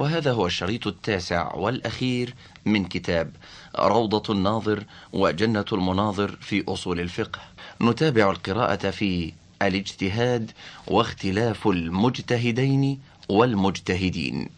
وهذا 0.00 0.32
هو 0.32 0.46
الشريط 0.46 0.86
التاسع 0.86 1.54
والأخير 1.54 2.34
من 2.66 2.84
كتاب 2.84 3.30
روضة 3.78 4.34
الناظر 4.34 4.84
وجنة 5.12 5.64
المناظر 5.72 6.38
في 6.40 6.64
أصول 6.68 7.00
الفقه. 7.00 7.40
نتابع 7.82 8.30
القراءة 8.30 8.90
في 8.90 9.32
الاجتهاد 9.62 10.50
واختلاف 10.86 11.68
المجتهدين 11.68 13.00
والمجتهدين. 13.28 14.48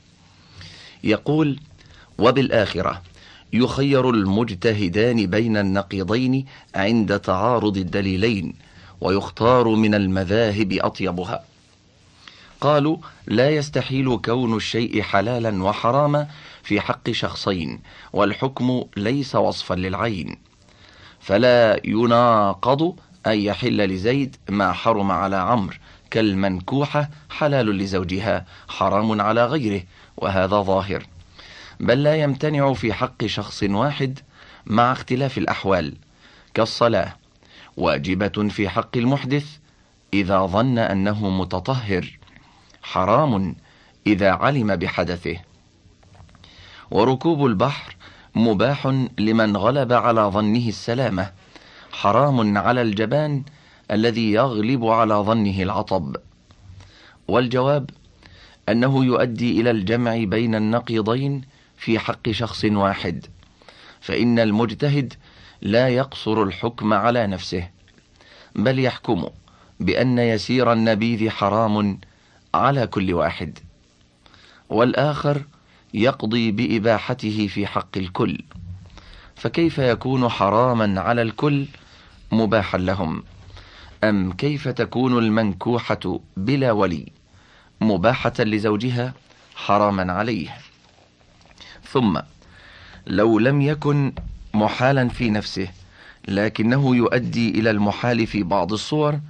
يقول 1.04 1.60
وبالآخرة 2.18 3.02
يخير 3.52 4.10
المجتهدان 4.10 5.26
بين 5.26 5.56
النقيضين 5.56 6.46
عند 6.74 7.18
تعارض 7.18 7.76
الدليلين 7.76 8.54
ويختار 9.00 9.68
من 9.68 9.94
المذاهب 9.94 10.72
أطيبها. 10.72 11.51
قالوا 12.62 12.96
لا 13.26 13.50
يستحيل 13.50 14.18
كون 14.24 14.56
الشيء 14.56 15.02
حلالا 15.02 15.64
وحراما 15.64 16.28
في 16.62 16.80
حق 16.80 17.10
شخصين 17.10 17.80
والحكم 18.12 18.84
ليس 18.96 19.34
وصفا 19.34 19.74
للعين. 19.74 20.36
فلا 21.20 21.80
يناقض 21.84 22.96
أن 23.26 23.38
يحل 23.38 23.76
لزيد 23.76 24.36
ما 24.48 24.72
حرم 24.72 25.10
على 25.10 25.36
عمرو 25.36 25.76
كالمنكوحة 26.10 27.10
حلال 27.30 27.66
لزوجها 27.66 28.46
حرام 28.68 29.20
على 29.20 29.46
غيره 29.46 29.82
وهذا 30.16 30.62
ظاهر. 30.62 31.06
بل 31.80 32.02
لا 32.02 32.16
يمتنع 32.16 32.72
في 32.72 32.92
حق 32.92 33.26
شخص 33.26 33.62
واحد 33.62 34.18
مع 34.66 34.92
اختلاف 34.92 35.38
الأحوال 35.38 35.94
كالصلاة. 36.54 37.16
واجبة 37.76 38.48
في 38.48 38.68
حق 38.68 38.96
المحدث 38.96 39.46
إذا 40.14 40.46
ظن 40.46 40.78
أنه 40.78 41.30
متطهر. 41.30 42.21
حرام 42.82 43.56
إذا 44.06 44.30
علم 44.30 44.76
بحدثه. 44.76 45.36
وركوب 46.90 47.46
البحر 47.46 47.96
مباح 48.34 48.86
لمن 49.18 49.56
غلب 49.56 49.92
على 49.92 50.20
ظنه 50.20 50.68
السلامة. 50.68 51.32
حرام 51.92 52.58
على 52.58 52.82
الجبان 52.82 53.42
الذي 53.90 54.32
يغلب 54.32 54.86
على 54.86 55.14
ظنه 55.14 55.62
العطب. 55.62 56.16
والجواب 57.28 57.90
أنه 58.68 59.04
يؤدي 59.04 59.60
إلى 59.60 59.70
الجمع 59.70 60.24
بين 60.24 60.54
النقيضين 60.54 61.42
في 61.76 61.98
حق 61.98 62.30
شخص 62.30 62.64
واحد. 62.64 63.26
فإن 64.00 64.38
المجتهد 64.38 65.14
لا 65.62 65.88
يقصر 65.88 66.42
الحكم 66.42 66.92
على 66.92 67.26
نفسه 67.26 67.68
بل 68.54 68.78
يحكم 68.78 69.26
بأن 69.80 70.18
يسير 70.18 70.72
النبيذ 70.72 71.30
حرام 71.30 71.98
على 72.54 72.86
كل 72.86 73.14
واحد 73.14 73.58
والآخر 74.68 75.42
يقضي 75.94 76.50
بإباحته 76.50 77.46
في 77.46 77.66
حق 77.66 77.96
الكل. 77.98 78.38
فكيف 79.36 79.78
يكون 79.78 80.28
حراما 80.28 81.00
على 81.00 81.22
الكل 81.22 81.66
مباحا 82.32 82.78
لهم؟ 82.78 83.22
أم 84.04 84.32
كيف 84.32 84.68
تكون 84.68 85.18
المنكوحة 85.18 86.20
بلا 86.36 86.72
ولي 86.72 87.12
مباحة 87.80 88.32
لزوجها 88.38 89.14
حراما 89.56 90.12
عليه؟ 90.12 90.56
ثم 91.92 92.20
لو 93.06 93.38
لم 93.38 93.60
يكن 93.60 94.12
محالا 94.54 95.08
في 95.08 95.30
نفسه 95.30 95.68
لكنه 96.28 96.96
يؤدي 96.96 97.50
إلى 97.50 97.70
المحال 97.70 98.26
في 98.26 98.42
بعض 98.42 98.72
الصور 98.72 99.20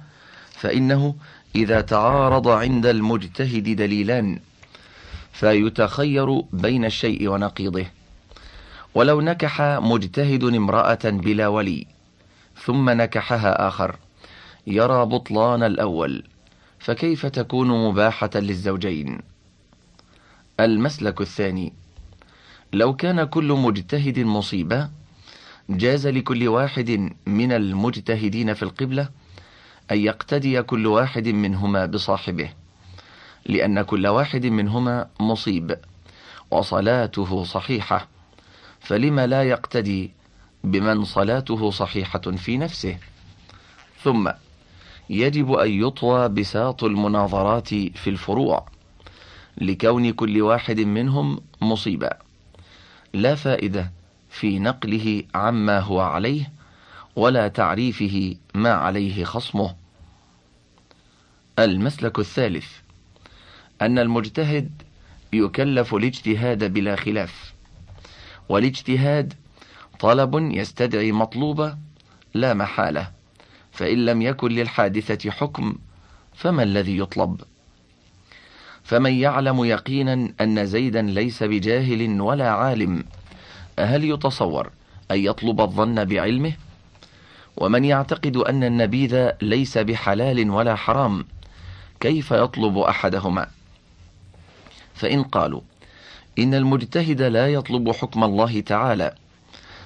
فإنه 0.51 1.15
إذا 1.55 1.81
تعارض 1.81 2.47
عند 2.47 2.85
المجتهد 2.85 3.75
دليلان 3.75 4.39
فيتخير 5.31 6.41
بين 6.41 6.85
الشيء 6.85 7.29
ونقيضه. 7.29 7.85
ولو 8.95 9.21
نكح 9.21 9.61
مجتهد 9.61 10.43
امرأة 10.43 10.99
بلا 11.03 11.47
ولي 11.47 11.87
ثم 12.65 12.89
نكحها 12.89 13.67
آخر 13.67 13.95
يرى 14.67 15.05
بطلان 15.05 15.63
الأول 15.63 16.23
فكيف 16.79 17.25
تكون 17.25 17.67
مباحة 17.67 18.29
للزوجين؟ 18.35 19.19
المسلك 20.59 21.21
الثاني 21.21 21.73
لو 22.73 22.95
كان 22.95 23.23
كل 23.23 23.53
مجتهد 23.53 24.19
مصيبة 24.19 24.89
جاز 25.69 26.07
لكل 26.07 26.47
واحد 26.47 27.13
من 27.25 27.51
المجتهدين 27.51 28.53
في 28.53 28.63
القبلة 28.63 29.09
أن 29.91 29.97
يقتدي 29.97 30.61
كل 30.61 30.87
واحد 30.87 31.27
منهما 31.27 31.85
بصاحبه 31.85 32.49
لأن 33.45 33.81
كل 33.81 34.07
واحد 34.07 34.45
منهما 34.45 35.07
مصيب 35.19 35.77
وصلاته 36.51 37.43
صحيحة 37.43 38.07
فلما 38.79 39.27
لا 39.27 39.43
يقتدي 39.43 40.11
بمن 40.63 41.03
صلاته 41.05 41.71
صحيحة 41.71 42.19
في 42.19 42.57
نفسه. 42.57 42.97
ثم 44.03 44.31
يجب 45.09 45.51
أن 45.51 45.71
يطوى 45.71 46.29
بساط 46.29 46.83
المناظرات 46.83 47.67
في 47.73 48.09
الفروع 48.09 48.65
لكون 49.57 50.11
كل 50.11 50.41
واحد 50.41 50.79
منهم 50.79 51.41
مصيبة 51.61 52.09
لا 53.13 53.35
فائدة 53.35 53.91
في 54.29 54.59
نقله 54.59 55.23
عما 55.35 55.79
هو 55.79 55.99
عليه 56.01 56.51
ولا 57.15 57.47
تعريفه 57.47 58.35
ما 58.55 58.71
عليه 58.73 59.23
خصمه. 59.23 59.75
المسلك 61.59 62.19
الثالث 62.19 62.67
أن 63.81 63.99
المجتهد 63.99 64.81
يكلف 65.33 65.95
الاجتهاد 65.95 66.73
بلا 66.73 66.95
خلاف. 66.95 67.53
والاجتهاد 68.49 69.33
طلب 69.99 70.35
يستدعي 70.35 71.11
مطلوبة 71.11 71.77
لا 72.33 72.53
محالة 72.53 73.11
فإن 73.71 74.05
لم 74.05 74.21
يكن 74.21 74.51
للحادثة 74.51 75.31
حكم 75.31 75.75
فما 76.35 76.63
الذي 76.63 76.97
يطلب؟ 76.97 77.41
فمن 78.83 79.13
يعلم 79.13 79.63
يقينا 79.63 80.33
أن 80.41 80.65
زيدا 80.65 81.01
ليس 81.01 81.43
بجاهل 81.43 82.21
ولا 82.21 82.49
عالم 82.49 83.03
هل 83.79 84.03
يتصور 84.03 84.69
أن 85.11 85.19
يطلب 85.19 85.61
الظن 85.61 86.05
بعلمه؟ 86.05 86.53
ومن 87.57 87.85
يعتقد 87.85 88.37
أن 88.37 88.63
النبيذ 88.63 89.29
ليس 89.41 89.77
بحلال 89.77 90.49
ولا 90.49 90.75
حرام 90.75 91.25
كيف 91.99 92.31
يطلب 92.31 92.77
أحدهما؟ 92.77 93.47
فإن 94.93 95.23
قالوا 95.23 95.61
إن 96.39 96.53
المجتهد 96.53 97.21
لا 97.21 97.53
يطلب 97.53 97.91
حكم 97.91 98.23
الله 98.23 98.61
تعالى 98.61 99.15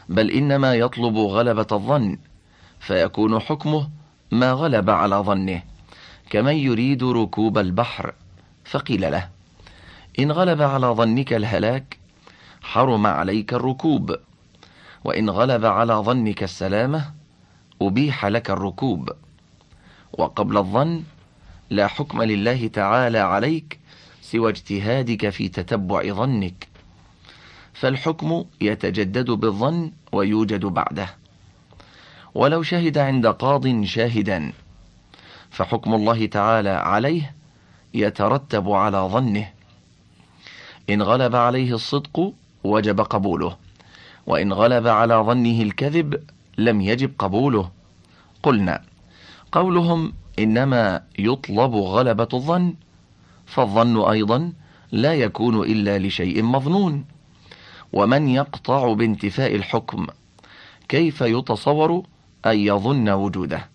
بل 0.09 0.31
إنما 0.31 0.75
يطلب 0.75 1.17
غلبة 1.17 1.67
الظن 1.71 2.17
فيكون 2.79 3.39
حكمه 3.39 3.89
ما 4.31 4.51
غلب 4.51 4.89
على 4.89 5.15
ظنه 5.15 5.61
كمن 6.29 6.55
يريد 6.55 7.03
ركوب 7.03 7.57
البحر 7.57 8.13
فقيل 8.65 9.11
له 9.11 9.29
إن 10.19 10.31
غلب 10.31 10.61
على 10.61 10.87
ظنك 10.87 11.33
الهلاك 11.33 11.97
حرم 12.61 13.07
عليك 13.07 13.53
الركوب 13.53 14.15
وإن 15.03 15.29
غلب 15.29 15.65
على 15.65 15.93
ظنك 15.93 16.43
السلامة 16.43 17.16
أبيح 17.81 18.25
لك 18.25 18.49
الركوب. 18.49 19.09
وقبل 20.13 20.57
الظن 20.57 21.03
لا 21.69 21.87
حكم 21.87 22.23
لله 22.23 22.67
تعالى 22.67 23.19
عليك 23.19 23.79
سوى 24.21 24.49
اجتهادك 24.49 25.29
في 25.29 25.49
تتبع 25.49 26.13
ظنك. 26.13 26.67
فالحكم 27.73 28.45
يتجدد 28.61 29.31
بالظن 29.31 29.91
ويوجد 30.11 30.65
بعده. 30.65 31.09
ولو 32.35 32.63
شهد 32.63 32.97
عند 32.97 33.27
قاض 33.27 33.83
شاهدا 33.83 34.53
فحكم 35.51 35.93
الله 35.93 36.25
تعالى 36.25 36.69
عليه 36.69 37.33
يترتب 37.93 38.71
على 38.71 38.97
ظنه. 38.97 39.49
إن 40.89 41.01
غلب 41.01 41.35
عليه 41.35 41.75
الصدق 41.75 42.33
وجب 42.63 43.01
قبوله 43.01 43.57
وإن 44.27 44.53
غلب 44.53 44.87
على 44.87 45.15
ظنه 45.15 45.61
الكذب 45.61 46.23
لم 46.57 46.81
يجب 46.81 47.11
قبوله. 47.19 47.71
قلنا 48.43 48.81
قولهم 49.51 50.13
إنما 50.39 51.01
يطلب 51.19 51.75
غلبة 51.75 52.27
الظن 52.33 52.73
فالظن 53.45 54.09
أيضا 54.09 54.53
لا 54.91 55.13
يكون 55.13 55.61
إلا 55.61 55.99
لشيء 55.99 56.43
مظنون. 56.43 57.05
ومن 57.93 58.27
يقطع 58.27 58.93
بانتفاء 58.93 59.55
الحكم 59.55 60.07
كيف 60.89 61.21
يتصور 61.21 62.03
أن 62.45 62.57
يظن 62.57 63.09
وجوده؟ 63.09 63.67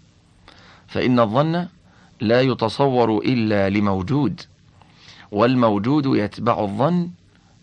فإن 0.88 1.20
الظن 1.20 1.67
لا 2.20 2.40
يتصور 2.40 3.19
إلا 3.19 3.70
لموجود 3.70 4.40
والموجود 5.32 6.06
يتبع 6.06 6.61
الظن 6.61 7.11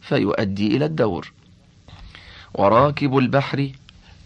فيؤدي 0.01 0.77
إلى 0.77 0.85
الدور. 0.85 1.33
وراكب 2.53 3.17
البحر 3.17 3.71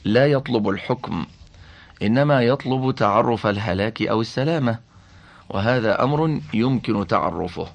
لا 0.06 0.28
يطلب 0.28 0.70
الحكم 0.70 1.26
إنما 2.02 2.42
يطلب 2.42 2.96
تعرف 2.96 3.48
الهلاك 3.48 4.02
أو 4.02 4.22
السلامة 4.22 4.80
وهذا 5.50 6.04
أمر 6.04 6.42
يمكن 6.54 7.08
تعرفه. 7.08 7.68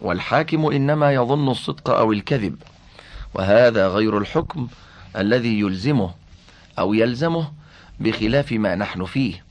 والحاكم 0.00 0.66
إنما 0.66 1.12
يظن 1.12 1.48
الصدق 1.48 1.90
أو 1.90 2.12
الكذب 2.12 2.56
وهذا 3.34 3.88
غير 3.88 4.18
الحكم 4.18 4.68
الذي 5.16 5.60
يلزمه 5.60 6.10
أو 6.78 6.94
يلزمه 6.94 7.52
بخلاف 8.00 8.52
ما 8.52 8.74
نحن 8.74 9.04
فيه. 9.04 9.44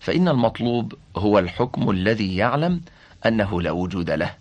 فإن 0.00 0.28
المطلوب 0.28 0.94
هو 1.16 1.38
الحكم 1.38 1.90
الذي 1.90 2.36
يعلم 2.36 2.80
أنه 3.26 3.62
لا 3.62 3.70
وجود 3.70 4.10
له 4.10 4.34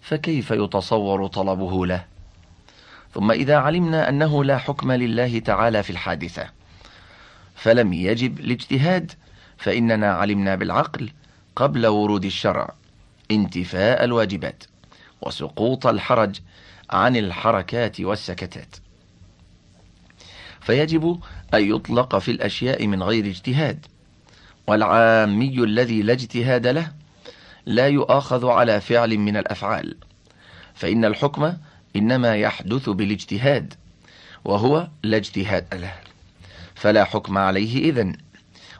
فكيف 0.00 0.50
يتصور 0.50 1.26
طلبه 1.26 1.86
له؟ 1.86 2.09
ثم 3.14 3.30
إذا 3.30 3.56
علمنا 3.56 4.08
أنه 4.08 4.44
لا 4.44 4.58
حكم 4.58 4.92
لله 4.92 5.38
تعالى 5.38 5.82
في 5.82 5.90
الحادثة 5.90 6.50
فلم 7.54 7.92
يجب 7.92 8.40
الاجتهاد 8.40 9.12
فإننا 9.58 10.12
علمنا 10.12 10.54
بالعقل 10.54 11.10
قبل 11.56 11.86
ورود 11.86 12.24
الشرع 12.24 12.74
انتفاء 13.30 14.04
الواجبات 14.04 14.64
وسقوط 15.22 15.86
الحرج 15.86 16.40
عن 16.90 17.16
الحركات 17.16 18.00
والسكتات. 18.00 18.76
فيجب 20.60 21.20
أن 21.54 21.74
يطلق 21.74 22.18
في 22.18 22.30
الأشياء 22.30 22.86
من 22.86 23.02
غير 23.02 23.26
اجتهاد 23.26 23.86
والعامي 24.66 25.64
الذي 25.64 26.02
لا 26.02 26.12
اجتهاد 26.12 26.66
له 26.66 26.92
لا 27.66 27.88
يؤاخذ 27.88 28.46
على 28.46 28.80
فعل 28.80 29.18
من 29.18 29.36
الأفعال 29.36 29.96
فإن 30.74 31.04
الحكم 31.04 31.52
إنما 31.96 32.36
يحدث 32.36 32.88
بالاجتهاد 32.88 33.74
وهو 34.44 34.88
لا 35.02 35.16
اجتهاد 35.16 35.74
له. 35.74 35.92
فلا 36.74 37.04
حكم 37.04 37.38
عليه 37.38 37.90
إذن 37.90 38.16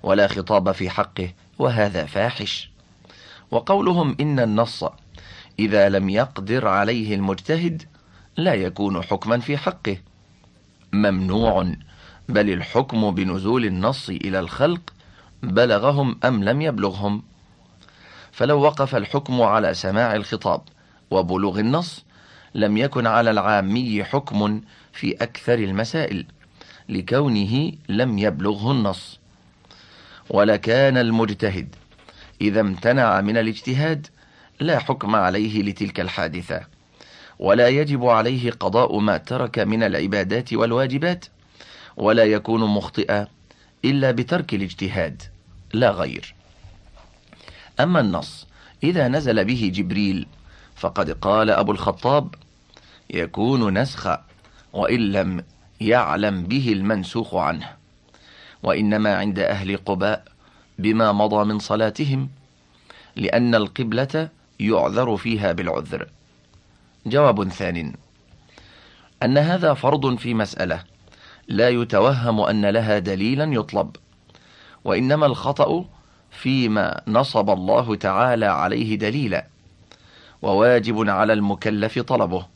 ولا 0.02 0.28
خطاب 0.28 0.72
في 0.72 0.90
حقه 0.90 1.32
وهذا 1.58 2.06
فاحش. 2.06 2.70
وقولهم 3.50 4.16
إن 4.20 4.40
النص 4.40 4.84
إذا 5.58 5.88
لم 5.88 6.10
يقدر 6.10 6.68
عليه 6.68 7.14
المجتهد 7.14 7.82
لا 8.36 8.54
يكون 8.54 9.02
حكما 9.02 9.38
في 9.38 9.56
حقه. 9.56 9.96
ممنوع 10.92 11.74
بل 12.28 12.50
الحكم 12.50 13.10
بنزول 13.10 13.64
النص 13.64 14.08
إلى 14.08 14.40
الخلق 14.40 14.80
بلغهم 15.42 16.18
أم 16.24 16.44
لم 16.44 16.62
يبلغهم. 16.62 17.22
فلو 18.32 18.60
وقف 18.60 18.96
الحكم 18.96 19.42
على 19.42 19.74
سماع 19.74 20.14
الخطاب 20.14 20.60
وبلوغ 21.10 21.58
النص 21.58 22.04
لم 22.54 22.76
يكن 22.76 23.06
على 23.06 23.30
العامي 23.30 24.04
حكم 24.04 24.60
في 24.92 25.12
أكثر 25.12 25.54
المسائل 25.54 26.26
لكونه 26.88 27.72
لم 27.88 28.18
يبلغه 28.18 28.72
النص. 28.72 29.20
ولكان 30.30 30.96
المجتهد 30.96 31.74
إذا 32.40 32.60
امتنع 32.60 33.20
من 33.20 33.36
الاجتهاد 33.36 34.06
لا 34.60 34.78
حكم 34.78 35.16
عليه 35.16 35.62
لتلك 35.62 36.00
الحادثة 36.00 36.60
ولا 37.38 37.68
يجب 37.68 38.06
عليه 38.06 38.50
قضاء 38.50 38.98
ما 38.98 39.16
ترك 39.16 39.58
من 39.58 39.82
العبادات 39.82 40.52
والواجبات 40.52 41.24
ولا 41.96 42.24
يكون 42.24 42.60
مخطئا 42.60 43.26
إلا 43.84 44.10
بترك 44.10 44.54
الاجتهاد 44.54 45.22
لا 45.72 45.90
غير. 45.90 46.34
أما 47.80 48.00
النص 48.00 48.46
إذا 48.82 49.08
نزل 49.08 49.44
به 49.44 49.72
جبريل 49.74 50.26
فقد 50.80 51.10
قال 51.10 51.50
أبو 51.50 51.72
الخطاب 51.72 52.34
يكون 53.10 53.78
نسخ 53.78 54.08
وإن 54.72 55.12
لم 55.12 55.44
يعلم 55.80 56.42
به 56.42 56.72
المنسوخ 56.72 57.34
عنه 57.34 57.68
وإنما 58.62 59.16
عند 59.16 59.38
أهل 59.38 59.76
قباء 59.76 60.24
بما 60.78 61.12
مضى 61.12 61.44
من 61.44 61.58
صلاتهم 61.58 62.30
لأن 63.16 63.54
القبلة 63.54 64.28
يعذر 64.60 65.16
فيها 65.16 65.52
بالعذر. 65.52 66.06
جواب 67.06 67.48
ثان 67.48 67.92
أن 69.22 69.38
هذا 69.38 69.74
فرض 69.74 70.16
في 70.16 70.34
مسألة 70.34 70.84
لا 71.48 71.68
يتوهم 71.68 72.40
أن 72.40 72.66
لها 72.66 72.98
دليلا 72.98 73.44
يطلب 73.44 73.96
وإنما 74.84 75.26
الخطأ 75.26 75.84
فيما 76.30 77.00
نصب 77.08 77.50
الله 77.50 77.94
تعالى 77.94 78.46
عليه 78.46 78.98
دليلا. 78.98 79.46
وواجب 80.42 81.10
على 81.10 81.32
المكلف 81.32 81.98
طلبه. 81.98 82.46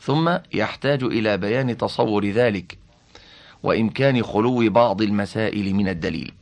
ثم 0.00 0.36
يحتاج 0.52 1.02
إلى 1.02 1.36
بيان 1.36 1.76
تصور 1.76 2.26
ذلك 2.26 2.78
وإمكان 3.62 4.22
خلو 4.22 4.70
بعض 4.70 5.02
المسائل 5.02 5.74
من 5.74 5.88
الدليل. 5.88 6.32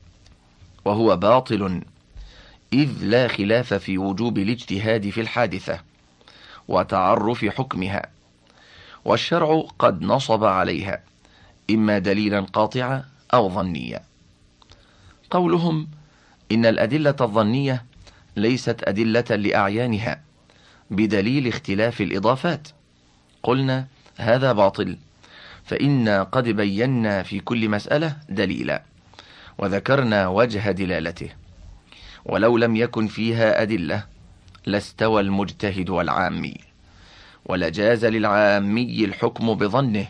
وهو 0.84 1.16
باطل 1.16 1.82
إذ 2.72 2.90
لا 3.02 3.28
خلاف 3.28 3.74
في 3.74 3.98
وجوب 3.98 4.38
الاجتهاد 4.38 5.10
في 5.10 5.20
الحادثة 5.20 5.80
وتعرف 6.68 7.44
حكمها. 7.44 8.06
والشرع 9.04 9.64
قد 9.78 10.02
نصب 10.02 10.44
عليها 10.44 11.02
إما 11.70 11.98
دليلا 11.98 12.40
قاطعا 12.40 13.04
أو 13.34 13.50
ظنيا. 13.50 14.02
قولهم 15.30 15.88
إن 16.52 16.66
الأدلة 16.66 17.16
الظنية 17.20 17.84
ليست 18.36 18.80
أدلة 18.84 19.36
لأعيانها. 19.36 20.25
بدليل 20.90 21.48
اختلاف 21.48 22.00
الإضافات. 22.00 22.68
قلنا 23.42 23.86
هذا 24.16 24.52
باطل 24.52 24.96
فإنا 25.64 26.22
قد 26.22 26.48
بينا 26.48 27.22
في 27.22 27.40
كل 27.40 27.68
مسألة 27.68 28.16
دليلا 28.28 28.82
وذكرنا 29.58 30.28
وجه 30.28 30.70
دلالته 30.70 31.30
ولو 32.24 32.58
لم 32.58 32.76
يكن 32.76 33.06
فيها 33.06 33.62
أدلة 33.62 34.04
لاستوى 34.66 35.20
المجتهد 35.20 35.90
والعامي 35.90 36.54
ولجاز 37.44 38.04
للعامي 38.04 39.04
الحكم 39.04 39.54
بظنه 39.54 40.06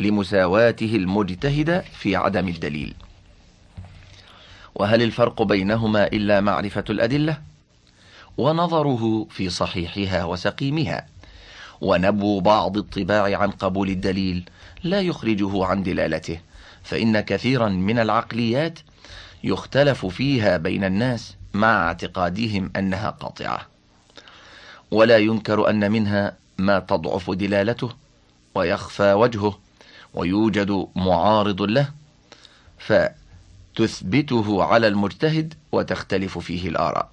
لمساواته 0.00 0.96
المجتهد 0.96 1.80
في 1.80 2.16
عدم 2.16 2.48
الدليل. 2.48 2.94
وهل 4.74 5.02
الفرق 5.02 5.42
بينهما 5.42 6.06
إلا 6.06 6.40
معرفة 6.40 6.84
الأدلة؟ 6.90 7.49
ونظره 8.38 9.26
في 9.30 9.50
صحيحها 9.50 10.24
وسقيمها. 10.24 11.06
ونبو 11.80 12.40
بعض 12.40 12.76
الطباع 12.76 13.38
عن 13.38 13.50
قبول 13.50 13.88
الدليل 13.88 14.50
لا 14.82 15.00
يخرجه 15.00 15.64
عن 15.64 15.82
دلالته 15.82 16.40
فإن 16.82 17.20
كثيرا 17.20 17.68
من 17.68 17.98
العقليات 17.98 18.78
يختلف 19.44 20.06
فيها 20.06 20.56
بين 20.56 20.84
الناس 20.84 21.36
مع 21.54 21.86
اعتقادهم 21.86 22.70
أنها 22.76 23.10
قاطعة. 23.10 23.66
ولا 24.90 25.18
ينكر 25.18 25.70
أن 25.70 25.90
منها 25.90 26.36
ما 26.58 26.78
تضعف 26.78 27.30
دلالته 27.30 27.90
ويخفى 28.54 29.12
وجهه 29.12 29.58
ويوجد 30.14 30.86
معارض 30.96 31.62
له 31.62 31.88
فتثبته 32.78 34.62
على 34.64 34.88
المجتهد 34.88 35.54
وتختلف 35.72 36.38
فيه 36.38 36.68
الآراء. 36.68 37.10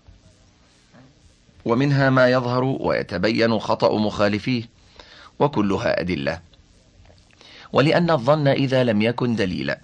ومنها 1.65 2.09
ما 2.09 2.29
يظهر 2.29 2.63
ويتبين 2.63 3.59
خطأ 3.59 3.97
مخالفيه 3.97 4.63
وكلها 5.39 6.01
أدلة. 6.01 6.39
ولأن 7.73 8.11
الظن 8.11 8.47
إذا 8.47 8.83
لم 8.83 9.01
يكن 9.01 9.35
دليلا 9.35 9.79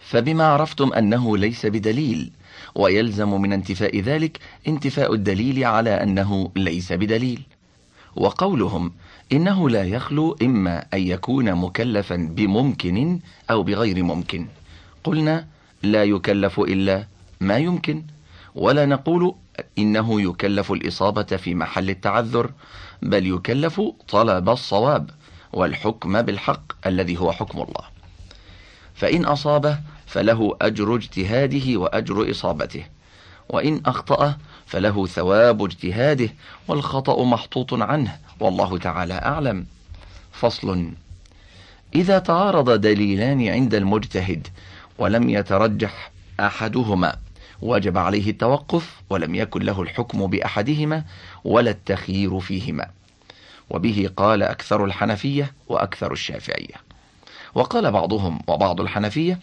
فبما 0.00 0.44
عرفتم 0.44 0.92
أنه 0.92 1.36
ليس 1.38 1.66
بدليل 1.66 2.30
ويلزم 2.74 3.40
من 3.40 3.52
انتفاء 3.52 4.00
ذلك 4.00 4.38
انتفاء 4.68 5.14
الدليل 5.14 5.64
على 5.64 6.02
أنه 6.02 6.50
ليس 6.56 6.92
بدليل. 6.92 7.42
وقولهم 8.16 8.92
إنه 9.32 9.70
لا 9.70 9.84
يخلو 9.84 10.36
إما 10.42 10.84
أن 10.94 11.00
يكون 11.00 11.54
مكلفا 11.54 12.16
بممكن 12.16 13.20
أو 13.50 13.62
بغير 13.62 14.04
ممكن. 14.04 14.46
قلنا 15.04 15.46
لا 15.82 16.04
يكلف 16.04 16.60
إلا 16.60 17.06
ما 17.40 17.58
يمكن 17.58 18.02
ولا 18.54 18.86
نقول 18.86 19.34
إنه 19.78 20.20
يكلف 20.20 20.72
الإصابة 20.72 21.22
في 21.22 21.54
محل 21.54 21.90
التعذر 21.90 22.50
بل 23.02 23.26
يكلف 23.26 23.80
طلب 24.08 24.48
الصواب 24.48 25.10
والحكم 25.52 26.22
بالحق 26.22 26.86
الذي 26.86 27.18
هو 27.18 27.32
حكم 27.32 27.60
الله. 27.62 27.84
فإن 28.94 29.24
أصابه 29.24 29.78
فله 30.06 30.56
أجر 30.60 30.94
اجتهاده 30.94 31.76
وأجر 31.76 32.30
إصابته 32.30 32.84
وإن 33.48 33.80
أخطأ 33.86 34.36
فله 34.66 35.06
ثواب 35.06 35.64
اجتهاده 35.64 36.28
والخطأ 36.68 37.24
محطوط 37.24 37.74
عنه 37.74 38.16
والله 38.40 38.78
تعالى 38.78 39.14
أعلم. 39.14 39.66
فصل 40.32 40.92
إذا 41.94 42.18
تعارض 42.18 42.70
دليلان 42.70 43.48
عند 43.48 43.74
المجتهد 43.74 44.48
ولم 44.98 45.30
يترجح 45.30 46.10
أحدهما. 46.40 47.16
وجب 47.62 47.98
عليه 47.98 48.30
التوقف 48.30 49.00
ولم 49.10 49.34
يكن 49.34 49.62
له 49.62 49.82
الحكم 49.82 50.26
بأحدهما 50.26 51.04
ولا 51.44 51.70
التخيير 51.70 52.40
فيهما. 52.40 52.90
وبه 53.70 54.10
قال 54.16 54.42
أكثر 54.42 54.84
الحنفية 54.84 55.52
وأكثر 55.68 56.12
الشافعية. 56.12 56.88
وقال 57.54 57.90
بعضهم 57.92 58.40
وبعض 58.46 58.80
الحنفية 58.80 59.38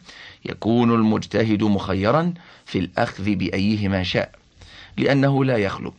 يكون 0.46 0.92
المجتهد 0.92 1.64
مخيرا 1.64 2.34
في 2.66 2.80
الأخذ 2.80 3.36
بأيهما 3.36 4.04
شاء 4.04 4.32
لأنه 4.98 5.46
لا 5.46 5.58
يخلو 5.58 5.94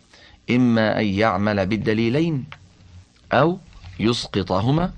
إما 0.50 1.00
أن 1.00 1.06
يعمل 1.06 1.66
بالدليلين 1.66 2.44
أو 3.32 3.58
يسقطهما 4.00 4.92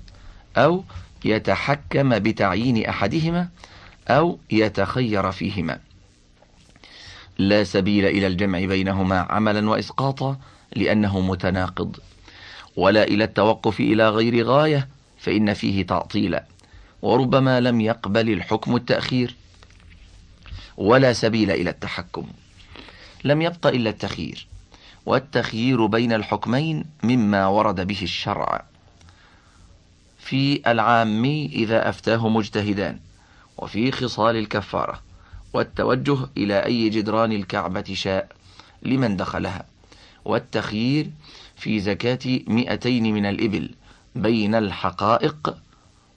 أو 0.57 0.83
يتحكم 1.25 2.19
بتعيين 2.19 2.85
أحدهما 2.85 3.49
أو 4.07 4.39
يتخير 4.51 5.31
فيهما. 5.31 5.79
لا 7.39 7.63
سبيل 7.63 8.05
إلى 8.05 8.27
الجمع 8.27 8.59
بينهما 8.65 9.19
عملا 9.19 9.69
وإسقاطا 9.69 10.37
لأنه 10.75 11.19
متناقض. 11.19 11.97
ولا 12.75 13.03
إلى 13.03 13.23
التوقف 13.23 13.79
إلى 13.79 14.09
غير 14.09 14.45
غاية 14.45 14.87
فإن 15.19 15.53
فيه 15.53 15.85
تعطيلا. 15.85 16.45
وربما 17.01 17.59
لم 17.59 17.81
يقبل 17.81 18.29
الحكم 18.29 18.75
التأخير. 18.75 19.35
ولا 20.77 21.13
سبيل 21.13 21.51
إلى 21.51 21.69
التحكم. 21.69 22.27
لم 23.23 23.41
يبق 23.41 23.67
إلا 23.67 23.89
التخيير. 23.89 24.47
والتخيير 25.05 25.85
بين 25.85 26.13
الحكمين 26.13 26.85
مما 27.03 27.47
ورد 27.47 27.87
به 27.87 27.99
الشرع. 28.01 28.65
في 30.19 30.61
العام 30.71 31.25
إذا 31.53 31.89
أفتاه 31.89 32.29
مجتهدان 32.29 32.99
وفي 33.57 33.91
خصال 33.91 34.35
الكفارة. 34.35 35.08
والتوجه 35.53 36.17
إلى 36.37 36.65
أي 36.65 36.89
جدران 36.89 37.31
الكعبة 37.31 37.85
شاء 37.93 38.27
لمن 38.83 39.17
دخلها. 39.17 39.65
والتخيير 40.25 41.09
في 41.55 41.79
زكاة 41.79 42.39
مئتين 42.47 43.13
من 43.13 43.25
الإبل 43.25 43.69
بين 44.15 44.55
الحقائق 44.55 45.57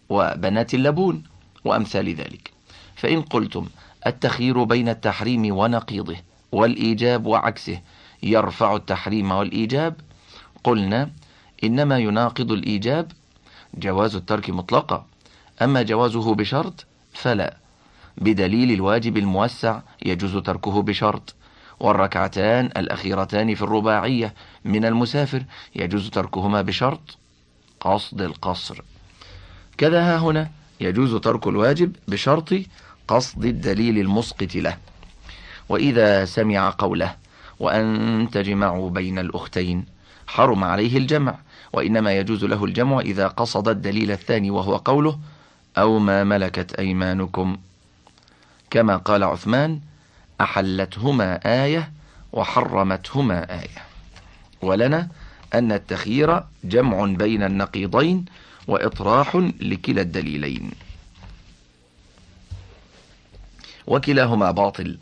وبنات 0.08 0.74
اللبون 0.74 1.22
وأمثال 1.64 2.14
ذلك. 2.14 2.50
فإن 2.96 3.22
قلتم 3.22 3.66
التخيير 4.06 4.64
بين 4.64 4.88
التحريم 4.88 5.56
ونقيضه 5.56 6.16
والإيجاب 6.52 7.26
وعكسه 7.26 7.80
يرفع 8.22 8.76
التحريم 8.76 9.32
والإيجاب 9.32 9.94
قلنا 10.64 11.10
إنما 11.64 11.98
يناقض 11.98 12.52
الإيجاب 12.52 13.12
جواز 13.74 14.16
الترك 14.16 14.50
مطلقا 14.50 15.06
أما 15.62 15.82
جوازه 15.82 16.34
بشرط 16.34 16.86
فلا. 17.12 17.61
بدليل 18.18 18.72
الواجب 18.72 19.16
الموسع 19.16 19.80
يجوز 20.06 20.36
تركه 20.36 20.82
بشرط. 20.82 21.34
والركعتان 21.80 22.66
الأخيرتان 22.76 23.54
في 23.54 23.62
الرباعية 23.62 24.34
من 24.64 24.84
المسافر 24.84 25.44
يجوز 25.76 26.10
تركهما 26.10 26.62
بشرط 26.62 27.18
قصد 27.80 28.22
القصر. 28.22 28.82
كذا 29.78 30.00
ها 30.00 30.18
هنا 30.18 30.50
يجوز 30.80 31.14
ترك 31.14 31.46
الواجب 31.46 31.96
بشرط 32.08 32.54
قصد 33.08 33.44
الدليل 33.44 33.98
المسقط 33.98 34.54
له. 34.54 34.76
وإذا 35.68 36.24
سمع 36.24 36.74
قوله 36.78 37.16
وأن 37.60 38.28
تجمعوا 38.32 38.90
بين 38.90 39.18
الأختين 39.18 39.84
حرم 40.26 40.64
عليه 40.64 40.98
الجمع. 40.98 41.38
وإنما 41.72 42.12
يجوز 42.18 42.44
له 42.44 42.64
الجمع 42.64 43.00
إذا 43.00 43.28
قصد 43.28 43.68
الدليل 43.68 44.10
الثاني 44.10 44.50
وهو 44.50 44.76
قوله 44.76 45.18
أو 45.78 45.98
ما 45.98 46.24
ملكت 46.24 46.72
أيمانكم. 46.72 47.56
كما 48.72 48.96
قال 48.96 49.24
عثمان 49.24 49.80
أحلتهما 50.40 51.40
آية 51.64 51.92
وحرمتهما 52.32 53.60
آية. 53.60 53.82
ولنا 54.62 55.08
أن 55.54 55.72
التخيير 55.72 56.42
جمع 56.64 57.04
بين 57.04 57.42
النقيضين 57.42 58.24
وإطراح 58.68 59.36
لكلا 59.60 60.02
الدليلين. 60.02 60.70
وكلاهما 63.86 64.50
باطل. 64.50 64.98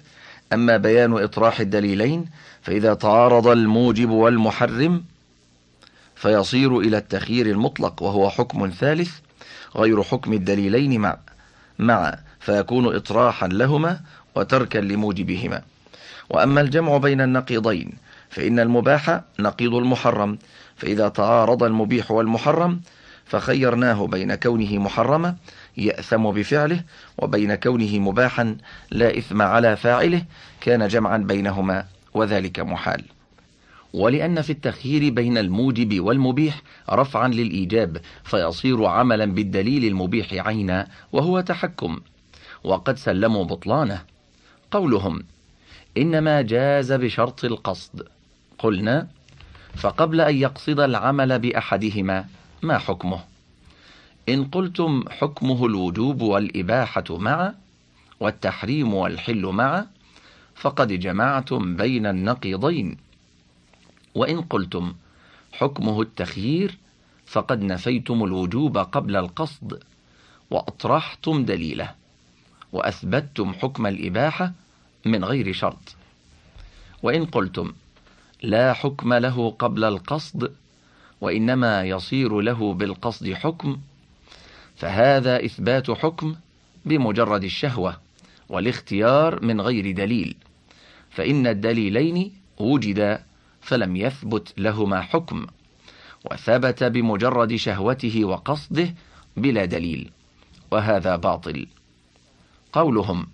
أما 0.53 0.77
بيان 0.77 1.13
إطراح 1.13 1.61
الدليلين 1.61 2.27
فإذا 2.63 2.95
تعارض 2.95 3.47
الموجب 3.47 4.11
والمحرم 4.11 5.05
فيصير 6.17 6.79
إلى 6.79 6.99
التخيير 6.99 7.47
المطلق 7.47 8.03
وهو 8.03 8.31
حكم 8.31 8.71
ثالث 8.79 9.19
غير 9.77 10.03
حكم 10.03 10.33
الدليلين 10.33 11.01
مع 11.01 11.19
مع 11.79 12.19
فيكون 12.41 12.97
إطراحا 12.97 13.49
لهما 13.49 14.01
وتركا 14.35 14.79
لموجبهما. 14.79 15.63
وأما 16.31 16.61
الجمع 16.61 16.97
بين 16.97 17.21
النقيضين 17.21 17.93
فإن 18.31 18.61
المباح 18.61 19.21
نقيض 19.39 19.75
المحرم. 19.75 20.39
فإذا 20.77 21.09
تعارض 21.09 21.63
المبيح 21.63 22.11
والمحرم 22.11 22.81
فخيرناه 23.25 24.07
بين 24.07 24.35
كونه 24.35 24.79
محرما 24.79 25.37
يأثم 25.77 26.31
بفعله 26.31 26.83
وبين 27.19 27.55
كونه 27.55 27.99
مباحا 27.99 28.57
لا 28.91 29.19
إثم 29.19 29.43
على 29.43 29.77
فاعله 29.77 30.23
كان 30.61 30.89
جمعا 30.89 31.19
بينهما 31.19 31.85
وذلك 32.15 32.61
محال. 32.61 33.05
ولأن 33.93 34.43
في 34.43 34.51
التخيير 34.51 35.13
بين 35.13 35.39
الموجب 35.39 36.01
والمبيح 36.01 36.63
رفعا 36.91 37.29
للإيجاب 37.29 38.01
فيصير 38.25 38.85
عملا 38.85 39.25
بالدليل 39.25 39.85
المبيح 39.85 40.47
عينا 40.47 40.89
وهو 41.13 41.41
تحكم. 41.41 42.01
وقد 42.65 42.99
سلموا 42.99 43.45
بطلانه. 43.45 44.05
قولهم 44.71 45.23
إنما 45.97 46.43
جاز 46.43 46.93
بشرط 46.93 47.45
القصد. 47.45 48.09
قلنا 48.59 49.09
فقبل 49.77 50.21
أن 50.21 50.37
يقصد 50.37 50.81
العمل 50.81 51.39
بأحدهما 51.39 52.25
ما 52.63 52.79
حكمه؟ 52.79 53.21
إن 54.29 54.45
قلتم 54.45 55.05
حكمه 55.11 55.67
الوجوب 55.67 56.23
والإباحة 56.23 57.05
معا 57.11 57.55
والتحريم 58.21 58.95
والحل 58.95 59.47
معا 59.47 59.87
فقد 60.55 60.93
جمعتم 60.93 61.77
بين 61.77 62.07
النقيضين. 62.07 62.97
وإن 64.15 64.41
قلتم 64.41 64.95
حكمه 65.53 66.03
التخيير 66.03 66.79
فقد 67.27 67.63
نفيتم 67.63 68.25
الوجوب 68.25 68.79
قبل 68.79 69.17
القصد 69.17 69.83
وأطرحتم 70.51 71.45
دليله. 71.45 72.00
وأثبتتم 72.73 73.53
حكم 73.53 73.87
الإباحة 73.87 74.53
من 75.05 75.25
غير 75.25 75.53
شرط. 75.53 75.97
وإن 77.03 77.25
قلتم 77.25 77.73
لا 78.43 78.73
حكم 78.73 79.15
له 79.15 79.51
قبل 79.51 79.85
القصد 79.85 80.53
وإنما 81.21 81.85
يصير 81.85 82.41
له 82.41 82.75
بالقصد 82.75 83.33
حكم 83.33 83.81
فهذا 84.77 85.45
إثبات 85.45 85.91
حكم 85.91 86.35
بمجرد 86.85 87.45
الشهوة 87.45 87.97
والاختيار 88.49 89.45
من 89.45 89.61
غير 89.61 89.91
دليل 89.91 90.37
فإن 91.11 91.47
الدليلين 91.47 92.33
وجدا 92.59 93.23
فلم 93.61 93.97
يثبت 93.97 94.55
لهما 94.59 95.01
حكم 95.01 95.47
وثبت 96.31 96.85
بمجرد 96.85 97.57
شهوته 97.57 98.25
وقصده 98.25 98.95
بلا 99.37 99.65
دليل 99.65 100.11
وهذا 100.71 101.17
باطل. 101.17 101.67
قولهم 102.73 103.27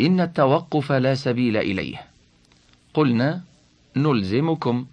إن 0.00 0.20
التوقف 0.20 0.92
لا 0.92 1.14
سبيل 1.14 1.56
إليه. 1.56 2.02
قلنا 2.94 3.40
نلزمكم 3.96 4.86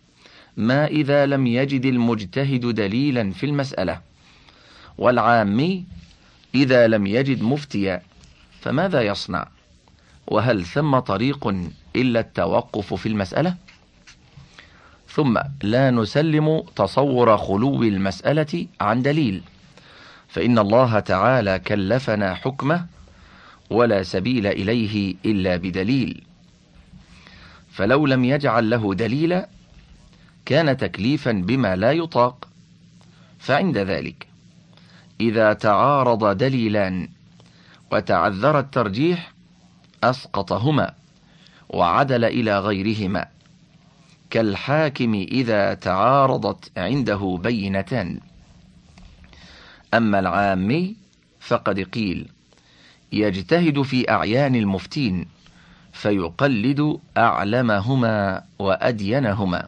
ما 0.57 0.85
إذا 0.87 1.25
لم 1.25 1.47
يجد 1.47 1.85
المجتهد 1.85 2.65
دليلا 2.65 3.31
في 3.31 3.45
المسألة. 3.45 4.01
والعامي 4.97 5.85
إذا 6.55 6.87
لم 6.87 7.07
يجد 7.07 7.43
مفتيا 7.43 8.01
فماذا 8.61 9.01
يصنع؟ 9.01 9.47
وهل 10.27 10.65
ثم 10.65 10.99
طريق 10.99 11.47
إلا 11.95 12.19
التوقف 12.19 12.93
في 12.93 13.05
المسألة؟ 13.09 13.55
ثم 15.09 15.39
لا 15.63 15.91
نسلم 15.91 16.63
تصور 16.75 17.37
خلو 17.37 17.83
المسألة 17.83 18.67
عن 18.81 19.01
دليل. 19.01 19.43
فإن 20.27 20.59
الله 20.59 20.99
تعالى 20.99 21.59
كلفنا 21.59 22.33
حكمه 22.33 22.85
ولا 23.75 24.03
سبيل 24.03 24.47
إليه 24.47 25.15
إلا 25.25 25.55
بدليل. 25.55 26.23
فلو 27.71 28.05
لم 28.05 28.25
يجعل 28.25 28.69
له 28.69 28.93
دليلا 28.93 29.49
كان 30.45 30.77
تكليفا 30.77 31.31
بما 31.31 31.75
لا 31.75 31.91
يطاق. 31.91 32.47
فعند 33.39 33.77
ذلك 33.77 34.27
إذا 35.21 35.53
تعارض 35.53 36.37
دليلان 36.37 37.09
وتعذر 37.91 38.59
الترجيح 38.59 39.33
أسقطهما 40.03 40.93
وعدل 41.69 42.25
إلى 42.25 42.59
غيرهما. 42.59 43.25
كالحاكم 44.29 45.13
إذا 45.13 45.73
تعارضت 45.73 46.71
عنده 46.77 47.39
بينتان. 47.43 48.19
أما 49.93 50.19
العامي 50.19 50.95
فقد 51.39 51.79
قيل 51.79 52.34
يجتهد 53.15 53.81
في 53.81 54.11
أعيان 54.11 54.55
المفتين 54.55 55.27
فيقلد 55.93 56.99
أعلمهما 57.17 58.43
وأدينهما 58.59 59.67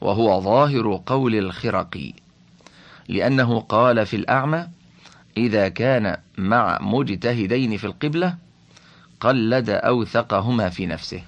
وهو 0.00 0.40
ظاهر 0.40 1.02
قول 1.06 1.34
الخرقي 1.34 2.12
لأنه 3.08 3.60
قال 3.60 4.06
في 4.06 4.16
الأعمى 4.16 4.68
إذا 5.36 5.68
كان 5.68 6.16
مع 6.38 6.78
مجتهدين 6.80 7.76
في 7.76 7.86
القبلة 7.86 8.36
قلد 9.20 9.70
أوثقهما 9.70 10.68
في 10.68 10.86
نفسه 10.86 11.22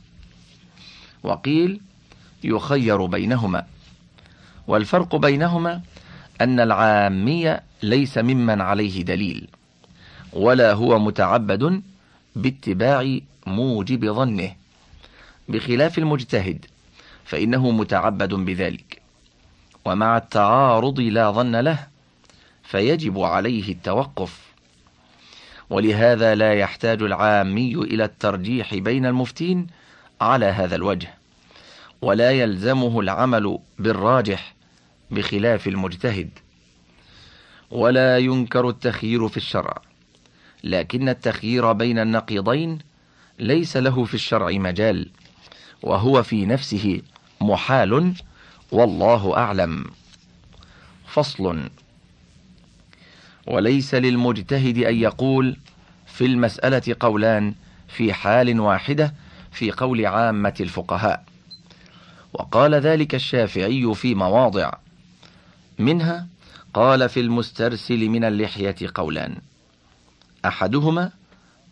وقيل 1.22 1.80
يخير 2.44 3.06
بينهما. 3.06 3.66
والفرق 4.66 5.16
بينهما 5.16 5.80
أن 6.40 6.60
العامي 6.60 7.56
ليس 7.82 8.18
ممن 8.18 8.60
عليه 8.60 9.02
دليل. 9.02 9.48
ولا 10.36 10.72
هو 10.72 10.98
متعبد 10.98 11.82
باتباع 12.36 13.18
موجب 13.46 14.12
ظنه. 14.12 14.52
بخلاف 15.48 15.98
المجتهد 15.98 16.66
فإنه 17.24 17.70
متعبد 17.70 18.34
بذلك. 18.34 19.02
ومع 19.84 20.16
التعارض 20.16 21.00
لا 21.00 21.30
ظن 21.30 21.56
له 21.56 21.86
فيجب 22.62 23.18
عليه 23.18 23.72
التوقف. 23.72 24.40
ولهذا 25.70 26.34
لا 26.34 26.54
يحتاج 26.54 27.02
العامي 27.02 27.74
إلى 27.74 28.04
الترجيح 28.04 28.74
بين 28.74 29.06
المفتين 29.06 29.66
على 30.20 30.46
هذا 30.46 30.76
الوجه. 30.76 31.14
ولا 32.02 32.30
يلزمه 32.30 33.00
العمل 33.00 33.58
بالراجح 33.78 34.54
بخلاف 35.10 35.66
المجتهد. 35.66 36.30
ولا 37.70 38.18
ينكر 38.18 38.68
التخيير 38.68 39.28
في 39.28 39.36
الشرع. 39.36 39.85
لكن 40.64 41.08
التخيير 41.08 41.72
بين 41.72 41.98
النقيضين 41.98 42.78
ليس 43.38 43.76
له 43.76 44.04
في 44.04 44.14
الشرع 44.14 44.50
مجال 44.50 45.08
وهو 45.82 46.22
في 46.22 46.46
نفسه 46.46 47.02
محال 47.40 48.14
والله 48.72 49.36
أعلم. 49.36 49.84
فصل. 51.06 51.70
وليس 53.46 53.94
للمجتهد 53.94 54.78
أن 54.78 54.94
يقول 54.94 55.56
في 56.06 56.24
المسألة 56.24 56.96
قولان 57.00 57.54
في 57.88 58.12
حال 58.12 58.60
واحدة 58.60 59.14
في 59.52 59.70
قول 59.70 60.06
عامة 60.06 60.54
الفقهاء. 60.60 61.24
وقال 62.32 62.74
ذلك 62.74 63.14
الشافعي 63.14 63.94
في 63.94 64.14
مواضع. 64.14 64.72
منها 65.78 66.26
قال 66.74 67.08
في 67.08 67.20
المسترسل 67.20 68.08
من 68.08 68.24
اللحية 68.24 68.76
قولان. 68.94 69.36
أحدهما 70.48 71.10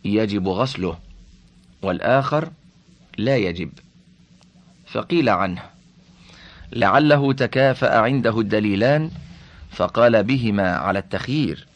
يجب 0.05 0.49
غسله 0.49 0.99
والآخر 1.83 2.51
لا 3.19 3.37
يجب. 3.37 3.71
فقيل 4.87 5.29
عنه 5.29 5.63
لعله 6.73 7.33
تكافأ 7.33 7.99
عنده 7.99 8.41
الدليلان 8.41 9.11
فقال 9.71 10.25
بهما 10.25 10.77
على 10.77 10.99
التخيير 10.99 11.67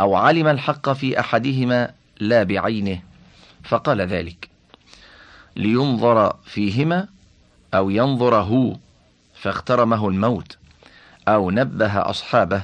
أو 0.00 0.14
علم 0.14 0.46
الحق 0.46 0.92
في 0.92 1.20
أحدهما 1.20 1.92
لا 2.20 2.42
بعينه 2.42 3.02
فقال 3.64 4.00
ذلك 4.00 4.48
لينظر 5.56 6.36
فيهما 6.44 7.08
أو 7.74 7.90
ينظر 7.90 8.34
هو 8.34 8.76
فاخترمه 9.34 10.08
الموت 10.08 10.56
أو 11.28 11.50
نبه 11.50 12.10
أصحابه 12.10 12.62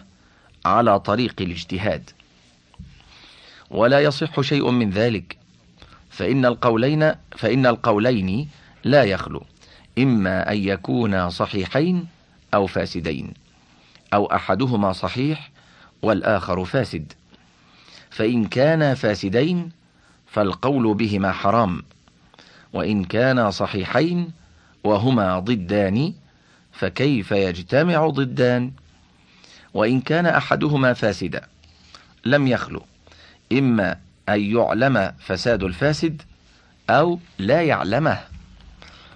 على 0.65 1.01
طريق 1.01 1.35
الاجتهاد. 1.41 2.11
ولا 3.73 4.01
يصح 4.01 4.41
شيء 4.41 4.71
من 4.71 4.91
ذلك. 4.91 5.37
فإن 6.11 6.47
القولين 6.47 7.13
فإن 7.37 7.67
القولين 7.67 8.49
لا 8.85 9.05
يخلو 9.05 9.43
إما 9.99 10.53
أن 10.53 10.57
يكونا 10.59 11.29
صحيحين 11.29 12.07
أو 12.55 12.67
فاسدين 12.67 13.35
أو 14.15 14.27
أحدهما 14.27 14.93
صحيح 14.93 15.51
والآخر 16.03 16.65
فاسد. 16.65 17.13
فإن 18.11 18.45
كانا 18.45 18.95
فاسدين 18.95 19.71
فالقول 20.27 20.95
بهما 20.95 21.33
حرام 21.33 21.83
وإن 22.73 23.05
كانا 23.05 23.51
صحيحين 23.51 24.31
وهما 24.85 25.39
ضدان 25.39 26.15
فكيف 26.73 27.33
يجتمع 27.33 28.07
ضدان؟ 28.07 28.73
وإن 29.75 30.01
كان 30.01 30.27
أحدهما 30.27 30.93
فاسدا 30.93 31.47
لم 32.25 32.47
يخلو. 32.47 32.83
إما 33.59 33.97
أن 34.29 34.41
يعلم 34.41 35.13
فساد 35.19 35.63
الفاسد 35.63 36.23
أو 36.91 37.19
لا 37.39 37.63
يعلمه. 37.63 38.21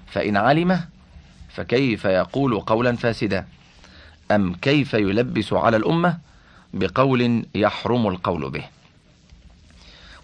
فإن 0.07 0.37
علمه 0.37 0.88
فكيف 1.49 2.05
يقول 2.05 2.61
قولا 2.61 2.96
فاسدا؟ 2.96 3.46
أم 4.31 4.55
كيف 4.55 4.94
يلبس 4.94 5.53
على 5.53 5.77
الأمة 5.77 6.18
بقول 6.75 7.46
يحرم 7.55 8.07
القول 8.09 8.51
به؟ 8.51 8.64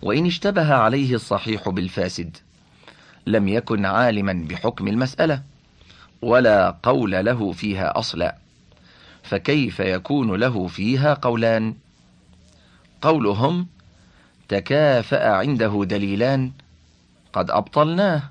وإن 0.03 0.27
اشتبه 0.27 0.75
عليه 0.75 1.15
الصحيح 1.15 1.69
بالفاسد 1.69 2.37
لم 3.27 3.49
يكن 3.49 3.87
عالما 3.87 4.47
بحكم 4.49 4.89
المسألة 4.89 5.43
ولا 6.23 6.79
قول 6.83 7.11
له 7.11 7.53
فيها 7.53 7.99
أصلا. 7.99 8.37
فكيف 9.23 9.81
يكون 9.81 10.35
له 10.35 10.67
فيها 10.67 11.15
قولان؟ 11.15 11.75
قولهم 13.03 13.67
تكافأ 14.53 15.29
عنده 15.29 15.85
دليلان 15.85 16.53
قد 17.33 17.51
أبطلناه. 17.51 18.23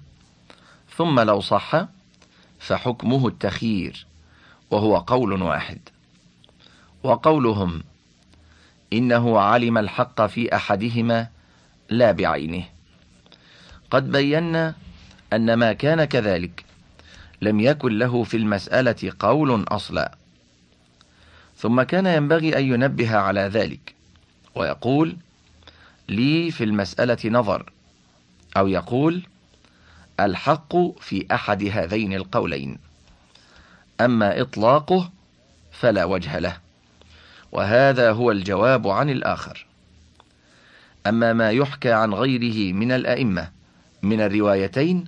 ثم 0.97 1.19
لو 1.19 1.41
صح 1.41 1.86
فحكمه 2.60 3.27
التخيير 3.27 4.05
وهو 4.71 4.97
قول 4.97 5.41
واحد. 5.41 5.79
وقولهم 7.03 7.84
إنه 8.93 9.39
علم 9.39 9.77
الحق 9.77 10.25
في 10.25 10.55
أحدهما 10.55 11.27
لا 11.89 12.12
بعينه. 12.12 12.63
قد 13.91 14.12
بينا 14.12 14.75
أن 15.34 15.53
ما 15.53 15.73
كان 15.73 16.05
كذلك 16.05 16.65
لم 17.41 17.60
يكن 17.60 17.97
له 17.97 18.23
في 18.23 18.38
المسألة 18.38 19.13
قول 19.19 19.65
أصلا. 19.67 20.15
ثم 21.57 21.81
كان 21.81 22.05
ينبغي 22.05 22.57
أن 22.57 22.63
ينبه 22.65 23.15
على 23.15 23.41
ذلك 23.41 23.95
ويقول 24.55 25.17
لي 26.12 26.52
في 26.52 26.63
المسألة 26.63 27.17
نظر 27.26 27.71
أو 28.58 28.67
يقول 28.67 29.24
الحق 30.19 30.76
في 31.00 31.26
أحد 31.32 31.63
هذين 31.63 32.13
القولين 32.13 32.78
أما 34.02 34.41
إطلاقه 34.41 35.12
فلا 35.71 36.06
وجه 36.06 36.39
له 36.39 36.58
وهذا 37.52 38.12
هو 38.12 38.32
الجواب 38.32 38.88
عن 38.88 39.10
الآخر. 39.10 39.65
أما 41.08 41.34
ما 41.34 41.52
يحكى 41.52 41.91
عن 41.91 42.13
غيره 42.13 42.74
من 42.74 42.91
الأئمة 42.91 43.50
من 44.02 44.21
الروايتين 44.21 45.06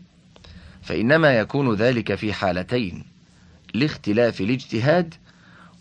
فإنما 0.82 1.40
يكون 1.40 1.76
ذلك 1.76 2.16
في 2.16 2.34
حالتين 2.34 3.06
لاختلاف 3.74 4.42
الاجتهاد 4.42 5.14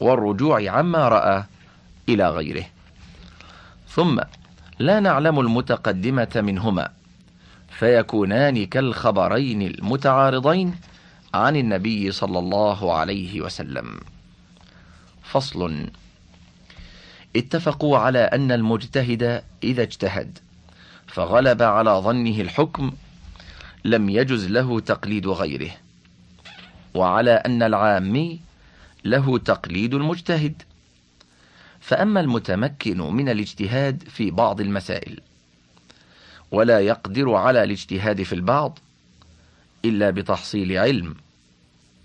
والرجوع 0.00 0.70
عما 0.70 1.08
رأى 1.08 1.44
إلى 2.08 2.30
غيره. 2.30 2.64
ثم 3.88 4.20
لا 4.82 5.00
نعلم 5.00 5.40
المتقدمة 5.40 6.28
منهما. 6.36 6.88
فيكونان 7.78 8.66
كالخبرين 8.66 9.62
المتعارضين 9.62 10.74
عن 11.34 11.56
النبي 11.56 12.12
صلى 12.12 12.38
الله 12.38 12.94
عليه 12.94 13.40
وسلم. 13.40 14.00
فصل. 15.22 15.86
اتفقوا 17.36 17.98
على 17.98 18.18
أن 18.18 18.52
المجتهد 18.52 19.42
إذا 19.64 19.82
اجتهد 19.82 20.38
فغلب 21.06 21.62
على 21.62 21.90
ظنه 21.90 22.40
الحكم 22.40 22.92
لم 23.84 24.10
يجز 24.10 24.46
له 24.46 24.80
تقليد 24.80 25.26
غيره. 25.26 25.70
وعلى 26.94 27.30
أن 27.30 27.62
العامي 27.62 28.40
له 29.04 29.38
تقليد 29.38 29.94
المجتهد. 29.94 30.62
فأما 31.82 32.20
المتمكن 32.20 32.98
من 32.98 33.28
الاجتهاد 33.28 34.08
في 34.08 34.30
بعض 34.30 34.60
المسائل 34.60 35.20
ولا 36.50 36.80
يقدر 36.80 37.34
على 37.34 37.62
الاجتهاد 37.62 38.22
في 38.22 38.32
البعض 38.32 38.78
إلا 39.84 40.10
بتحصيل 40.10 40.78
علم 40.78 41.14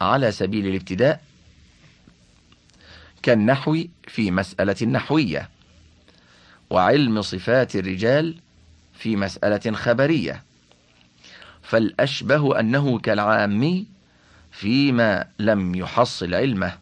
على 0.01 0.31
سبيل 0.31 0.67
الابتداء 0.67 1.21
كالنحو 3.23 3.83
في 4.07 4.31
مسألة 4.31 4.85
نحوية 4.85 5.49
وعلم 6.69 7.21
صفات 7.21 7.75
الرجال 7.75 8.35
في 8.93 9.15
مسألة 9.15 9.71
خبرية. 9.75 10.43
فالأشبه 11.61 12.59
أنه 12.59 12.99
كالعامي 12.99 13.85
فيما 14.51 15.27
لم 15.39 15.75
يحصل 15.75 16.33
علمه. 16.33 16.77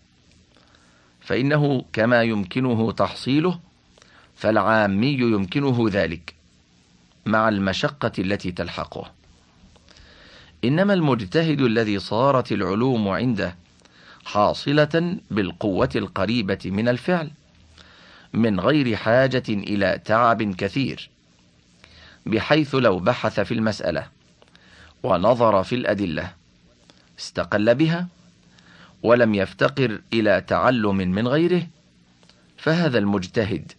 فإنه 1.25 1.85
كما 1.93 2.23
يمكنه 2.23 2.91
تحصيله 2.91 3.59
فالعامي 4.35 5.13
يمكنه 5.13 5.85
ذلك 5.91 6.33
مع 7.25 7.49
المشقة 7.49 8.11
التي 8.19 8.51
تلحقه. 8.51 9.11
إنما 10.63 10.93
المجتهد 10.93 11.61
الذي 11.61 11.99
صارت 11.99 12.51
العلوم 12.51 13.07
عنده 13.07 13.55
حاصلة 14.25 15.17
بالقوة 15.31 15.89
القريبة 15.95 16.59
من 16.65 16.87
الفعل 16.87 17.31
من 18.33 18.59
غير 18.59 18.95
حاجة 18.95 19.43
إلى 19.49 20.01
تعب 20.05 20.55
كثير 20.55 21.09
بحيث 22.25 22.75
لو 22.75 22.99
بحث 22.99 23.39
في 23.39 23.53
المسألة 23.53 24.07
ونظر 25.03 25.63
في 25.63 25.75
الأدلة 25.75 26.33
استقل 27.19 27.75
بها 27.75 28.07
ولم 29.05 29.35
يفتقر 29.35 30.01
إلى 30.13 30.41
تعلم 30.47 30.95
من 30.95 31.27
غيره 31.27 31.67
فهذا 32.57 32.97
المجتهد 32.97 33.71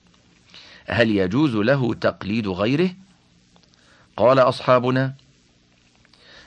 هل 0.87 1.11
يجوز 1.11 1.55
له 1.57 1.95
تقليد 1.95 2.49
غيره؟ 2.49 2.91
قال 4.17 4.39
أصحابنا 4.39 5.15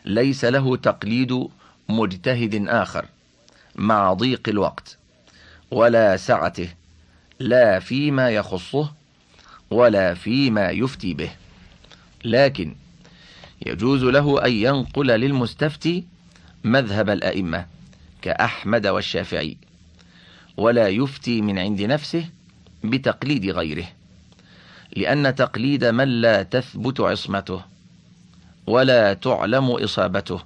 ليس 0.06 0.46
له 0.46 0.76
تقليد 0.76 1.48
مجتهد 1.90 2.68
آخر 2.68 3.06
مع 3.76 4.14
ضيق 4.14 4.50
الوقت 4.50 4.98
ولا 5.72 6.18
سعته 6.18 6.70
لا 7.40 7.80
فيما 7.80 8.30
يخصه 8.30 8.92
ولا 9.70 10.14
فيما 10.14 10.70
يفتي 10.70 11.14
به. 11.14 11.32
لكن 12.26 12.76
يجوز 13.66 14.04
له 14.04 14.46
أن 14.46 14.52
ينقل 14.52 15.08
للمستفتي 15.08 16.04
مذهب 16.64 17.10
الأئمة 17.10 17.79
كأحمد 18.22 18.88
والشافعي 18.88 19.58
ولا 20.58 20.88
يفتي 20.88 21.42
من 21.42 21.60
عند 21.60 21.82
نفسه 21.82 22.26
بتقليد 22.84 23.46
غيره 23.46 23.86
لأن 24.96 25.36
تقليد 25.36 25.86
من 25.86 26.08
لا 26.22 26.44
تثبت 26.44 27.00
عصمته 27.00 27.62
ولا 28.68 29.14
تعلم 29.14 29.72
إصابته 29.72 30.42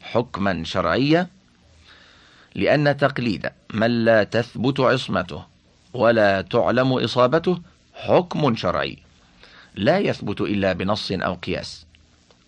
حكما 0.00 0.64
شرعيا 0.64 1.26
لأن 2.54 2.96
تقليد 2.96 3.50
من 3.74 4.04
لا 4.04 4.24
تثبت 4.24 4.80
عصمته 4.80 5.44
ولا 5.94 6.40
تعلم 6.40 6.92
إصابته 6.92 7.60
حكم 7.94 8.56
شرعي 8.56 8.98
لا 9.74 9.98
يثبت 9.98 10.40
إلا 10.40 10.72
بنص 10.72 11.12
أو 11.12 11.34
قياس 11.34 11.86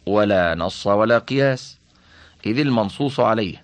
ولا 0.06 0.54
نص 0.54 0.86
ولا 0.86 1.18
قياس 1.18 1.78
إذ 2.46 2.58
المنصوص 2.58 3.20
عليه 3.20 3.62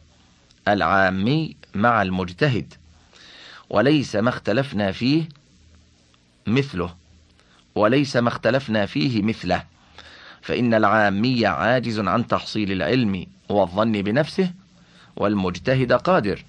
العامي 0.72 1.56
مع 1.74 2.02
المجتهد 2.02 2.74
وليس 3.70 4.16
ما 4.16 4.28
اختلفنا 4.28 4.92
فيه 4.92 5.28
مثله 6.46 6.94
وليس 7.74 8.16
ما 8.16 8.28
اختلفنا 8.28 8.86
فيه 8.86 9.22
مثله. 9.22 9.62
فإن 10.42 10.74
العامي 10.74 11.46
عاجز 11.46 12.00
عن 12.00 12.26
تحصيل 12.26 12.72
العلم 12.72 13.26
والظن 13.48 13.92
بنفسه 13.92 14.52
والمجتهد 15.16 15.92
قادر 15.92 16.44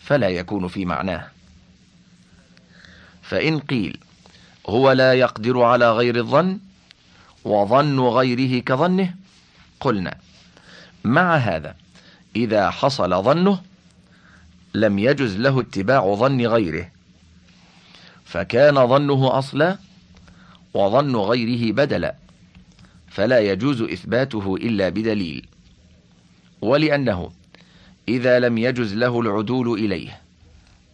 فلا 0.00 0.28
يكون 0.28 0.68
في 0.68 0.84
معناه. 0.84 1.28
فإن 3.22 3.58
قيل 3.58 3.98
هو 4.68 4.92
لا 4.92 5.14
يقدر 5.14 5.62
على 5.62 5.92
غير 5.92 6.16
الظن 6.16 6.58
وظن 7.44 8.00
غيره 8.00 8.62
كظنه 8.62 9.14
قلنا 9.80 10.18
مع 11.04 11.36
هذا 11.36 11.74
إذا 12.36 12.70
حصل 12.70 13.22
ظنه 13.22 13.60
لم 14.74 14.98
يجز 14.98 15.36
له 15.36 15.60
اتباع 15.60 16.14
ظن 16.14 16.46
غيره. 16.46 16.90
فكان 18.24 18.86
ظنه 18.86 19.38
أصلا 19.38 19.78
وظن 20.74 21.16
غيره 21.16 21.72
بدلا 21.72 22.14
فلا 23.08 23.38
يجوز 23.40 23.82
إثباته 23.82 24.56
إلا 24.56 24.88
بدليل. 24.88 25.46
ولأنه 26.60 27.30
إذا 28.08 28.38
لم 28.38 28.58
يجز 28.58 28.94
له 28.94 29.20
العدول 29.20 29.78
إليه 29.78 30.20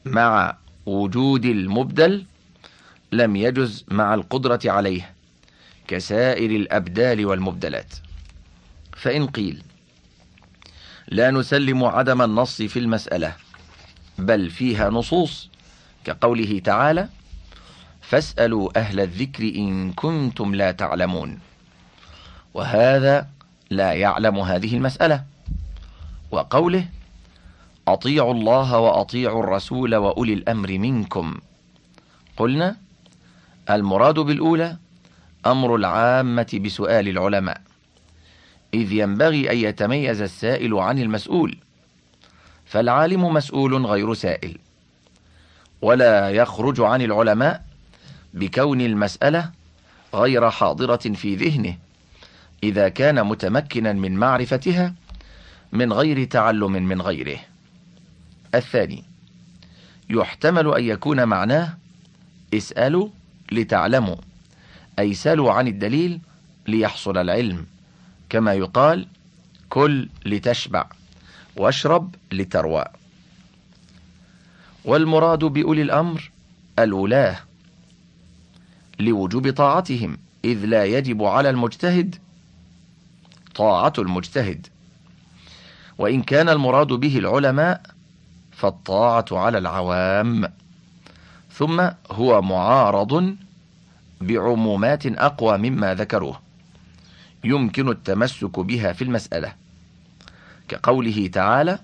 مع 0.04 0.56
وجود 0.86 1.44
المبدل 1.44 2.24
لم 3.12 3.36
يجز 3.36 3.84
مع 3.88 4.14
القدرة 4.14 4.60
عليه 4.64 5.10
كسائر 5.88 6.50
الأبدال 6.50 7.26
والمبدلات. 7.26 7.94
فإن 8.96 9.26
قيل 9.26 9.62
لا 11.08 11.30
نسلم 11.30 11.84
عدم 11.84 12.22
النص 12.22 12.62
في 12.62 12.78
المسألة 12.78 13.32
بل 14.18 14.50
فيها 14.50 14.90
نصوص 14.90 15.50
كقوله 16.04 16.58
تعالى 16.64 17.08
فاسألوا 18.00 18.78
أهل 18.78 19.00
الذكر 19.00 19.42
إن 19.42 19.92
كنتم 19.92 20.54
لا 20.54 20.72
تعلمون 20.72 21.38
وهذا 22.54 23.28
لا 23.70 23.92
يعلم 23.92 24.38
هذه 24.38 24.76
المسألة. 24.76 25.24
وقوله 26.30 26.86
أطيعوا 27.88 28.34
الله 28.34 28.78
وأطيعوا 28.78 29.42
الرسول 29.44 29.94
وأولي 29.94 30.32
الأمر 30.32 30.78
منكم 30.78 31.34
قلنا 32.36 32.76
المراد 33.70 34.14
بالأولى 34.14 34.76
أمر 35.46 35.76
العامة 35.76 36.60
بسؤال 36.64 37.08
العلماء 37.08 37.60
إذ 38.74 38.92
ينبغي 38.92 39.50
أن 39.50 39.56
يتميز 39.56 40.22
السائل 40.22 40.74
عن 40.74 40.98
المسؤول 40.98 41.56
فالعالم 42.66 43.32
مسؤول 43.32 43.86
غير 43.86 44.14
سائل 44.14 44.58
ولا 45.82 46.30
يخرج 46.30 46.80
عن 46.80 47.02
العلماء 47.02 47.64
بكون 48.34 48.80
المسألة 48.80 49.50
غير 50.14 50.50
حاضرة 50.50 50.96
في 50.96 51.36
ذهنه 51.36 51.76
إذا 52.62 52.88
كان 52.88 53.26
متمكنا 53.26 53.92
من 53.92 54.16
معرفتها 54.16 54.94
من 55.72 55.92
غير 55.92 56.24
تعلم 56.24 56.72
من 56.72 57.02
غيره. 57.02 57.38
الثاني 58.54 59.04
يحتمل 60.10 60.74
أن 60.74 60.84
يكون 60.84 61.24
معناه 61.24 61.74
اسألوا 62.54 63.08
لتعلموا 63.52 64.16
أي 64.98 65.14
سلوا 65.14 65.52
عن 65.52 65.68
الدليل 65.68 66.20
ليحصل 66.66 67.18
العلم. 67.18 67.66
كما 68.30 68.54
يقال 68.54 69.06
كل 69.68 70.08
لتشبع 70.26 70.86
واشرب 71.56 72.14
لتروى. 72.32 72.84
والمراد 74.84 75.44
بأولي 75.44 75.82
الأمر 75.82 76.30
الولاة 76.78 77.38
لوجوب 79.00 79.50
طاعتهم 79.50 80.18
إذ 80.44 80.64
لا 80.64 80.84
يجب 80.84 81.22
على 81.22 81.50
المجتهد 81.50 82.16
طاعة 83.54 83.92
المجتهد. 83.98 84.66
وإن 85.98 86.22
كان 86.22 86.48
المراد 86.48 86.86
به 86.86 87.18
العلماء 87.18 87.82
فالطاعة 88.52 89.24
على 89.32 89.58
العوام. 89.58 90.52
ثم 91.52 91.88
هو 92.10 92.42
معارض 92.42 93.36
بعمومات 94.20 95.06
أقوى 95.06 95.58
مما 95.58 95.94
ذكروه. 95.94 96.43
يمكن 97.44 97.88
التمسك 97.88 98.60
بها 98.60 98.92
في 98.92 99.04
المسألة. 99.04 99.52
كقوله 100.68 101.30
تعالى 101.32 101.78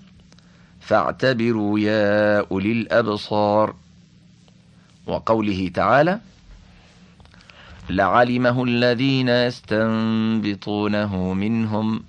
فاعتبروا 0.79 1.79
يا 1.79 2.39
أولي 2.51 2.71
الأبصار 2.71 3.75
وقوله 5.07 5.71
تعالى 5.73 6.19
لعلمه 7.89 8.63
الذين 8.63 9.29
يستنبطونه 9.29 11.33
منهم 11.33 12.03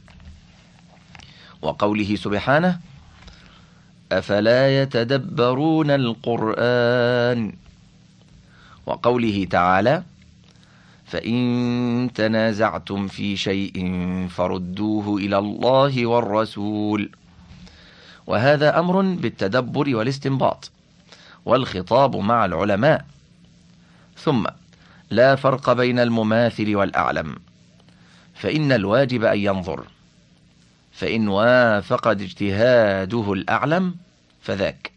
وقوله 1.62 2.17
سبحانه 2.17 2.81
أفلا 4.12 4.83
يتدبرون 4.83 5.91
القرآن 5.91 7.53
وقوله 8.87 9.47
تعالى 9.51 10.03
فإن 11.12 12.11
تنازعتم 12.14 13.09
في 13.09 13.37
شيء 13.37 13.77
فردوه 14.31 15.16
إلى 15.16 15.38
الله 15.38 16.07
والرسول. 16.07 17.11
وهذا 18.27 18.79
أمر 18.79 19.01
بالتدبر 19.03 19.96
والاستنباط 19.96 20.70
والخطاب 21.44 22.16
مع 22.16 22.44
العلماء. 22.44 23.05
ثم 24.16 24.46
لا 25.11 25.37
فرق 25.37 25.72
بين 25.72 25.98
المماثل 25.98 26.77
والأعلم. 26.77 27.37
فإن 28.35 28.72
الواجب 28.72 29.25
أن 29.25 29.38
ينظر. 29.38 29.85
فإن 30.92 31.29
وافق 31.29 32.09
اجتهاده 32.09 33.33
الأعلم 33.33 33.94
فذاك. 34.42 34.92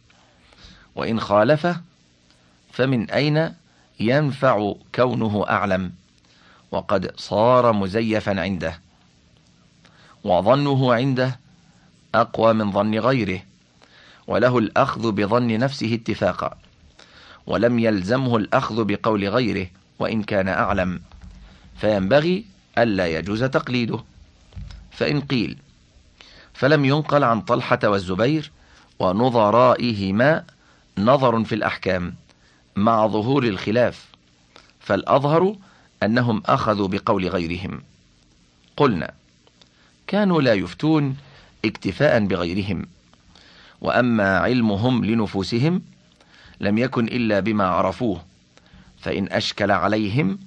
وإن 0.95 1.19
خالفه 1.19 1.81
فمن 2.71 3.09
أين 3.11 3.53
ينفع 3.99 4.73
كونه 4.95 5.45
أعلم؟ 5.49 6.04
وقد 6.71 7.11
صار 7.17 7.73
مزيفا 7.73 8.41
عنده. 8.41 8.79
وظنه 10.23 10.93
عنده 10.93 11.39
أقوى 12.15 12.53
من 12.53 12.71
ظن 12.71 12.99
غيره 12.99 13.41
وله 14.27 14.57
الأخذ 14.57 15.11
بظن 15.11 15.47
نفسه 15.47 15.93
اتفاقا 15.93 16.57
ولم 17.47 17.79
يلزمه 17.79 18.37
الأخذ 18.37 18.83
بقول 18.83 19.29
غيره 19.29 19.67
وإن 19.99 20.23
كان 20.23 20.47
أعلم. 20.47 21.01
فينبغي 21.77 22.45
ألا 22.77 23.07
يجوز 23.07 23.43
تقليده. 23.43 24.03
فإن 24.91 25.21
قيل 25.21 25.57
فلم 26.53 26.85
ينقل 26.85 27.23
عن 27.23 27.41
طلحة 27.41 27.79
والزبير 27.83 28.51
ونظرائهما 28.99 30.43
نظر 30.97 31.43
في 31.43 31.55
الأحكام 31.55 32.15
مع 32.75 33.07
ظهور 33.07 33.43
الخلاف 33.43 34.05
فالأظهر 34.79 35.55
أنهم 36.05 36.43
أخذوا 36.45 36.87
بقول 36.87 37.27
غيرهم. 37.27 37.81
قلنا 38.77 39.13
كانوا 40.07 40.41
لا 40.41 40.53
يفتون 40.53 41.17
اكتفاء 41.65 42.25
بغيرهم. 42.25 42.85
وأما 43.81 44.37
علمهم 44.37 45.05
لنفوسهم 45.05 45.81
لم 46.59 46.77
يكن 46.77 47.05
إلا 47.05 47.39
بما 47.39 47.67
عرفوه 47.67 48.25
فإن 48.99 49.27
أشكل 49.31 49.71
عليهم 49.71 50.39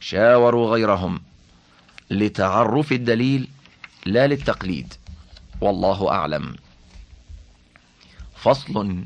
شاوروا 0.00 0.70
غيرهم 0.70 1.22
لتعرف 2.10 2.92
الدليل 2.92 3.48
لا 4.06 4.26
للتقليد. 4.26 4.94
والله 5.60 6.10
أعلم. 6.10 6.56
فصل 8.36 9.04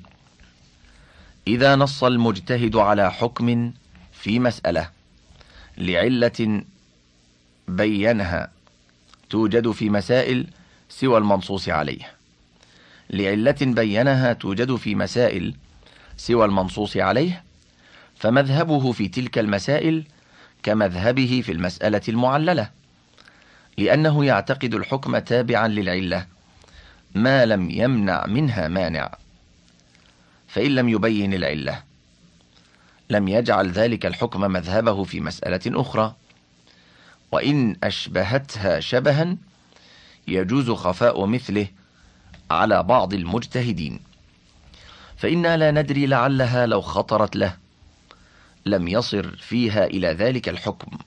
إذا 1.48 1.76
نص 1.76 2.04
المجتهد 2.04 2.76
على 2.76 3.12
حكم 3.12 3.72
في 4.12 4.38
مسألة. 4.38 4.95
لعلة 5.78 6.62
بينها 7.68 8.50
توجد 9.30 9.70
في 9.70 9.90
مسائل 9.90 10.46
سوى 10.88 11.18
المنصوص 11.18 11.68
عليه 11.68 12.12
لعلة 13.10 13.56
بينها 13.60 14.32
توجد 14.32 14.76
في 14.76 14.94
مسائل 14.94 15.54
سوى 16.16 16.44
المنصوص 16.44 16.96
عليه 16.96 17.42
فمذهبه 18.16 18.92
في 18.92 19.08
تلك 19.08 19.38
المسائل 19.38 20.04
كمذهبه 20.62 21.42
في 21.44 21.52
المسألة 21.52 22.02
المعللة 22.08 22.70
لأنه 23.78 24.24
يعتقد 24.24 24.74
الحكم 24.74 25.18
تابعا 25.18 25.68
للعلة 25.68 26.26
ما 27.14 27.46
لم 27.46 27.70
يمنع 27.70 28.26
منها 28.26 28.68
مانع 28.68 29.14
فإن 30.48 30.74
لم 30.74 30.88
يبين 30.88 31.34
العلة 31.34 31.82
لم 33.10 33.28
يجعل 33.28 33.70
ذلك 33.70 34.06
الحكم 34.06 34.40
مذهبه 34.40 35.04
في 35.04 35.20
مسألة 35.20 35.60
أخرى. 35.66 36.14
وإن 37.32 37.76
أشبهتها 37.84 38.80
شبها 38.80 39.36
يجوز 40.28 40.70
خفاء 40.70 41.26
مثله 41.26 41.68
على 42.50 42.82
بعض 42.82 43.14
المجتهدين. 43.14 44.00
فإنا 45.16 45.56
لا 45.56 45.70
ندري 45.70 46.06
لعلها 46.06 46.66
لو 46.66 46.80
خطرت 46.80 47.36
له. 47.36 47.56
لم 48.66 48.88
يصر 48.88 49.36
فيها 49.36 49.86
إلى 49.86 50.08
ذلك 50.08 50.48
الحكم. 50.48 50.98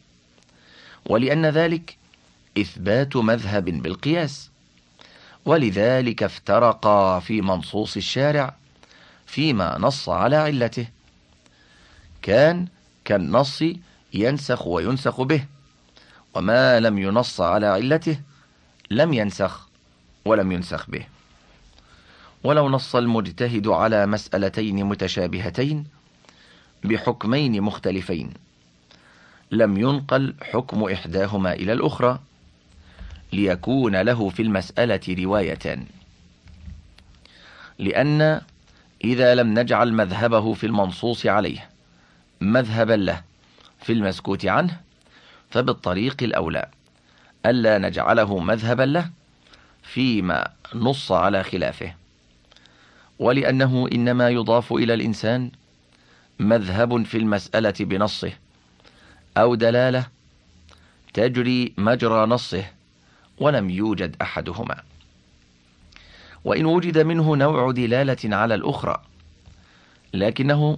ولأن 1.06 1.46
ذلك 1.46 1.98
إثبات 2.58 3.16
مذهب 3.16 3.66
بالقياس. 3.66 4.50
ولذلك 5.46 6.24
افترقا 6.24 7.20
في 7.20 7.42
منصوص 7.42 7.98
الشارع 7.98 8.56
فيما 9.26 9.78
نص 9.78 10.10
على 10.10 10.36
علته. 10.36 10.88
كان 12.30 12.68
كالنص 13.06 13.64
ينسخ 14.14 14.68
وينسخ 14.68 15.22
به 15.22 15.46
وما 16.36 16.80
لم 16.80 16.98
ينص 17.00 17.42
على 17.42 17.66
علته 17.66 18.20
لم 18.92 19.14
ينسخ 19.14 19.68
ولم 20.26 20.52
ينسخ 20.52 20.90
به. 20.90 21.06
ولو 22.44 22.70
نص 22.70 22.96
المجتهد 22.96 23.68
على 23.68 24.06
مسألتين 24.06 24.86
متشابهتين 24.86 25.86
بحكمين 26.84 27.62
مختلفين 27.62 28.34
لم 29.52 29.78
ينقل 29.78 30.36
حكم 30.42 30.84
إحداهما 30.84 31.54
إلى 31.54 31.74
الأخرى 31.74 32.20
ليكون 33.34 34.02
له 34.02 34.30
في 34.30 34.42
المسألة 34.42 35.16
روايتان. 35.24 35.86
لأن 37.80 38.42
إذا 39.04 39.36
لم 39.36 39.60
نجعل 39.60 39.94
مذهبه 39.94 40.54
في 40.54 40.66
المنصوص 40.66 41.26
عليه 41.26 41.70
مذهبا 42.42 42.94
له 42.94 43.22
في 43.82 43.94
المسكوت 43.94 44.46
عنه 44.46 44.80
فبالطريق 45.50 46.24
الأولى 46.24 46.70
ألا 47.46 47.78
نجعله 47.78 48.40
مذهبا 48.40 48.84
له 48.84 49.10
فيما 49.84 50.48
نص 50.76 51.12
على 51.12 51.44
خلافه. 51.44 51.94
ولأنه 53.20 53.90
إنما 53.94 54.30
يضاف 54.30 54.74
إلى 54.74 54.94
الإنسان 54.94 55.52
مذهب 56.40 57.06
في 57.06 57.18
المسألة 57.18 57.74
بنصه 57.80 58.32
أو 59.38 59.56
دلالة 59.56 60.08
تجري 61.14 61.74
مجرى 61.78 62.26
نصه 62.26 62.66
ولم 63.38 63.70
يوجد 63.70 64.16
أحدهما. 64.22 64.84
وإن 66.44 66.66
وجد 66.66 66.98
منه 66.98 67.36
نوع 67.36 67.72
دلالة 67.72 68.36
على 68.36 68.56
الأخرى 68.56 69.02
لكنه 70.14 70.78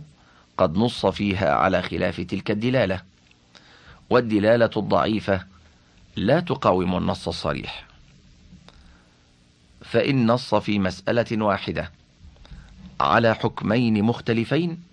قد 0.62 0.78
نص 0.78 1.06
فيها 1.06 1.54
على 1.54 1.82
خلاف 1.82 2.22
تلك 2.22 2.52
الدلالة. 2.52 3.02
والدلالة 4.10 4.70
الضعيفة 4.78 5.44
لا 6.16 6.40
تقاوم 6.40 6.98
النص 6.98 7.28
الصريح. 7.28 7.86
فإن 9.82 10.28
نص 10.28 10.56
في 10.56 10.80
مسألة 10.80 11.46
واحدة 11.46 11.92
على 13.00 13.36
حكمين 13.36 14.04
مختلفين 14.04 14.84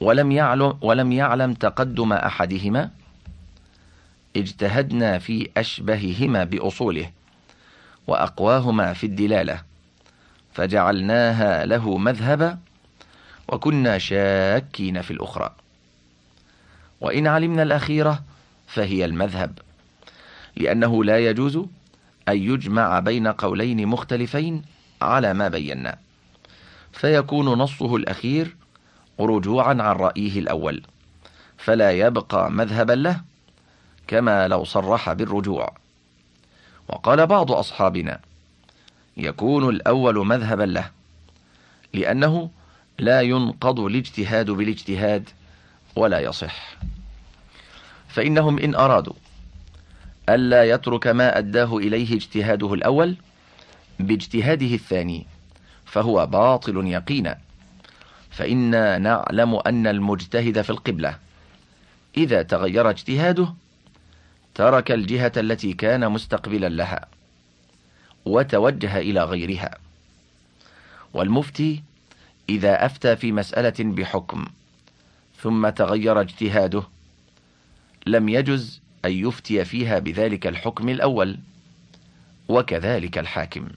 ولم 0.00 0.32
يعلم, 0.32 0.78
ولم 0.80 1.12
يعلم 1.12 1.54
تقدم 1.54 2.12
أحدهما 2.12 2.90
اجتهدنا 4.36 5.18
في 5.18 5.50
أشبههما 5.56 6.44
بأصوله 6.44 7.10
وأقواهما 8.06 8.92
في 8.92 9.06
الدلالة 9.06 9.62
فجعلناها 10.52 11.66
له 11.66 11.98
مذهبا 11.98 12.58
وكنا 13.48 13.98
شاكين 13.98 15.02
في 15.02 15.10
الأخرى. 15.10 15.54
وإن 17.00 17.26
علمنا 17.26 17.62
الأخيرة 17.62 18.22
فهي 18.66 19.04
المذهب 19.04 19.58
لأنه 20.56 21.04
لا 21.04 21.18
يجوز 21.18 21.56
أن 22.28 22.36
يجمع 22.36 22.98
بين 22.98 23.28
قولين 23.28 23.86
مختلفين 23.86 24.62
على 25.02 25.34
ما 25.34 25.48
بينا. 25.48 25.98
فيكون 26.92 27.46
نصه 27.46 27.96
الأخير 27.96 28.56
رجوعا 29.20 29.68
عن 29.68 29.96
رأيه 29.96 30.38
الأول 30.38 30.82
فلا 31.58 31.90
يبقى 31.90 32.50
مذهبا 32.50 32.92
له 32.92 33.20
كما 34.06 34.48
لو 34.48 34.64
صرح 34.64 35.12
بالرجوع. 35.12 35.74
وقال 36.88 37.26
بعض 37.26 37.52
أصحابنا 37.52 38.20
يكون 39.16 39.68
الأول 39.68 40.26
مذهبا 40.26 40.62
له 40.62 40.90
لأنه 41.94 42.50
لا 42.98 43.20
ينقض 43.20 43.80
الاجتهاد 43.80 44.50
بالاجتهاد 44.50 45.30
ولا 45.96 46.20
يصح. 46.20 46.76
فإنهم 48.08 48.58
إن 48.58 48.74
أرادوا 48.74 49.14
ألا 50.28 50.64
يترك 50.64 51.06
ما 51.06 51.38
أداه 51.38 51.76
إليه 51.76 52.14
اجتهاده 52.14 52.74
الأول 52.74 53.16
باجتهاده 54.00 54.74
الثاني 54.74 55.26
فهو 55.84 56.26
باطل 56.26 56.86
يقينا. 56.86 57.38
فإنا 58.30 58.98
نعلم 58.98 59.54
أن 59.54 59.86
المجتهد 59.86 60.62
في 60.62 60.70
القبلة 60.70 61.18
إذا 62.16 62.42
تغير 62.42 62.90
اجتهاده 62.90 63.54
ترك 64.54 64.90
الجهة 64.90 65.32
التي 65.36 65.72
كان 65.72 66.12
مستقبلا 66.12 66.68
لها 66.68 67.06
وتوجه 68.24 68.98
إلى 68.98 69.24
غيرها. 69.24 69.78
والمفتي 71.14 71.82
إذا 72.48 72.86
أفتى 72.86 73.16
في 73.16 73.32
مسألة 73.32 73.74
بحكم 73.78 74.44
ثم 75.40 75.68
تغير 75.68 76.20
اجتهاده 76.20 76.82
لم 78.06 78.28
يجز 78.28 78.80
أن 79.04 79.12
يفتي 79.12 79.64
فيها 79.64 79.98
بذلك 79.98 80.46
الحكم 80.46 80.88
الأول 80.88 81.38
وكذلك 82.48 83.18
الحاكم. 83.18 83.68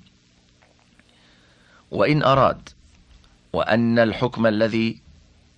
وإن 1.92 2.24
أراد 2.24 2.70
وأن 3.54 4.00
الحكم 4.00 4.48
الذي 4.48 5.02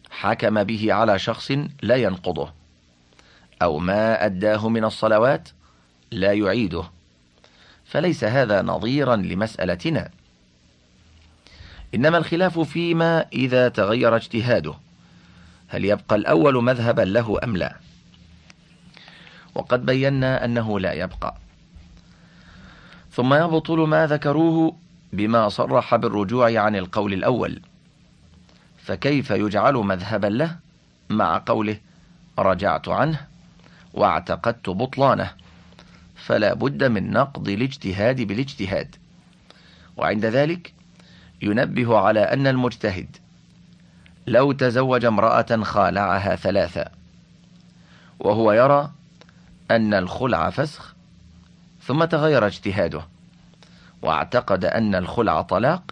حكم 0.09 0.63
به 0.63 0.93
على 0.93 1.19
شخص 1.19 1.51
لا 1.81 1.95
ينقضه 1.95 2.53
أو 3.61 3.79
ما 3.79 4.25
أداه 4.25 4.69
من 4.69 4.85
الصلوات 4.85 5.49
لا 6.11 6.33
يعيده 6.33 6.83
فليس 7.85 8.23
هذا 8.23 8.61
نظيرا 8.61 9.15
لمسألتنا. 9.15 10.09
إنما 11.95 12.17
الخلاف 12.17 12.59
فيما 12.59 13.25
إذا 13.33 13.69
تغير 13.69 14.15
اجتهاده. 14.15 14.73
هل 15.67 15.85
يبقى 15.85 16.15
الأول 16.15 16.63
مذهبا 16.63 17.01
له 17.01 17.39
أم 17.43 17.57
لا؟ 17.57 17.75
وقد 19.55 19.85
بينا 19.85 20.45
أنه 20.45 20.79
لا 20.79 20.93
يبقى. 20.93 21.35
ثم 23.11 23.33
يبطل 23.33 23.79
ما 23.79 24.07
ذكروه 24.07 24.75
بما 25.13 25.49
صرح 25.49 25.95
بالرجوع 25.95 26.59
عن 26.59 26.75
القول 26.75 27.13
الأول. 27.13 27.61
فكيف 28.77 29.29
يجعل 29.31 29.73
مذهبا 29.73 30.27
له؟ 30.27 30.55
مع 31.09 31.43
قوله 31.45 31.77
رجعت 32.39 32.87
عنه 32.87 33.27
واعتقدت 33.93 34.69
بطلانه. 34.69 35.31
فلا 36.15 36.53
بد 36.53 36.83
من 36.83 37.11
نقض 37.11 37.49
الاجتهاد 37.49 38.21
بالاجتهاد. 38.21 38.95
وعند 39.97 40.25
ذلك 40.25 40.73
ينبه 41.41 41.97
على 41.97 42.19
أن 42.19 42.47
المجتهد 42.47 43.17
لو 44.27 44.51
تزوج 44.51 45.05
امرأة 45.05 45.63
خالعها 45.63 46.35
ثلاثا 46.35 46.91
وهو 48.19 48.51
يرى 48.51 48.91
أن 49.71 49.93
الخلع 49.93 50.49
فسخ 50.49 50.95
ثم 51.83 52.03
تغير 52.03 52.47
اجتهاده 52.47 53.01
واعتقد 54.01 54.65
أن 54.65 54.95
الخلع 54.95 55.41
طلاق 55.41 55.91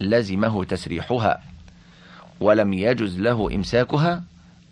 لزمه 0.00 0.64
تسريحها 0.64 1.42
ولم 2.40 2.72
يجز 2.72 3.18
له 3.18 3.54
إمساكها 3.54 4.22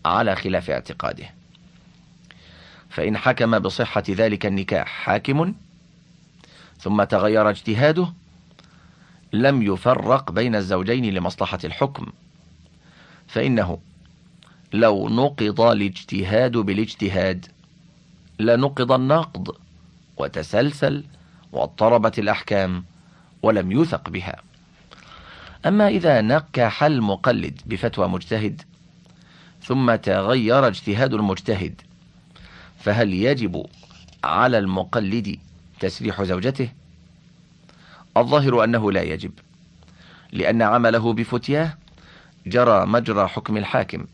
على 0.04 0.36
خلاف 0.36 0.70
اعتقاده. 0.70 1.30
فإن 2.90 3.16
حكم 3.16 3.58
بصحة 3.58 4.02
ذلك 4.10 4.46
النكاح 4.46 4.88
حاكم 4.88 5.54
ثم 6.80 7.04
تغير 7.04 7.50
اجتهاده 7.50 8.12
لم 9.32 9.62
يفرق 9.62 10.32
بين 10.32 10.54
الزوجين 10.54 11.14
لمصلحة 11.14 11.58
الحكم. 11.64 12.06
فإنه 13.26 13.78
لو 14.72 15.08
نقض 15.08 15.60
الاجتهاد 15.60 16.56
بالاجتهاد 16.56 17.46
لنقض 18.38 18.92
النقض 18.92 19.56
وتسلسل 20.16 21.04
واضطربت 21.52 22.18
الأحكام 22.18 22.84
ولم 23.42 23.72
يوثق 23.72 24.10
بها. 24.10 24.42
أما 25.66 25.88
إذا 25.88 26.20
نكح 26.20 26.84
المقلد 26.84 27.60
بفتوى 27.66 28.08
مجتهد 28.08 28.62
ثم 29.62 29.94
تغير 29.94 30.66
اجتهاد 30.66 31.14
المجتهد 31.14 31.80
فهل 32.78 33.14
يجب 33.14 33.66
على 34.24 34.58
المقلد 34.58 35.38
تسريح 35.80 36.22
زوجته؟ 36.22 36.68
الظاهر 38.20 38.64
أنه 38.64 38.92
لا 38.92 39.02
يجب 39.02 39.32
لأن 40.32 40.62
عمله 40.62 41.12
بفتياه 41.12 41.78
جرى 42.46 42.86
مجرى 42.86 43.28
حكم 43.28 43.56
الحاكم 43.56 44.06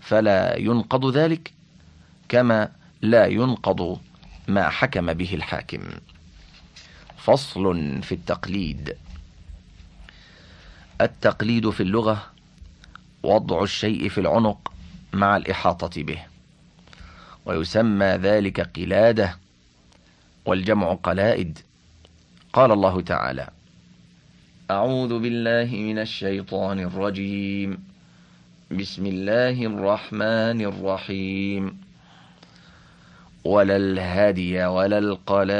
فلا 0.00 0.58
ينقض 0.58 1.16
ذلك 1.16 1.52
كما 2.28 2.70
لا 3.02 3.26
ينقض 3.26 4.00
ما 4.48 4.68
حكم 4.68 5.12
به 5.12 5.34
الحاكم. 5.34 5.80
فصل 7.16 7.62
في 8.02 8.12
التقليد. 8.12 8.96
التقليد 11.00 11.70
في 11.70 11.82
اللغة 11.82 12.26
وضع 13.22 13.62
الشيء 13.62 14.08
في 14.08 14.18
العنق 14.18 14.72
مع 15.12 15.36
الإحاطة 15.36 16.02
به 16.02 16.22
ويسمى 17.46 18.06
ذلك 18.06 18.60
قلادة 18.60 19.38
والجمع 20.44 20.94
قلائد. 20.94 21.58
قال 22.54 22.72
الله 22.72 23.00
تعالى 23.00 23.48
أعوذ 24.70 25.18
بالله 25.18 25.76
من 25.76 25.98
الشيطان 25.98 26.78
الرجيم. 26.80 27.84
بسم 28.70 29.06
الله 29.06 29.66
الرحمن 29.66 30.60
الرحيم. 30.60 31.80
ولا 33.44 33.76
الهدي 33.76 34.64
ولا 34.64 34.98
القلائد. 34.98 35.54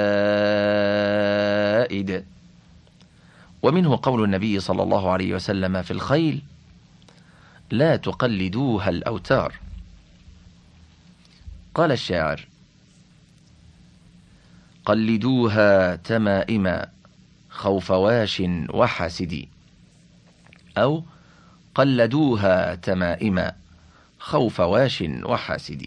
ومنه 3.62 3.98
قول 4.02 4.24
النبي 4.24 4.60
صلى 4.60 4.82
الله 4.82 5.10
عليه 5.10 5.34
وسلم 5.34 5.82
في 5.82 5.90
الخيل 5.90 6.42
لا 7.70 7.96
تقلدوها 7.96 8.90
الأوتار. 8.90 9.54
قال 11.74 11.92
الشاعر 11.92 12.53
قلدوها 14.86 15.96
تمائما 15.96 16.86
خوف 17.50 17.90
واش 17.90 18.42
وحاسد. 18.70 19.48
أو 20.78 21.02
قلدوها 21.74 22.74
تمائما 22.74 23.52
خوف 24.18 24.60
واش 24.60 25.04
وحاسد. 25.22 25.86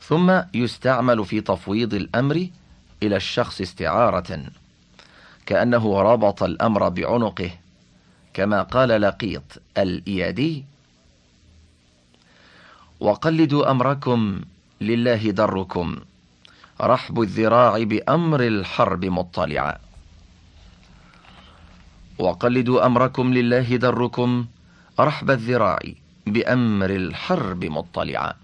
ثم 0.00 0.40
يستعمل 0.54 1.24
في 1.24 1.40
تفويض 1.40 1.94
الأمر 1.94 2.48
إلى 3.02 3.16
الشخص 3.16 3.60
استعارة 3.60 4.40
كأنه 5.46 6.00
ربط 6.02 6.42
الأمر 6.42 6.88
بعنقه 6.88 7.50
كما 8.34 8.62
قال 8.62 8.88
لقيط 9.00 9.42
الإيادي 9.78 10.64
وقلدوا 13.00 13.70
أمركم 13.70 14.40
لله 14.80 15.30
دركم 15.30 15.96
رحب 16.80 17.20
الذراع 17.20 17.82
بأمر 17.82 18.40
الحرب 18.40 19.04
مطلعا. 19.04 19.78
وقلدوا 22.18 22.86
أمركم 22.86 23.34
لله 23.34 23.76
دركم 23.76 24.46
رحب 25.00 25.30
الذراع 25.30 25.78
بأمر 26.26 26.90
الحرب 26.90 27.64
مطلعا. 27.64 28.34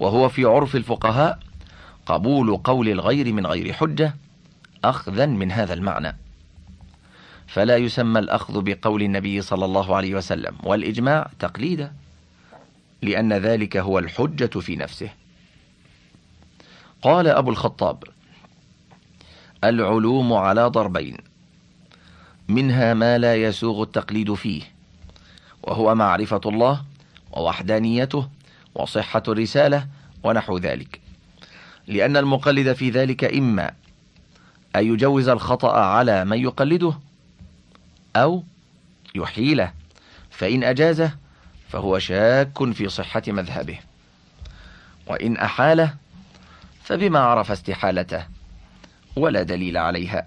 وهو 0.00 0.28
في 0.28 0.44
عرف 0.44 0.76
الفقهاء 0.76 1.38
قبول 2.06 2.56
قول 2.56 2.88
الغير 2.88 3.32
من 3.32 3.46
غير 3.46 3.72
حجة 3.72 4.14
أخذا 4.84 5.26
من 5.26 5.52
هذا 5.52 5.74
المعنى. 5.74 6.16
فلا 7.46 7.76
يسمى 7.76 8.18
الأخذ 8.18 8.62
بقول 8.62 9.02
النبي 9.02 9.42
صلى 9.42 9.64
الله 9.64 9.96
عليه 9.96 10.14
وسلم 10.14 10.56
والإجماع 10.62 11.30
تقليدا 11.38 11.92
لأن 13.02 13.32
ذلك 13.32 13.76
هو 13.76 13.98
الحجة 13.98 14.58
في 14.58 14.76
نفسه. 14.76 15.19
قال 17.02 17.26
أبو 17.26 17.50
الخطاب 17.50 18.04
العلوم 19.64 20.32
على 20.32 20.66
ضربين 20.66 21.16
منها 22.48 22.94
ما 22.94 23.18
لا 23.18 23.36
يسوغ 23.36 23.82
التقليد 23.82 24.34
فيه 24.34 24.62
وهو 25.62 25.94
معرفة 25.94 26.40
الله 26.46 26.84
ووحدانيته 27.32 28.28
وصحة 28.74 29.22
الرسالة 29.28 29.86
ونحو 30.22 30.58
ذلك. 30.58 31.00
لأن 31.86 32.16
المقلد 32.16 32.72
في 32.72 32.90
ذلك 32.90 33.24
إما 33.24 33.72
أن 34.76 34.86
يجوز 34.86 35.28
الخطأ 35.28 35.80
على 35.80 36.24
من 36.24 36.38
يقلده 36.38 36.94
أو 38.16 38.44
يحيله 39.14 39.72
فإن 40.30 40.64
أجازه 40.64 41.14
فهو 41.68 41.98
شاك 41.98 42.72
في 42.72 42.88
صحة 42.88 43.22
مذهبه. 43.28 43.78
وإن 45.06 45.36
أحاله 45.36 45.94
فبما 46.90 47.18
عرف 47.18 47.50
استحالته 47.50 48.26
ولا 49.16 49.42
دليل 49.42 49.76
عليها. 49.76 50.26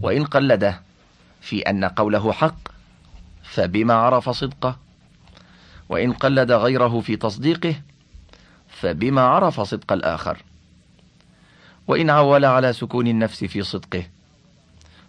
وإن 0.00 0.24
قلده 0.24 0.82
في 1.40 1.62
أن 1.62 1.84
قوله 1.84 2.32
حق 2.32 2.56
فبما 3.42 3.94
عرف 3.94 4.30
صدقه. 4.30 4.76
وإن 5.88 6.12
قلد 6.12 6.52
غيره 6.52 7.00
في 7.00 7.16
تصديقه 7.16 7.74
فبما 8.68 9.20
عرف 9.20 9.60
صدق 9.60 9.92
الآخر. 9.92 10.42
وإن 11.86 12.10
عول 12.10 12.44
على 12.44 12.72
سكون 12.72 13.06
النفس 13.06 13.44
في 13.44 13.62
صدقه 13.62 14.06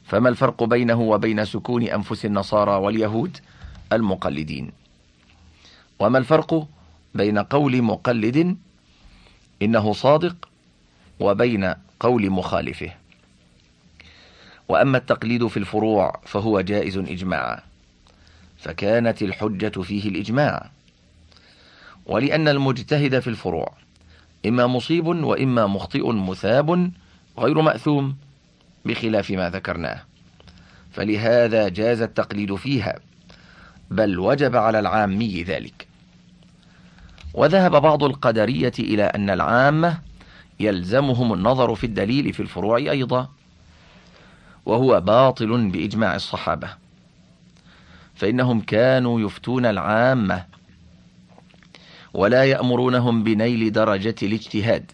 فما 0.04 0.30
الفرق 0.30 0.64
بينه 0.64 1.02
وبين 1.02 1.46
سكون 1.46 1.84
أنفس 1.84 2.26
النصارى 2.26 2.72
واليهود 2.72 3.38
المقلدين؟ 3.94 4.72
وما 6.00 6.18
الفرق 6.18 6.68
بين 7.16 7.40
قول 7.40 7.82
مقلد 7.82 8.58
إنه 9.62 9.94
صادق 9.94 10.50
وبين 11.20 11.74
قول 12.00 12.30
مخالفه. 12.30 12.92
وأما 14.70 14.98
التقليد 14.98 15.48
في 15.48 15.58
الفروع 15.58 16.20
فهو 16.26 16.62
جائز 16.62 16.98
إجماعا 16.98 17.60
فكانت 18.58 19.22
الحجة 19.22 19.82
فيه 19.82 20.10
الإجماع. 20.10 20.70
ولأن 22.06 22.48
المجتهد 22.48 23.20
في 23.20 23.28
الفروع 23.28 23.74
إما 24.46 24.68
مصيب 24.68 25.08
وإما 25.08 25.68
مخطئ 25.68 26.12
مثاب 26.12 26.92
غير 27.38 27.62
مأثوم 27.62 28.18
بخلاف 28.86 29.32
ما 29.32 29.50
ذكرناه. 29.50 30.02
فلهذا 30.94 31.70
جاز 31.70 32.02
التقليد 32.02 32.56
فيها 32.56 33.00
بل 33.92 34.20
وجب 34.20 34.56
على 34.56 34.80
العامي 34.80 35.44
ذلك. 35.44 35.85
وذهب 37.36 37.82
بعض 37.82 38.04
القدرية 38.04 38.74
إلى 38.80 39.04
أن 39.04 39.30
العامة 39.30 39.98
يلزمهم 40.60 41.34
النظر 41.34 41.76
في 41.76 41.84
الدليل 41.84 42.34
في 42.34 42.40
الفروع 42.40 42.78
أيضا 42.78 43.30
وهو 44.66 45.02
باطل 45.02 45.70
بإجماع 45.70 46.16
الصحابة. 46.16 46.70
فإنهم 48.16 48.62
كانوا 48.62 49.22
يفتون 49.22 49.66
العامة 49.66 50.46
ولا 52.14 52.44
يأمرونهم 52.44 53.24
بنيل 53.24 53.72
درجة 53.72 54.16
الاجتهاد 54.24 54.92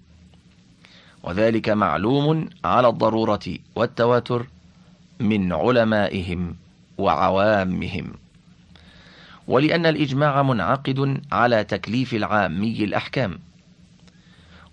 وذلك 1.23 1.69
معلوم 1.69 2.49
على 2.65 2.87
الضرورة 2.87 3.57
والتواتر 3.75 4.47
من 5.19 5.53
علمائهم 5.53 6.55
وعوامهم. 6.97 8.13
ولأن 9.51 9.85
الإجماع 9.85 10.43
منعقد 10.43 11.21
على 11.31 11.63
تكليف 11.63 12.13
العامي 12.13 12.83
الأحكام 12.83 13.39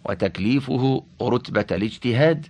وتكليفه 0.05 1.05
رتبة 1.23 1.67
الاجتهاد 1.71 2.47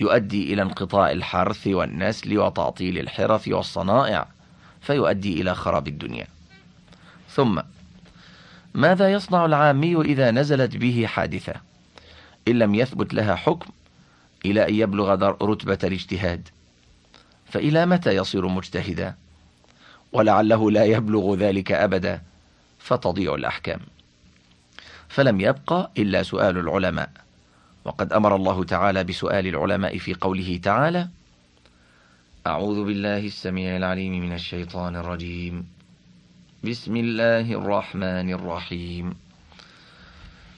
يؤدي 0.00 0.54
إلى 0.54 0.62
انقطاع 0.62 1.10
الحرث 1.10 1.66
والنسل 1.66 2.38
وتعطيل 2.38 2.98
الحرث 2.98 3.48
والصنائع 3.48 4.28
فيؤدي 4.80 5.40
إلى 5.40 5.54
خراب 5.54 5.88
الدنيا. 5.88 6.26
ثم 7.30 7.60
ماذا 8.74 9.12
يصنع 9.12 9.44
العامي 9.44 10.00
إذا 10.00 10.30
نزلت 10.30 10.76
به 10.76 11.06
حادثة؟ 11.06 11.54
إن 12.48 12.58
لم 12.58 12.74
يثبت 12.74 13.14
لها 13.14 13.34
حكم 13.34 13.70
إلى 14.44 14.68
أن 14.68 14.74
يبلغ 14.74 15.14
رتبة 15.42 15.78
الاجتهاد 15.84 16.48
فإلى 17.46 17.86
متى 17.86 18.16
يصير 18.16 18.48
مجتهدا؟ 18.48 19.23
ولعله 20.14 20.70
لا 20.70 20.84
يبلغ 20.84 21.34
ذلك 21.34 21.72
أبدا 21.72 22.22
فتضيع 22.78 23.34
الأحكام. 23.34 23.80
فلم 25.08 25.40
يبق 25.40 25.98
إلا 25.98 26.22
سؤال 26.22 26.58
العلماء. 26.58 27.10
وقد 27.84 28.12
أمر 28.12 28.36
الله 28.36 28.64
تعالى 28.64 29.04
بسؤال 29.04 29.46
العلماء 29.46 29.98
في 29.98 30.14
قوله 30.14 30.60
تعالى 30.62 31.08
أعوذ 32.46 32.84
بالله 32.84 33.26
السميع 33.26 33.76
العليم 33.76 34.20
من 34.20 34.32
الشيطان 34.32 34.96
الرجيم. 34.96 35.66
بسم 36.64 36.96
الله 36.96 37.52
الرحمن 37.52 38.32
الرحيم. 38.32 39.14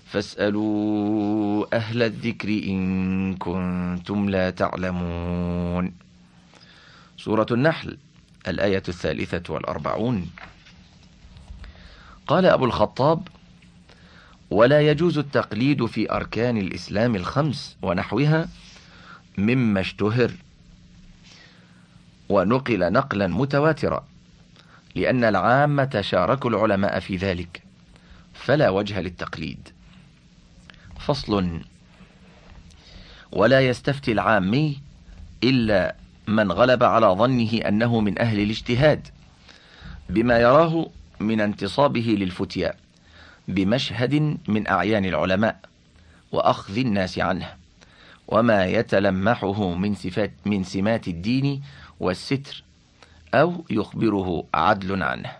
فاسألوا 0.06 1.76
أهل 1.76 2.02
الذكر 2.02 2.48
إن 2.48 3.34
كنتم 3.34 4.30
لا 4.30 4.50
تعلمون. 4.50 5.92
سورة 7.18 7.46
النحل. 7.50 7.98
الآية 8.48 8.82
الثالثة 8.88 9.54
والأربعون. 9.54 10.30
قال 12.26 12.46
أبو 12.46 12.64
الخطاب 12.64 13.28
ولا 14.50 14.80
يجوز 14.80 15.18
التقليد 15.18 15.86
في 15.86 16.12
أركان 16.12 16.56
الإسلام 16.56 17.16
الخمس 17.16 17.76
ونحوها 17.82 18.48
مما 19.38 19.80
اشتهر. 19.80 20.32
ونقل 22.28 22.92
نقلا 22.92 23.26
متواترا 23.26 24.06
لأن 24.94 25.24
العامة 25.24 26.00
شاركوا 26.00 26.50
العلماء 26.50 27.00
في 27.00 27.16
ذلك 27.16 27.62
فلا 28.34 28.70
وجه 28.70 29.00
للتقليد. 29.00 29.68
فصل 30.98 31.60
ولا 33.32 33.60
يستفتي 33.60 34.12
العامي 34.12 34.80
إلا 35.44 35.96
من 36.26 36.52
غلب 36.52 36.82
على 36.82 37.06
ظنه 37.06 37.52
أنه 37.68 38.00
من 38.00 38.18
أهل 38.18 38.40
الاجتهاد 38.40 39.08
بما 40.08 40.38
يراه 40.38 40.90
من 41.20 41.40
انتصابه 41.40 42.16
للفتيا 42.18 42.74
بمشهد 43.48 44.38
من 44.48 44.68
أعيان 44.68 45.04
العلماء 45.04 45.60
وأخذ 46.32 46.78
الناس 46.78 47.18
عنه 47.18 47.54
وما 48.28 48.66
يتلمحه 48.66 49.74
من 49.74 49.94
صفات 49.94 50.32
من 50.46 50.64
سمات 50.64 51.08
الدين 51.08 51.62
والستر 52.00 52.62
أو 53.34 53.64
يخبره 53.70 54.44
عدل 54.54 55.02
عنه. 55.02 55.32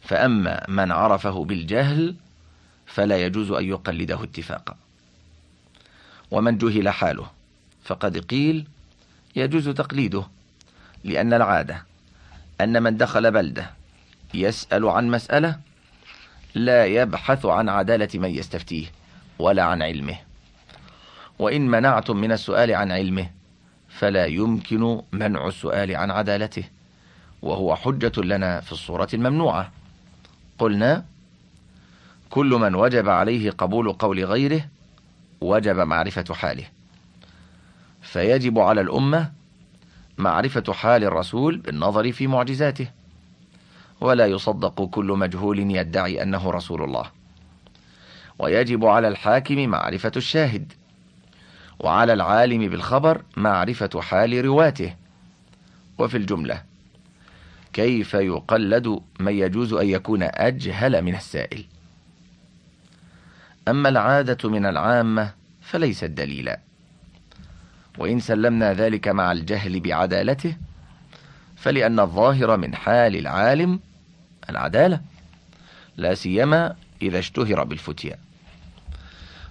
فأما 0.00 0.64
من 0.68 0.92
عرفه 0.92 1.44
بالجهل 1.44 2.14
فلا 2.86 3.26
يجوز 3.26 3.50
أن 3.50 3.64
يقلده 3.64 4.24
اتفاقا. 4.24 4.76
ومن 6.30 6.58
جهل 6.58 6.88
حاله 6.88 7.26
فقد 7.84 8.18
قيل 8.18 8.66
يجوز 9.36 9.68
تقليده 9.68 10.24
لأن 11.04 11.32
العادة 11.32 11.84
أن 12.60 12.82
من 12.82 12.96
دخل 12.96 13.30
بلدة 13.30 13.70
يسأل 14.34 14.88
عن 14.88 15.10
مسألة 15.10 15.58
لا 16.54 16.86
يبحث 16.86 17.46
عن 17.46 17.68
عدالة 17.68 18.08
من 18.14 18.30
يستفتيه 18.30 18.86
ولا 19.38 19.62
عن 19.62 19.82
علمه. 19.82 20.16
وإن 21.38 21.66
منعتم 21.66 22.16
من 22.16 22.32
السؤال 22.32 22.74
عن 22.74 22.92
علمه 22.92 23.30
فلا 23.88 24.26
يمكن 24.26 25.02
منع 25.12 25.48
السؤال 25.48 25.96
عن 25.96 26.10
عدالته 26.10 26.64
وهو 27.42 27.76
حجة 27.76 28.22
لنا 28.22 28.60
في 28.60 28.72
الصورة 28.72 29.08
الممنوعة. 29.14 29.72
قلنا 30.58 31.04
كل 32.30 32.46
من 32.46 32.74
وجب 32.74 33.08
عليه 33.08 33.50
قبول 33.50 33.92
قول 33.92 34.24
غيره 34.24 34.68
وجب 35.40 35.76
معرفة 35.76 36.34
حاله. 36.34 36.64
فيجب 38.14 38.58
على 38.58 38.80
الأمة 38.80 39.32
معرفة 40.18 40.72
حال 40.72 41.04
الرسول 41.04 41.56
بالنظر 41.56 42.12
في 42.12 42.26
معجزاته. 42.26 42.88
ولا 44.00 44.26
يصدق 44.26 44.84
كل 44.84 45.04
مجهول 45.04 45.58
يدعي 45.58 46.22
أنه 46.22 46.50
رسول 46.50 46.82
الله. 46.82 47.10
ويجب 48.38 48.84
على 48.84 49.08
الحاكم 49.08 49.68
معرفة 49.68 50.12
الشاهد. 50.16 50.72
وعلى 51.78 52.12
العالم 52.12 52.68
بالخبر 52.68 53.22
معرفة 53.36 54.00
حال 54.00 54.44
رواته. 54.44 54.94
وفي 55.98 56.16
الجملة 56.16 56.62
كيف 57.72 58.14
يقلد 58.14 59.00
من 59.20 59.32
يجوز 59.32 59.72
أن 59.72 59.88
يكون 59.88 60.22
أجهل 60.22 61.02
من 61.02 61.14
السائل؟ 61.14 61.64
أما 63.68 63.88
العادة 63.88 64.48
من 64.48 64.66
العامة 64.66 65.32
فليست 65.62 66.04
دليلا 66.04 66.60
وإن 67.98 68.20
سلمنا 68.20 68.72
ذلك 68.72 69.08
مع 69.08 69.32
الجهل 69.32 69.80
بعدالته 69.80 70.56
فلأن 71.56 72.00
الظاهر 72.00 72.56
من 72.56 72.74
حال 72.74 73.16
العالم 73.16 73.80
العدالة 74.50 75.00
لا 75.96 76.14
سيما 76.14 76.76
إذا 77.02 77.18
اشتهر 77.18 77.64
بالفتيا 77.64 78.18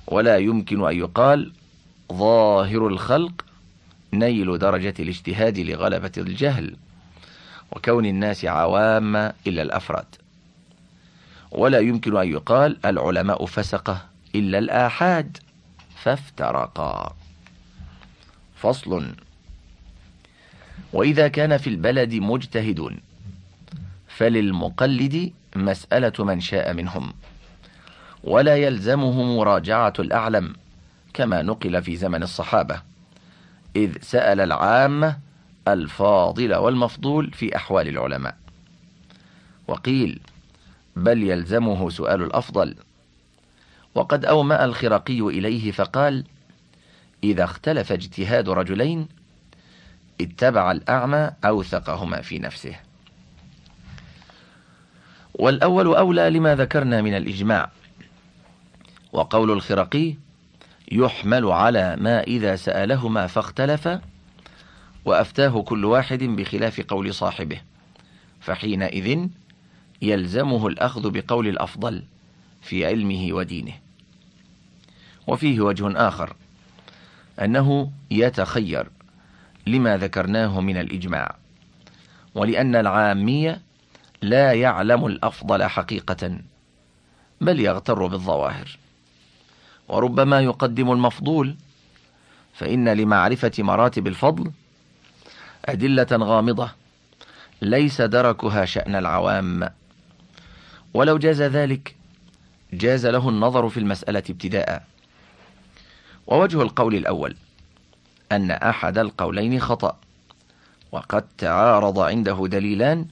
ولا 0.08 0.38
يمكن 0.38 0.88
أن 0.88 0.98
يقال 0.98 1.52
ظاهر 2.14 2.88
الخلق 2.88 3.46
نيل 4.14 4.58
درجة 4.58 4.94
الاجتهاد 5.00 5.60
لغلبة 5.60 6.12
الجهل 6.18 6.76
وكون 7.72 8.06
الناس 8.06 8.46
عوام 8.46 9.16
إلا 9.16 9.62
الأفراد. 9.62 10.06
ولا 11.52 11.80
يمكن 11.80 12.18
أن 12.18 12.28
يقال 12.28 12.86
العلماء 12.86 13.46
فسقة 13.46 14.06
إلا 14.36 14.60
الآحاد 14.60 15.38
فافترقا. 15.96 17.16
فصل. 18.64 19.16
وإذا 20.93 21.28
كان 21.28 21.57
في 21.57 21.70
البلد 21.70 22.14
مجتهدون 22.14 22.99
فللمقلد 24.07 25.34
مسألة 25.55 26.14
من 26.20 26.41
شاء 26.41 26.74
منهم 26.74 27.14
ولا 28.24 28.55
يلزمه 28.55 29.24
مراجعة 29.38 29.93
الأعلم 29.99 30.55
كما 31.14 31.41
نقل 31.41 31.84
في 31.84 31.95
زمن 31.95 32.24
الصحابة 32.24 32.82
إذ 33.76 33.97
سأل 34.01 34.39
العامة 34.39 35.18
الفاضل 35.68 36.55
والمفضول 36.55 37.32
في 37.32 37.55
أحوال 37.55 37.88
العلماء. 37.88 38.38
وقيل 39.68 40.20
بل 40.95 41.24
يلزمه 41.24 41.89
سؤال 41.89 42.22
الأفضل. 42.22 42.76
وقد 43.95 44.26
أومأ 44.26 44.66
الخرقي 44.66 45.20
إليه 45.20 45.72
فقال 45.72 46.24
إذا 47.24 47.43
اختلف 47.43 47.91
اجتهاد 47.91 48.49
رجلين 48.49 49.07
اتبع 50.21 50.71
الأعمى 50.71 51.32
أوثقهما 51.45 52.21
في 52.21 52.39
نفسه. 52.39 52.76
والأول 55.34 55.95
أولى 55.95 56.30
لما 56.30 56.55
ذكرنا 56.55 57.01
من 57.01 57.13
الإجماع. 57.13 57.71
وقول 59.13 59.51
الخرقي 59.51 60.15
يحمل 60.91 61.45
على 61.45 61.95
ما 61.95 62.24
إذا 62.24 62.55
سألهما 62.55 63.28
فاختلفا 63.28 64.01
وأفتاه 65.05 65.61
كل 65.61 65.86
واحد 65.86 66.24
بخلاف 66.24 66.82
قول 66.82 67.13
صاحبه. 67.13 67.61
فحينئذ 68.39 69.28
يلزمه 70.01 70.67
الأخذ 70.67 71.11
بقول 71.11 71.47
الأفضل 71.47 72.03
في 72.61 72.86
علمه 72.86 73.34
ودينه. 73.34 73.74
وفيه 75.28 75.61
وجه 75.61 76.07
آخر. 76.07 76.36
أنه 77.41 77.91
يتخير 78.11 78.89
لما 79.67 79.97
ذكرناه 79.97 80.61
من 80.61 80.77
الإجماع 80.77 81.36
ولأن 82.36 82.75
العامية 82.75 83.61
لا 84.21 84.53
يعلم 84.53 85.05
الأفضل 85.05 85.63
حقيقة 85.63 86.38
بل 87.41 87.59
يغتر 87.59 88.07
بالظواهر 88.07 88.77
وربما 89.88 90.41
يقدم 90.41 90.91
المفضول 90.91 91.55
فإن 92.53 92.89
لمعرفة 92.89 93.51
مراتب 93.59 94.07
الفضل 94.07 94.51
أدلة 95.65 96.07
غامضة 96.11 96.71
ليس 97.61 98.01
دركها 98.01 98.65
شأن 98.65 98.95
العوام. 98.95 99.69
ولو 100.93 101.17
جاز 101.17 101.41
ذلك 101.41 101.95
جاز 102.73 103.05
له 103.05 103.29
النظر 103.29 103.69
في 103.69 103.79
المسألة 103.79 104.23
ابتداء. 104.29 104.84
ووجه 106.28 106.61
القول 106.61 106.95
الأول 106.95 107.36
أن 108.32 108.51
أحد 108.51 108.97
القولين 108.97 109.59
خطأ 109.59 109.97
وقد 110.91 111.26
تعارض 111.38 111.99
عنده 111.99 112.47
دليلان 112.47 113.05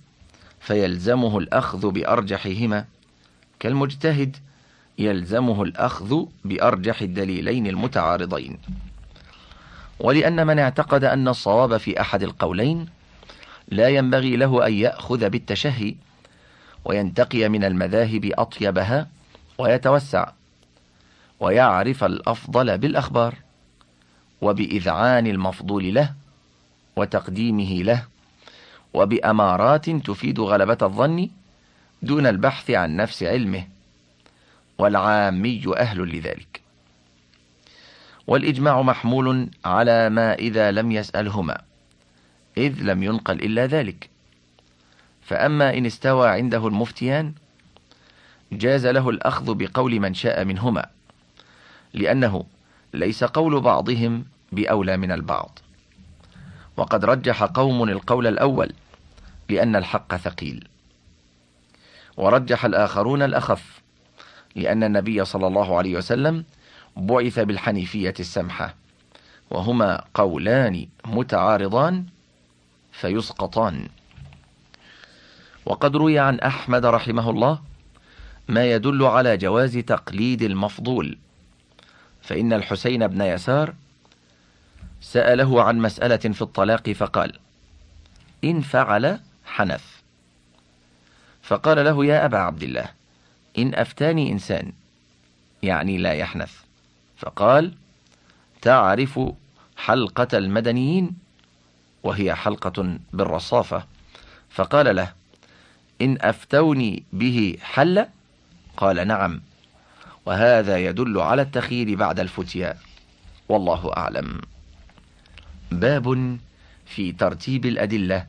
فيلزمه 0.59 1.37
الأخذ 1.37 1.91
بأرجحهما. 1.91 2.85
كالمجتهد 3.59 4.37
يلزمه 4.97 5.63
الأخذ 5.63 6.25
بأرجح 6.45 7.01
الدليلين 7.01 7.67
المتعارضين. 7.67 8.57
ولأن 9.99 10.47
من 10.47 10.59
اعتقد 10.59 11.03
أن 11.03 11.27
الصواب 11.27 11.77
في 11.77 12.01
أحد 12.01 12.23
القولين 12.23 12.85
لا 13.67 13.89
ينبغي 13.89 14.35
له 14.35 14.67
أن 14.67 14.73
يأخذ 14.73 15.29
بالتشهي 15.29 15.95
وينتقي 16.85 17.49
من 17.49 17.63
المذاهب 17.63 18.31
أطيبها 18.33 19.07
ويتوسع. 19.57 20.31
ويعرف 21.41 22.03
الأفضل 22.03 22.77
بالأخبار 22.77 23.35
وبإذعان 24.41 25.27
المفضول 25.27 25.93
له 25.93 26.13
وتقديمه 26.95 27.83
له 27.83 28.05
وبأمارات 28.93 29.89
تفيد 29.89 30.39
غلبة 30.39 30.77
الظن 30.81 31.29
دون 32.01 32.27
البحث 32.27 32.71
عن 32.71 32.95
نفس 32.95 33.23
علمه 33.23 33.67
والعامي 34.77 35.63
أهل 35.77 36.17
لذلك. 36.17 36.61
والإجماع 38.27 38.81
محمول 38.81 39.49
على 39.65 40.09
ما 40.09 40.33
إذا 40.33 40.71
لم 40.71 40.91
يسألهما 40.91 41.61
إذ 42.57 42.81
لم 42.81 43.03
ينقل 43.03 43.35
إلا 43.35 43.65
ذلك. 43.65 44.09
فأما 45.21 45.77
إن 45.77 45.85
استوى 45.85 46.29
عنده 46.29 46.67
المفتيان 46.67 47.33
جاز 48.51 48.85
له 48.85 49.09
الأخذ 49.09 49.55
بقول 49.55 49.99
من 49.99 50.13
شاء 50.13 50.43
منهما. 50.43 50.85
لأنه 51.93 52.45
ليس 52.93 53.23
قول 53.23 53.61
بعضهم 53.61 54.25
بأولى 54.51 54.97
من 54.97 55.11
البعض. 55.11 55.59
وقد 56.77 57.05
رجح 57.05 57.43
قوم 57.43 57.89
القول 57.89 58.27
الأول 58.27 58.73
لأن 59.49 59.75
الحق 59.75 60.15
ثقيل. 60.15 60.67
ورجح 62.17 62.65
الآخرون 62.65 63.21
الأخف 63.21 63.81
لأن 64.55 64.83
النبي 64.83 65.25
صلى 65.25 65.47
الله 65.47 65.77
عليه 65.77 65.95
وسلم 65.97 66.43
بعث 66.97 67.39
بالحنيفية 67.39 68.13
السمحة 68.19 68.75
وهما 69.49 70.03
قولان 70.13 70.87
متعارضان 71.05 72.05
فيسقطان. 72.91 73.87
وقد 75.65 75.95
روي 75.95 76.19
عن 76.19 76.39
أحمد 76.39 76.85
رحمه 76.85 77.29
الله 77.29 77.59
ما 78.47 78.71
يدل 78.71 79.03
على 79.03 79.37
جواز 79.37 79.77
تقليد 79.77 80.41
المفضول 80.41 81.17
فإن 82.21 82.53
الحسين 82.53 83.07
بن 83.07 83.21
يسار 83.21 83.73
سأله 85.01 85.63
عن 85.63 85.77
مسألة 85.79 86.17
في 86.17 86.41
الطلاق 86.41 86.91
فقال 86.91 87.39
إن 88.43 88.61
فعل 88.61 89.19
حنث 89.45 89.83
فقال 91.41 91.85
له 91.85 92.05
يا 92.05 92.25
أبا 92.25 92.37
عبد 92.37 92.63
الله 92.63 92.89
إن 93.57 93.75
أفتاني 93.75 94.31
إنسان 94.31 94.71
يعني 95.63 95.97
لا 95.97 96.13
يحنث 96.13 96.53
فقال 97.17 97.73
تعرف 98.61 99.19
حلقة 99.77 100.37
المدنيين؟ 100.37 101.11
وهي 102.03 102.35
حلقة 102.35 102.97
بالرصافة. 103.13 103.85
فقال 104.49 104.95
له 104.95 105.13
إن 106.01 106.17
أفتوني 106.21 107.03
به 107.13 107.57
حل؟ 107.61 108.05
قال 108.77 109.07
نعم. 109.07 109.41
وهذا 110.25 110.77
يدل 110.77 111.19
على 111.19 111.41
التخيير 111.41 111.95
بعد 111.95 112.19
الفتيا. 112.19 112.77
والله 113.49 113.97
أعلم. 113.97 114.41
باب 115.71 116.37
في 116.85 117.11
ترتيب 117.11 117.65
الأدلة 117.65 118.25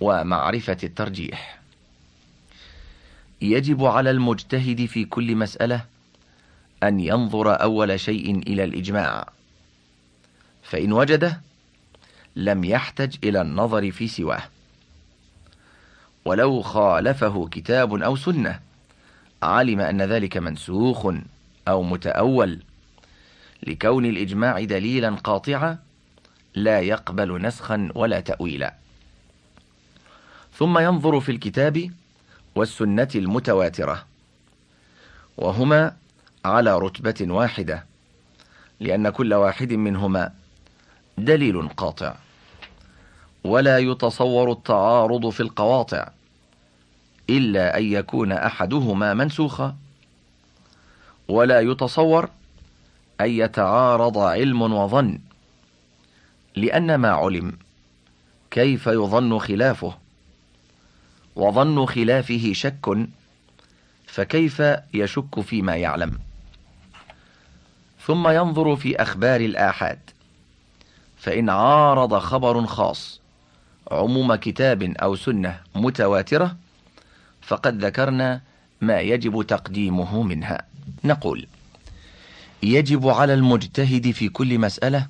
ومعرفة 0.00 0.76
الترجيح. 0.84 1.60
يجب 3.42 3.84
على 3.84 4.10
المجتهد 4.10 4.86
في 4.86 5.04
كل 5.04 5.36
مسألة 5.36 5.84
أن 6.82 7.00
ينظر 7.00 7.62
أول 7.62 8.00
شيء 8.00 8.38
إلى 8.38 8.64
الإجماع. 8.64 9.28
فإن 10.62 10.92
وجده 10.92 11.40
لم 12.36 12.64
يحتج 12.64 13.16
إلى 13.24 13.40
النظر 13.40 13.90
في 13.90 14.08
سواه. 14.08 14.42
ولو 16.24 16.62
خالفه 16.62 17.48
كتاب 17.48 17.94
أو 18.02 18.16
سنة 18.16 18.65
علم 19.42 19.80
أن 19.80 20.02
ذلك 20.02 20.36
منسوخ 20.36 21.14
أو 21.68 21.82
متأول 21.82 22.58
لكون 23.62 24.06
الإجماع 24.06 24.64
دليلا 24.64 25.10
قاطعا 25.10 25.78
لا 26.54 26.80
يقبل 26.80 27.42
نسخا 27.42 27.88
ولا 27.94 28.20
تأويلا. 28.20 28.74
ثم 30.54 30.78
ينظر 30.78 31.20
في 31.20 31.32
الكتاب 31.32 31.90
والسنة 32.54 33.08
المتواترة 33.14 34.06
وهما 35.36 35.96
على 36.44 36.78
رتبة 36.78 37.32
واحدة 37.32 37.86
لأن 38.80 39.10
كل 39.10 39.34
واحد 39.34 39.72
منهما 39.72 40.32
دليل 41.18 41.68
قاطع 41.68 42.14
ولا 43.44 43.78
يتصور 43.78 44.52
التعارض 44.52 45.28
في 45.28 45.40
القواطع. 45.40 46.08
إلا 47.30 47.78
أن 47.78 47.84
يكون 47.84 48.32
أحدهما 48.32 49.14
منسوخا. 49.14 49.76
ولا 51.28 51.60
يتصور 51.60 52.30
أن 53.20 53.30
يتعارض 53.30 54.18
علم 54.18 54.62
وظن 54.62 55.18
لأن 56.56 56.94
ما 56.94 57.10
علم 57.10 57.52
كيف 58.50 58.86
يظن 58.86 59.38
خلافه؟ 59.38 59.94
وظن 61.36 61.86
خلافه 61.86 62.52
شك 62.52 63.08
فكيف 64.06 64.62
يشك 64.94 65.40
فيما 65.40 65.76
يعلم؟ 65.76 66.18
ثم 68.06 68.28
ينظر 68.28 68.76
في 68.76 69.02
أخبار 69.02 69.40
الآحاد 69.40 69.98
فإن 71.16 71.50
عارض 71.50 72.18
خبر 72.18 72.66
خاص 72.66 73.20
عموم 73.90 74.34
كتاب 74.34 74.82
أو 74.82 75.16
سنة 75.16 75.60
متواترة 75.74 76.56
فقد 77.46 77.84
ذكرنا 77.84 78.40
ما 78.80 79.00
يجب 79.00 79.42
تقديمه 79.42 80.22
منها. 80.22 80.62
نقول 81.04 81.46
يجب 82.62 83.08
على 83.08 83.34
المجتهد 83.34 84.10
في 84.10 84.28
كل 84.28 84.58
مسألة 84.58 85.06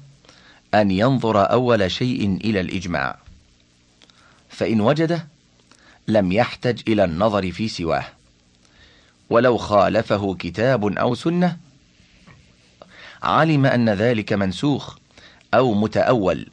أن 0.75 0.91
ينظر 0.91 1.53
أول 1.53 1.91
شيء 1.91 2.37
إلى 2.45 2.61
الإجماع 2.61 3.19
فإن 4.49 4.81
وجده 4.81 5.27
لم 6.09 6.33
يحتج 6.33 6.81
إلى 6.89 7.05
النظر 7.05 7.53
في 7.53 7.69
سواه. 7.69 8.05
ولو 9.31 9.57
خالفه 9.57 10.35
كتاب 10.35 10.99
أو 10.99 11.15
سنة 11.15 11.57
علم 13.23 13.67
أن 13.67 13.89
ذلك 13.91 14.33
منسوخ 14.33 14.97
أو 15.55 15.75
متأول 15.75 16.47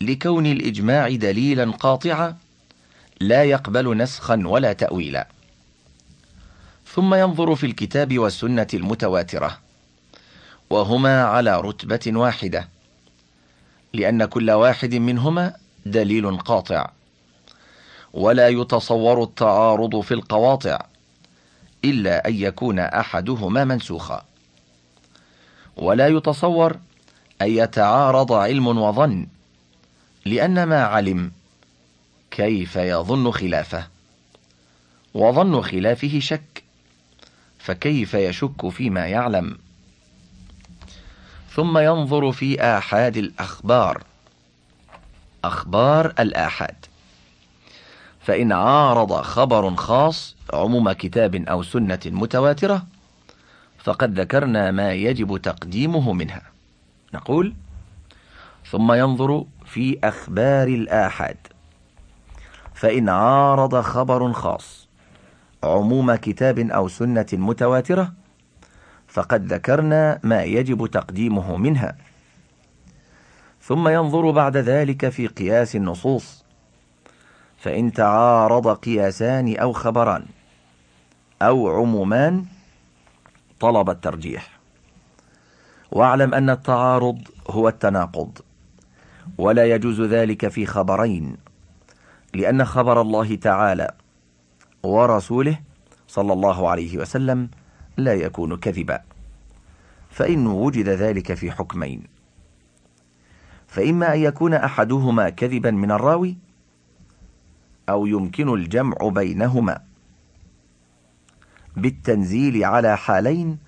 لكون 0.00 0.46
الإجماع 0.46 1.08
دليلا 1.08 1.70
قاطعا 1.70 2.36
لا 3.20 3.44
يقبل 3.44 3.96
نسخا 3.96 4.42
ولا 4.46 4.72
تأويلا. 4.72 5.28
ثم 6.86 7.14
ينظر 7.14 7.54
في 7.54 7.66
الكتاب 7.66 8.18
والسنة 8.18 8.66
المتواترة 8.74 9.58
وهما 10.70 11.24
على 11.24 11.60
رتبة 11.60 12.00
واحدة 12.06 12.68
لأن 13.94 14.24
كل 14.24 14.50
واحد 14.50 14.94
منهما 14.94 15.54
دليل 15.86 16.38
قاطع 16.38 16.90
ولا 18.12 18.48
يتصور 18.48 19.22
التعارض 19.22 20.00
في 20.00 20.14
القواطع 20.14 20.78
إلا 21.84 22.28
أن 22.28 22.34
يكون 22.34 22.78
أحدهما 22.78 23.64
منسوخا. 23.64 24.24
ولا 25.76 26.08
يتصور 26.08 26.78
أن 27.42 27.50
يتعارض 27.50 28.32
علم 28.32 28.66
وظن 28.66 29.26
لأن 30.26 30.62
ما 30.62 30.84
علم 30.84 31.32
كيف 32.30 32.76
يظن 32.76 33.30
خلافه؟ 33.30 33.86
وظن 35.14 35.62
خلافه 35.62 36.18
شك 36.20 36.64
فكيف 37.58 38.14
يشك 38.14 38.68
فيما 38.68 39.06
يعلم؟ 39.06 39.58
ثم 41.54 41.78
ينظر 41.78 42.32
في 42.32 42.60
آحاد 42.60 43.16
الأخبار. 43.16 44.02
أخبار 45.44 46.14
الآحاد. 46.18 46.76
فإن 48.20 48.52
عارض 48.52 49.12
خبر 49.12 49.74
خاص 49.76 50.36
عموم 50.52 50.92
كتاب 50.92 51.34
أو 51.34 51.62
سنة 51.62 52.00
متواترة 52.06 52.86
فقد 53.78 54.20
ذكرنا 54.20 54.70
ما 54.70 54.92
يجب 54.92 55.36
تقديمه 55.36 56.12
منها. 56.12 56.42
نقول 57.14 57.54
ثم 58.70 58.92
ينظر 58.92 59.44
في 59.66 59.98
أخبار 60.04 60.68
الآحاد. 60.68 61.36
فإن 62.80 63.08
عارض 63.08 63.80
خبر 63.80 64.32
خاص 64.32 64.88
عموم 65.62 66.14
كتاب 66.14 66.58
أو 66.58 66.88
سنة 66.88 67.26
متواترة 67.32 68.12
فقد 69.08 69.52
ذكرنا 69.52 70.20
ما 70.22 70.42
يجب 70.42 70.86
تقديمه 70.86 71.56
منها. 71.56 71.96
ثم 73.62 73.88
ينظر 73.88 74.30
بعد 74.30 74.56
ذلك 74.56 75.08
في 75.08 75.26
قياس 75.26 75.76
النصوص 75.76 76.44
فإن 77.56 77.92
تعارض 77.92 78.68
قياسان 78.68 79.56
أو 79.56 79.72
خبران 79.72 80.24
أو 81.42 81.80
عمومان 81.80 82.44
طلب 83.60 83.90
الترجيح. 83.90 84.60
واعلم 85.92 86.34
أن 86.34 86.50
التعارض 86.50 87.18
هو 87.50 87.68
التناقض 87.68 88.38
ولا 89.38 89.64
يجوز 89.64 90.00
ذلك 90.00 90.48
في 90.48 90.66
خبرين 90.66 91.49
لأن 92.34 92.64
خبر 92.64 93.00
الله 93.00 93.34
تعالى 93.34 93.90
ورسوله 94.82 95.58
صلى 96.08 96.32
الله 96.32 96.68
عليه 96.68 96.98
وسلم 96.98 97.48
لا 97.96 98.14
يكون 98.14 98.56
كذبا. 98.56 99.02
فإن 100.10 100.46
وجد 100.46 100.88
ذلك 100.88 101.34
في 101.34 101.50
حكمين. 101.50 102.02
فإما 103.66 104.14
أن 104.14 104.18
يكون 104.20 104.54
أحدهما 104.54 105.30
كذبا 105.30 105.70
من 105.70 105.90
الراوي 105.90 106.36
أو 107.88 108.06
يمكن 108.06 108.54
الجمع 108.54 108.96
بينهما 109.08 109.82
بالتنزيل 111.76 112.64
على 112.64 112.96
حالين 112.96 113.58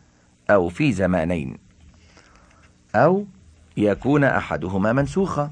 أو 0.51 0.69
في 0.69 0.93
زمانين. 0.93 1.59
أو 2.95 3.27
يكون 3.77 4.25
أحدهما 4.25 4.93
منسوخا. 4.93 5.51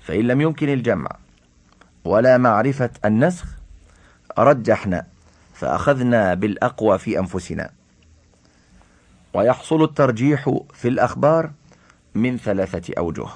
فإن 0.00 0.26
لم 0.26 0.40
يمكن 0.40 0.68
الجمع 0.68 1.10
ولا 2.08 2.38
معرفة 2.38 2.90
النسخ 3.04 3.46
رجحنا 4.38 5.06
فأخذنا 5.54 6.34
بالأقوى 6.34 6.98
في 6.98 7.18
أنفسنا. 7.18 7.70
ويحصل 9.34 9.82
الترجيح 9.82 10.60
في 10.74 10.88
الأخبار 10.88 11.50
من 12.14 12.38
ثلاثة 12.38 12.94
أوجه. 12.98 13.26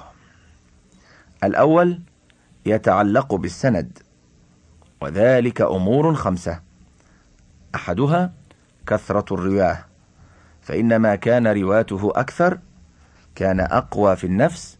الأول 1.43 1.99
يتعلق 2.65 3.35
بالسند 3.35 3.99
وذلك 5.01 5.61
أمور 5.61 6.15
خمسة. 6.15 6.59
أحدها 7.75 8.33
كثرة 8.87 9.33
الرواة 9.33 9.85
فإن 10.61 10.95
ما 10.95 11.15
كان 11.15 11.47
رواته 11.47 12.11
أكثر 12.15 12.59
كان 13.35 13.59
أقوى 13.59 14.15
في 14.15 14.23
النفس 14.23 14.77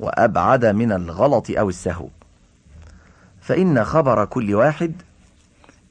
وأبعد 0.00 0.64
من 0.64 0.92
الغلط 0.92 1.50
أو 1.50 1.68
السهو. 1.68 2.08
فإن 3.42 3.84
خبر 3.84 4.24
كل 4.24 4.54
واحد 4.54 5.02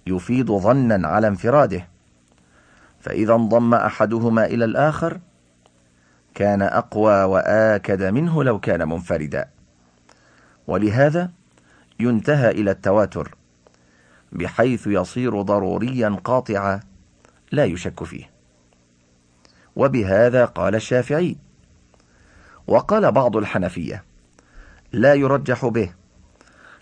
يفيد 0.07 0.51
ظنا 0.51 1.07
على 1.07 1.27
انفراده. 1.27 1.87
فإذا 2.99 3.33
انضم 3.33 3.73
أحدهما 3.73 4.45
إلى 4.45 4.65
الآخر 4.65 5.19
كان 6.35 6.61
أقوى 6.61 7.23
وآكد 7.23 8.03
منه 8.03 8.43
لو 8.43 8.59
كان 8.59 8.89
منفردا. 8.89 9.49
ولهذا 10.67 11.31
ينتهى 11.99 12.51
إلى 12.51 12.71
التواتر 12.71 13.35
بحيث 14.31 14.87
يصير 14.87 15.41
ضروريا 15.41 16.09
قاطعا 16.23 16.79
لا 17.51 17.65
يشك 17.65 18.03
فيه. 18.03 18.29
وبهذا 19.75 20.45
قال 20.45 20.75
الشافعي. 20.75 21.37
وقال 22.67 23.11
بعض 23.11 23.37
الحنفية 23.37 24.03
لا 24.91 25.13
يرجح 25.13 25.65
به 25.65 25.93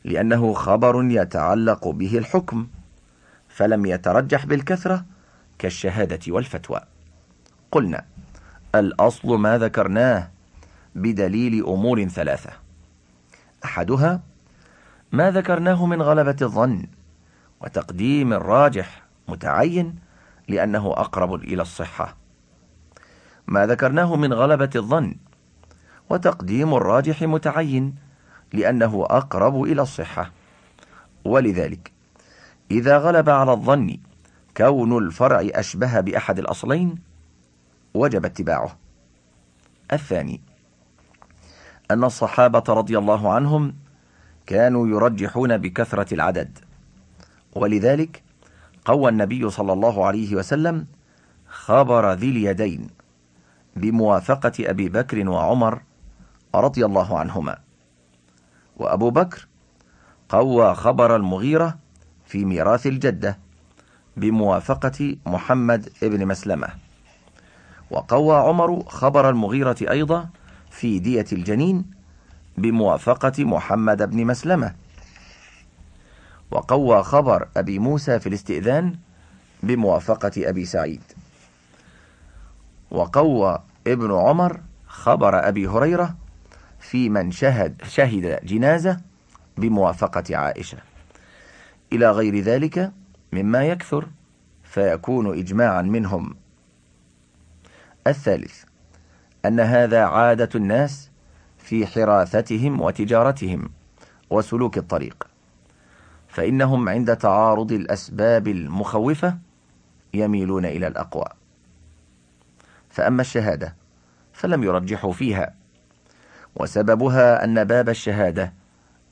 لأنه 0.04 0.54
خبر 0.54 1.04
يتعلق 1.04 1.88
به 1.88 2.18
الحكم 2.18 2.68
فلم 3.50 3.86
يترجح 3.86 4.45
بالكثرة 4.45 5.06
كالشهادة 5.60 6.20
والفتوى. 6.28 6.82
قلنا 7.72 8.06
الأصل 8.76 9.28
ما 9.28 9.58
ذكرناه 9.58 10.32
بدليل 10.95 11.66
أمور 11.66 12.08
ثلاثة. 12.08 12.50
أحدها 13.66 14.22
ما 15.12 15.32
ذكرناه 15.32 15.86
من 15.86 16.02
غلبة 16.02 16.36
الظن 16.41 16.88
وتقديم 17.62 18.34
الراجح 18.34 19.04
متعين 19.28 19.95
لأنه 20.47 20.88
أقرب 20.88 21.34
إلى 21.34 21.62
الصحة. 21.62 22.16
ما 23.47 23.68
ذكرناه 23.68 24.16
من 24.16 24.34
غلبة 24.34 24.70
الظن 24.76 25.16
وتقديم 26.10 26.74
الراجح 26.74 27.22
متعين 27.22 27.95
لأنه 28.54 29.06
أقرب 29.10 29.64
إلى 29.64 29.82
الصحة. 29.82 30.32
ولذلك 31.26 31.91
إذا 32.72 32.97
غلب 32.97 33.30
على 33.30 33.52
الظن 33.52 33.97
كون 34.58 34.97
الفرع 34.97 35.47
أشبه 35.54 36.00
بأحد 36.00 36.39
الأصلين 36.39 36.95
وجب 37.93 38.26
اتباعه. 38.26 38.78
الثاني 39.93 40.41
أن 41.91 42.04
الصحابة 42.04 42.64
رضي 42.70 42.97
الله 42.97 43.34
عنهم 43.34 43.76
كانوا 44.45 44.88
يرجحون 44.88 45.58
بكثرة 45.58 46.14
العدد. 46.14 46.60
ولذلك 47.56 48.24
قوى 48.86 49.10
النبي 49.10 49.50
صلى 49.50 49.74
الله 49.74 50.06
عليه 50.06 50.36
وسلم 50.36 50.88
خبر 51.47 52.14
ذي 52.14 52.30
اليدين 52.30 52.88
بموافقة 53.76 54.52
أبي 54.60 54.89
بكر 54.89 55.30
وعمر 55.30 55.82
رضي 56.56 56.86
الله 56.86 57.20
عنهما. 57.20 57.58
وأبو 58.80 59.09
بكر 59.09 59.47
قوى 60.30 60.75
خبر 60.75 61.15
المغيرة 61.15 61.77
في 62.25 62.45
ميراث 62.45 62.88
الجدة 62.88 63.38
بموافقة 64.17 65.15
محمد 65.25 65.89
ابن 66.03 66.25
مسلمة. 66.27 66.67
وقوى 67.91 68.36
عمر 68.36 68.84
خبر 68.88 69.30
المغيرة 69.30 69.75
أيضا 69.82 70.30
في 70.71 70.99
دية 70.99 71.25
الجنين 71.32 71.86
بموافقة 72.57 73.43
محمد 73.43 74.09
بن 74.09 74.25
مسلمة. 74.25 74.75
وقوى 76.51 77.03
خبر 77.03 77.47
أبي 77.57 77.80
موسى 77.80 78.19
في 78.19 78.30
الاستئذان 78.30 78.95
بموافقة 79.63 80.32
أبي 80.38 80.65
سعيد. 80.65 81.01
وقوى 82.91 83.59
ابن 83.88 84.11
عمر 84.11 84.59
خبر 84.88 85.47
أبي 85.47 85.67
هريرة 85.67 86.15
في 86.90 87.10
من 87.10 87.32
شهد 87.32 87.82
شهد 87.84 88.46
جنازة 88.46 89.00
بموافقة 89.58 90.38
عائشة. 90.38 90.78
إلى 91.94 92.12
غير 92.12 92.40
ذلك 92.40 92.92
مما 93.32 93.66
يكثر 93.66 94.08
فيكون 94.64 95.40
إجماعا 95.40 95.82
منهم. 95.82 96.36
الثالث 98.08 98.64
أن 99.46 99.60
هذا 99.60 100.04
عادة 100.04 100.50
الناس 100.56 101.12
في 101.58 101.88
حراثتهم 101.88 102.82
وتجارتهم 102.82 103.70
وسلوك 104.30 104.78
الطريق 104.78 105.28
فإنهم 106.28 106.90
عند 106.90 107.16
تعارض 107.16 107.72
الأسباب 107.72 108.48
المخوفة 108.48 109.38
يميلون 110.14 110.66
إلى 110.66 110.88
الأقوى. 110.88 111.28
فأما 112.90 113.22
الشهادة 113.22 113.76
فلم 114.34 114.64
يرجحوا 114.64 115.14
فيها. 115.14 115.59
وسببها 116.60 117.43
أن 117.43 117.64
باب 117.64 117.89
الشهادة 117.89 118.53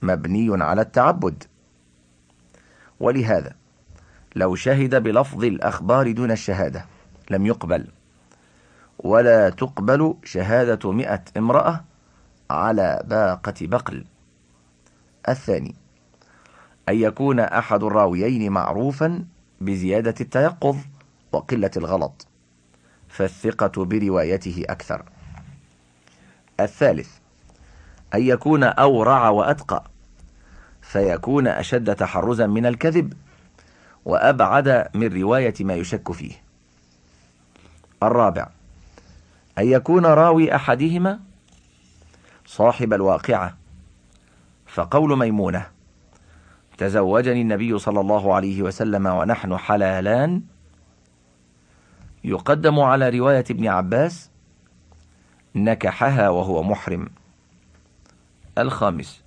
مبني 0.02 0.64
على 0.64 0.82
التعبد. 0.82 1.44
ولهذا 3.00 3.56
لو 4.36 4.56
شهد 4.56 4.96
بلفظ 4.96 5.44
الأخبار 5.44 6.12
دون 6.12 6.32
الشهادة 6.32 6.86
لم 7.30 7.46
يقبل 7.46 7.88
ولا 9.00 9.50
تقبل 9.50 10.16
شهادة 10.24 10.92
مئة 10.92 11.24
امرأة 11.38 11.84
على 12.50 13.04
باقة 13.06 13.54
بقل. 13.62 14.06
الثاني 15.30 15.76
أن 16.90 16.96
يكون 16.96 17.40
أحد 17.40 17.84
الراويين 17.84 18.52
معروفا 18.52 19.26
بزيادة 19.62 20.16
التيقظ 20.22 20.78
وقلة 21.32 21.72
الغلط 21.78 22.28
فالثقة 23.08 23.86
بروايته 23.86 24.64
أكثر. 24.70 25.06
الثالث 26.60 27.17
أن 28.16 28.22
يكون 28.22 28.64
أورع 28.64 29.30
وأتقى 29.30 29.84
فيكون 30.82 31.48
أشد 31.48 31.96
تحرزا 31.96 32.48
من 32.48 32.66
الكذب 32.66 33.14
وأبعد 34.06 34.88
من 34.94 35.22
رواية 35.22 35.54
ما 35.60 35.74
يشك 35.74 36.12
فيه. 36.12 36.34
الرابع 38.04 38.50
أن 39.58 39.68
يكون 39.68 40.06
راوي 40.06 40.56
أحدهما 40.56 41.20
صاحب 42.46 42.94
الواقعة 42.94 43.58
فقول 44.66 45.18
ميمونة 45.18 45.68
تزوجني 46.78 47.42
النبي 47.42 47.80
صلى 47.80 48.00
الله 48.00 48.36
عليه 48.36 48.62
وسلم 48.62 49.06
ونحن 49.06 49.58
حلالان 49.58 50.42
يقدم 52.24 52.80
على 52.80 53.10
رواية 53.10 53.46
ابن 53.52 53.68
عباس 53.68 54.30
نكحها 55.56 56.30
وهو 56.30 56.64
محرم. 56.64 57.10
الخامس. 58.58 59.24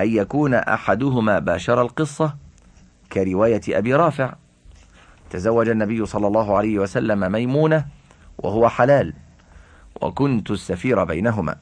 أن 0.00 0.08
يكون 0.08 0.54
أحدهما 0.54 1.38
باشر 1.38 1.82
القصة 1.82 2.36
كرواية 3.12 3.60
أبي 3.68 3.94
رافع. 3.94 4.34
تزوج 5.30 5.68
النبي 5.68 6.06
صلى 6.06 6.26
الله 6.26 6.56
عليه 6.56 6.78
وسلم 6.78 7.32
ميمونة 7.32 7.86
وهو 8.38 8.68
حلال 8.68 9.14
وكنت 10.00 10.50
السفير 10.50 11.04
بينهما. 11.04 11.56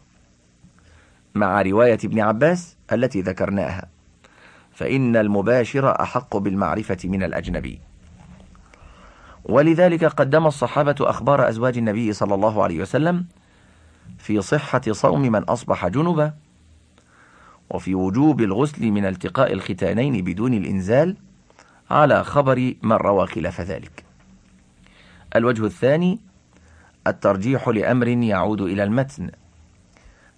مع 1.34 1.62
رواية 1.62 1.98
ابن 2.04 2.20
عباس 2.20 2.76
التي 2.92 3.20
ذكرناها. 3.20 3.88
فإن 4.72 5.16
المباشر 5.16 6.02
أحق 6.02 6.36
بالمعرفة 6.36 6.98
من 7.04 7.22
الأجنبي. 7.22 7.80
ولذلك 9.44 10.04
قدم 10.04 10.46
الصحابة 10.46 10.94
أخبار 11.00 11.48
أزواج 11.48 11.78
النبي 11.78 12.12
صلى 12.12 12.34
الله 12.34 12.62
عليه 12.62 12.80
وسلم 12.80 13.26
في 14.18 14.40
صحة 14.40 14.80
صوم 14.90 15.22
من 15.22 15.42
أصبح 15.42 15.86
جنبا 15.86 16.34
وفي 17.70 17.94
وجوب 17.94 18.40
الغسل 18.40 18.90
من 18.90 19.06
التقاء 19.06 19.52
الختانين 19.52 20.24
بدون 20.24 20.54
الإنزال 20.54 21.16
على 21.90 22.24
خبر 22.24 22.74
من 22.82 22.92
روى 22.92 23.26
خلاف 23.26 23.60
ذلك. 23.60 24.04
الوجه 25.36 25.66
الثاني 25.66 26.18
الترجيح 27.06 27.68
لأمر 27.68 28.08
يعود 28.08 28.60
إلى 28.60 28.84
المتن 28.84 29.30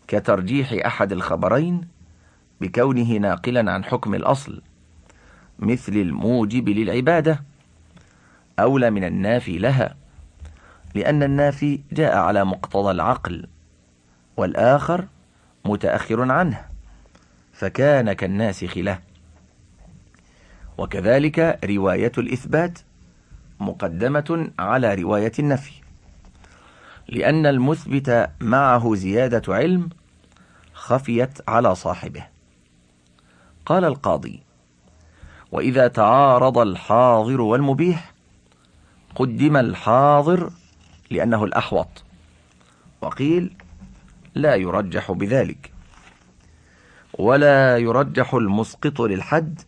كترجيح 0.09 0.87
أحد 0.87 1.13
الخبرين 1.13 1.89
بكونه 2.61 3.13
ناقلا 3.13 3.73
عن 3.73 3.85
حكم 3.85 4.15
الأصل 4.15 4.63
مثل 5.59 5.93
الموجب 5.93 6.69
للعبادة 6.69 7.43
أولى 8.59 8.91
من 8.91 9.05
النافي 9.05 9.59
لها 9.59 9.97
لأن 10.95 11.23
النافي 11.23 11.81
جاء 11.93 12.17
على 12.17 12.45
مقتضى 12.45 12.91
العقل. 12.91 13.47
والآخر 14.43 15.07
متأخر 15.65 16.33
عنه 16.33 16.65
فكان 17.53 18.13
كالناسخ 18.13 18.79
له 18.79 18.99
وكذلك 20.79 21.59
رواية 21.65 22.13
الإثبات 22.19 22.79
مقدمة 23.61 24.51
على 24.59 24.95
رواية 24.95 25.33
النفي. 25.39 25.73
لأن 27.09 27.47
المثبت 27.47 28.31
معه 28.41 28.95
زيادة 28.95 29.55
علم 29.55 29.89
خفيت 30.73 31.49
على 31.49 31.75
صاحبه. 31.75 32.27
قال 33.67 33.85
القاضي 33.85 34.43
وإذا 35.53 35.89
تعارض 35.89 36.59
الحاضر 36.59 37.41
والمبيح 37.41 38.13
قدم 39.15 39.57
الحاضر 39.57 40.51
لأنه 41.11 41.45
الأحوط. 41.45 42.05
وقيل 43.01 43.62
لا 44.35 44.55
يرجح 44.55 45.13
بذلك. 45.13 45.73
ولا 47.19 47.79
يرجح 47.79 48.35
المسقط 48.35 49.01
للحد 49.01 49.61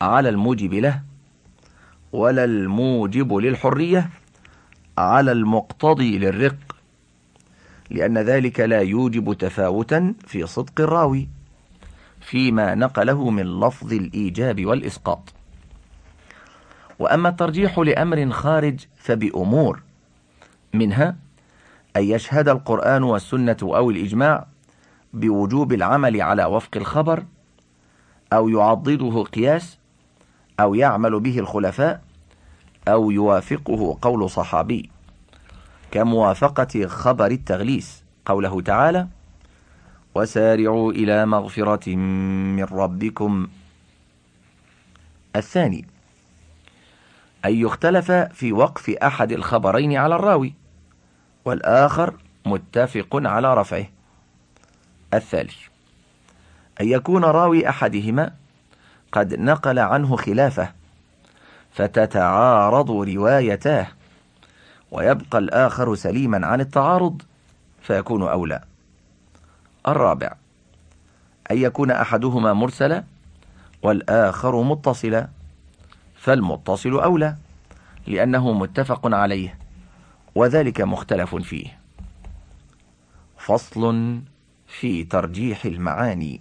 على 0.00 0.28
الموجب 0.28 0.74
له 0.74 1.02
ولا 2.12 2.44
الموجب 2.44 3.34
للحرية 3.34 4.10
على 4.98 5.32
المقتضي 5.32 6.18
للرق 6.18 6.76
لأن 7.90 8.18
ذلك 8.18 8.60
لا 8.60 8.80
يوجب 8.80 9.32
تفاوتا 9.32 10.14
في 10.26 10.46
صدق 10.46 10.80
الراوي 10.80 11.28
فيما 12.20 12.74
نقله 12.74 13.30
من 13.30 13.60
لفظ 13.60 13.92
الإيجاب 13.92 14.66
والإسقاط. 14.66 15.32
وأما 16.98 17.28
الترجيح 17.28 17.78
لأمر 17.78 18.30
خارج 18.30 18.86
فبأمور 18.96 19.82
منها 20.74 21.16
أن 21.96 22.02
يشهد 22.04 22.48
القرآن 22.48 23.02
والسنة 23.02 23.56
أو 23.62 23.90
الإجماع 23.90 24.46
بوجوب 25.12 25.72
العمل 25.72 26.22
على 26.22 26.44
وفق 26.44 26.76
الخبر 26.76 27.24
أو 28.32 28.48
يعضده 28.48 29.22
قياس 29.22 29.78
أو 30.60 30.74
يعمل 30.74 31.20
به 31.20 31.38
الخلفاء 31.38 32.02
أو 32.88 33.10
يوافقه 33.10 33.98
قول 34.02 34.30
صحابي. 34.30 34.90
كموافقة 35.90 36.86
خبر 36.86 37.26
التغليس 37.26 38.04
قوله 38.26 38.60
تعالى 38.60 39.08
وسارعوا 40.14 40.92
إلى 40.92 41.26
مغفرة 41.26 41.96
من 41.96 42.64
ربكم. 42.64 43.48
الثاني 45.36 45.86
أن 47.44 47.54
يختلف 47.54 48.12
في 48.12 48.52
وقف 48.52 48.90
أحد 48.90 49.32
الخبرين 49.32 49.96
على 49.96 50.14
الراوي. 50.16 50.61
والآخر 51.44 52.14
متفق 52.46 53.08
على 53.12 53.54
رفعه. 53.54 53.86
الثالث 55.14 55.56
أن 56.80 56.88
يكون 56.88 57.24
راوي 57.24 57.68
أحدهما 57.68 58.32
قد 59.12 59.34
نقل 59.34 59.78
عنه 59.78 60.16
خلافه 60.16 60.72
فتتعارض 61.72 62.90
روايتاه 62.90 63.86
ويبقى 64.90 65.38
الآخر 65.38 65.94
سليما 65.94 66.46
عن 66.46 66.60
التعارض 66.60 67.22
فيكون 67.82 68.22
أولى. 68.22 68.60
الرابع 69.88 70.34
أن 71.50 71.58
يكون 71.58 71.90
أحدهما 71.90 72.52
مرسلا 72.52 73.04
والآخر 73.82 74.62
متصلا 74.62 75.28
فالمتصل 76.16 76.90
أولى 76.90 77.36
لأنه 78.06 78.52
متفق 78.52 79.14
عليه. 79.14 79.61
وذلك 80.34 80.80
مختلف 80.80 81.34
فيه. 81.34 81.78
فصل 83.38 84.20
في 84.66 85.04
ترجيح 85.04 85.64
المعاني. 85.64 86.40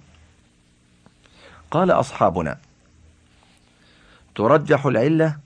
قال 1.72 1.92
أصحابنا 1.92 2.58
ترجح 4.36 4.86
العلة 4.86 5.38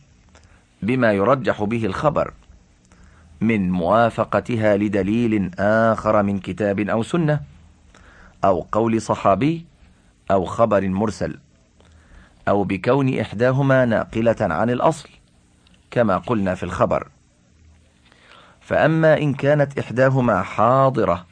بما 0.82 1.14
يرجح 1.14 1.64
به 1.64 1.86
الخبر 1.86 2.34
من 3.42 3.72
موافقتها 3.72 4.78
لدليل 4.78 5.52
آخر 5.60 6.24
من 6.24 6.40
كتاب 6.40 6.80
أو 6.80 7.04
سنة 7.04 7.42
أو 8.44 8.68
قول 8.72 9.02
صحابي 9.02 9.66
أو 10.32 10.46
خبر 10.46 10.88
مرسل 10.88 11.40
أو 12.48 12.64
بكون 12.64 13.20
إحداهما 13.20 13.86
ناقلة 13.86 14.36
عن 14.42 14.70
الأصل 14.70 15.10
كما 15.92 16.18
قلنا 16.18 16.56
في 16.56 16.64
الخبر. 16.64 17.08
فأما 18.66 19.18
إن 19.18 19.34
كانت 19.34 19.80
إحداهما 19.80 20.42
حاضرة 20.42 21.26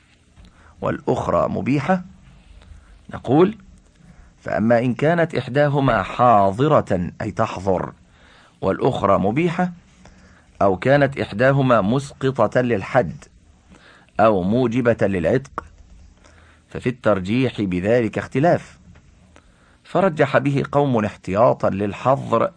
والأخرى 0.82 1.50
مبيحة 1.50 2.04
نقول 3.14 3.58
فأما 4.42 4.80
إن 4.80 4.94
كانت 4.94 5.36
إحداهما 5.36 6.04
حاضرة 6.04 7.12
أي 7.22 7.32
تحضر 7.32 7.94
والأخرى 8.62 9.18
مبيحة 9.18 9.72
أو 10.62 10.78
كانت 10.78 11.20
إحداهما 11.20 11.82
مسقطة 11.82 12.62
للحد 12.62 13.26
أو 14.20 14.44
موجبة 14.44 14.98
للعتق 15.02 15.64
ففي 16.70 16.90
الترجيح 16.90 17.62
بذلك 17.62 18.18
اختلاف. 18.18 18.80
فرجح 19.84 20.38
به 20.38 20.64
قوم 20.72 21.06
احتياطا 21.06 21.70
للحظر 21.70 22.52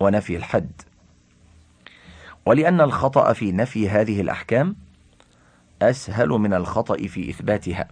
ونفي 0.00 0.36
الحد. 0.36 0.82
ولأن 2.48 2.80
الخطأ 2.80 3.32
في 3.32 3.52
نفي 3.52 3.88
هذه 3.90 4.20
الأحكام 4.20 4.76
أسهل 5.82 6.28
من 6.28 6.54
الخطأ 6.54 6.96
في 6.96 7.30
إثباتها 7.30 7.88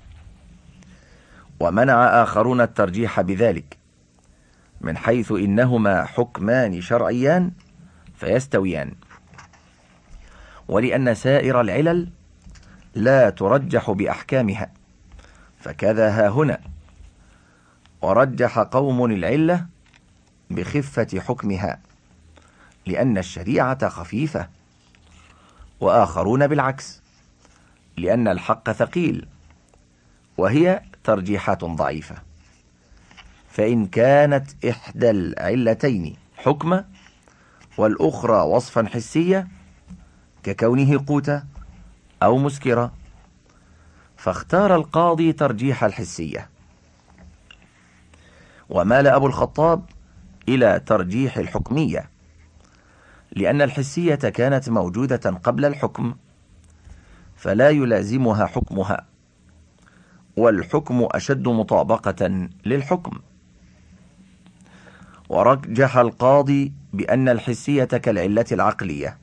ومنع 1.61 2.23
آخرون 2.23 2.61
الترجيح 2.61 3.21
بذلك 3.21 3.79
من 4.81 4.97
حيث 4.97 5.33
إنهما 5.33 6.05
حكمان 6.05 6.81
شرعيان 6.81 7.51
فيستويان. 8.15 8.95
ولأن 10.69 11.15
سائر 11.15 11.61
العلل 11.61 12.09
لا 12.95 13.31
ترجح 13.31 13.91
بأحكامها 13.91 14.71
فكذا 15.59 16.09
ها 16.09 16.29
هنا 16.29 16.61
ورجح 18.03 18.59
قوم 18.59 19.05
العلة 19.05 19.67
بخفة 20.51 21.21
حكمها. 21.21 21.79
لأن 22.87 23.19
الشريعة 23.19 23.89
خفيفة. 23.89 24.49
وآخرون 25.81 26.47
بالعكس 26.47 27.03
لأن 27.97 28.29
الحق 28.29 28.71
ثقيل 28.71 29.29
وهي 30.39 30.83
ترجيحات 31.05 31.65
ضعيفة. 31.65 32.17
فإن 33.51 33.87
كانت 33.87 34.65
إحدى 34.65 35.11
العلتين 35.11 36.17
حكمة 36.37 36.85
والأخرى 37.79 38.37
وصفا 38.37 38.87
حسية 38.87 39.49
ككونه 40.43 41.05
قوتا 41.07 41.47
أو 42.23 42.39
مسكرة 42.39 42.93
فاختار 44.17 44.75
القاضي 44.75 45.33
ترجيح 45.33 45.85
الحسية. 45.85 46.49
ومال 48.69 49.07
أبو 49.07 49.27
الخطاب 49.27 49.85
إلى 50.49 50.81
ترجيح 50.87 51.37
الحكمية. 51.37 52.16
لأن 53.37 53.63
الحسية 53.63 54.15
كانت 54.15 54.69
موجودة 54.69 55.31
قبل 55.31 55.65
الحكم 55.65 56.15
فلا 57.37 57.71
يلازمها 57.71 58.47
حكمها 58.47 59.07
والحكم 60.37 61.09
أشد 61.11 61.49
مطابقة 61.49 62.49
للحكم. 62.67 63.19
ورجح 65.29 65.97
القاضي 65.97 66.73
بأن 66.93 67.29
الحسية 67.29 67.85
كالعلة 67.85 68.45
العقلية 68.53 69.19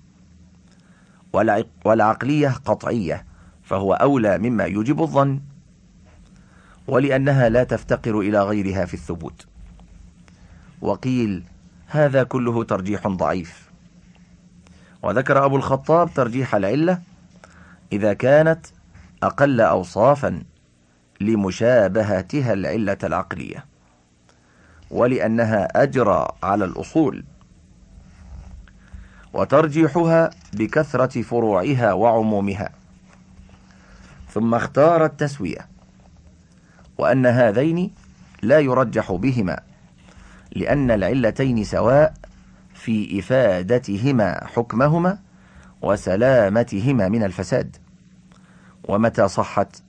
والعقلية 1.85 2.49
قطعية 2.49 3.25
فهو 3.63 3.93
أولى 3.93 4.37
مما 4.37 4.63
يوجب 4.63 5.01
الظن 5.01 5.41
ولأنها 6.87 7.49
لا 7.49 7.63
تفتقر 7.63 8.19
إلى 8.19 8.43
غيرها 8.43 8.85
في 8.85 8.93
الثبوت. 8.93 9.47
وقيل 10.81 11.43
هذا 11.87 12.23
كله 12.23 12.63
ترجيح 12.63 13.07
ضعيف. 13.07 13.62
وذكر 15.03 15.45
أبو 15.45 15.55
الخطاب 15.55 16.13
ترجيح 16.13 16.55
العلة 16.55 16.99
إذا 17.93 18.13
كانت 18.13 18.65
أقل 19.23 19.61
أوصافا 19.61 20.43
لمشابهتها 21.21 22.53
العلة 22.53 22.97
العقلية 23.03 23.65
ولأنها 24.91 25.83
أجرى 25.83 26.27
على 26.43 26.65
الأصول 26.65 27.23
وترجيحها 29.33 30.29
بكثرة 30.53 31.21
فروعها 31.21 31.93
وعمومها 31.93 32.69
ثم 34.29 34.55
اختار 34.55 35.05
التسوية 35.05 35.67
وأن 36.97 37.25
هذين 37.25 37.91
لا 38.41 38.59
يرجح 38.59 39.11
بهما 39.11 39.59
لأن 40.55 40.91
العلتين 40.91 41.63
سواء 41.63 42.13
في 42.83 43.19
إفادتهما 43.19 44.47
حكمهما 44.47 45.19
وسلامتهما 45.81 47.09
من 47.09 47.23
الفساد. 47.23 47.77
ومتى 48.83 49.27
صحت؟ 49.27 49.83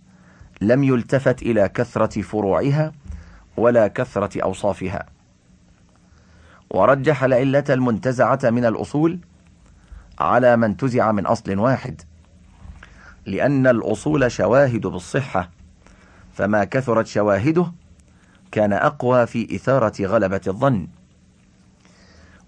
لم 0.61 0.85
يلتفت 0.85 1.43
إلى 1.43 1.69
كثرة 1.69 2.23
فروعها 2.23 2.93
ولا 3.57 3.89
كثرة 3.89 4.43
أوصافها. 4.43 5.07
ورجح 6.71 7.25
العلة 7.25 7.65
المنتزعة 7.71 8.41
من 8.45 8.65
الأصول 8.65 9.19
على 10.19 10.57
من 10.57 10.77
تزع 10.77 11.13
من 11.13 11.27
أصل 11.27 11.59
واحد 11.59 12.03
لأن 13.27 13.67
الأصول 13.67 14.33
شواهد 14.33 14.87
بالصحة 14.87 15.51
فما 16.33 16.65
كثرت 16.65 17.07
شواهده 17.07 17.73
كان 18.53 18.73
أقوى 18.73 19.27
في 19.27 19.57
إثارة 19.57 20.07
غلبة 20.07 20.41
الظن. 20.47 20.89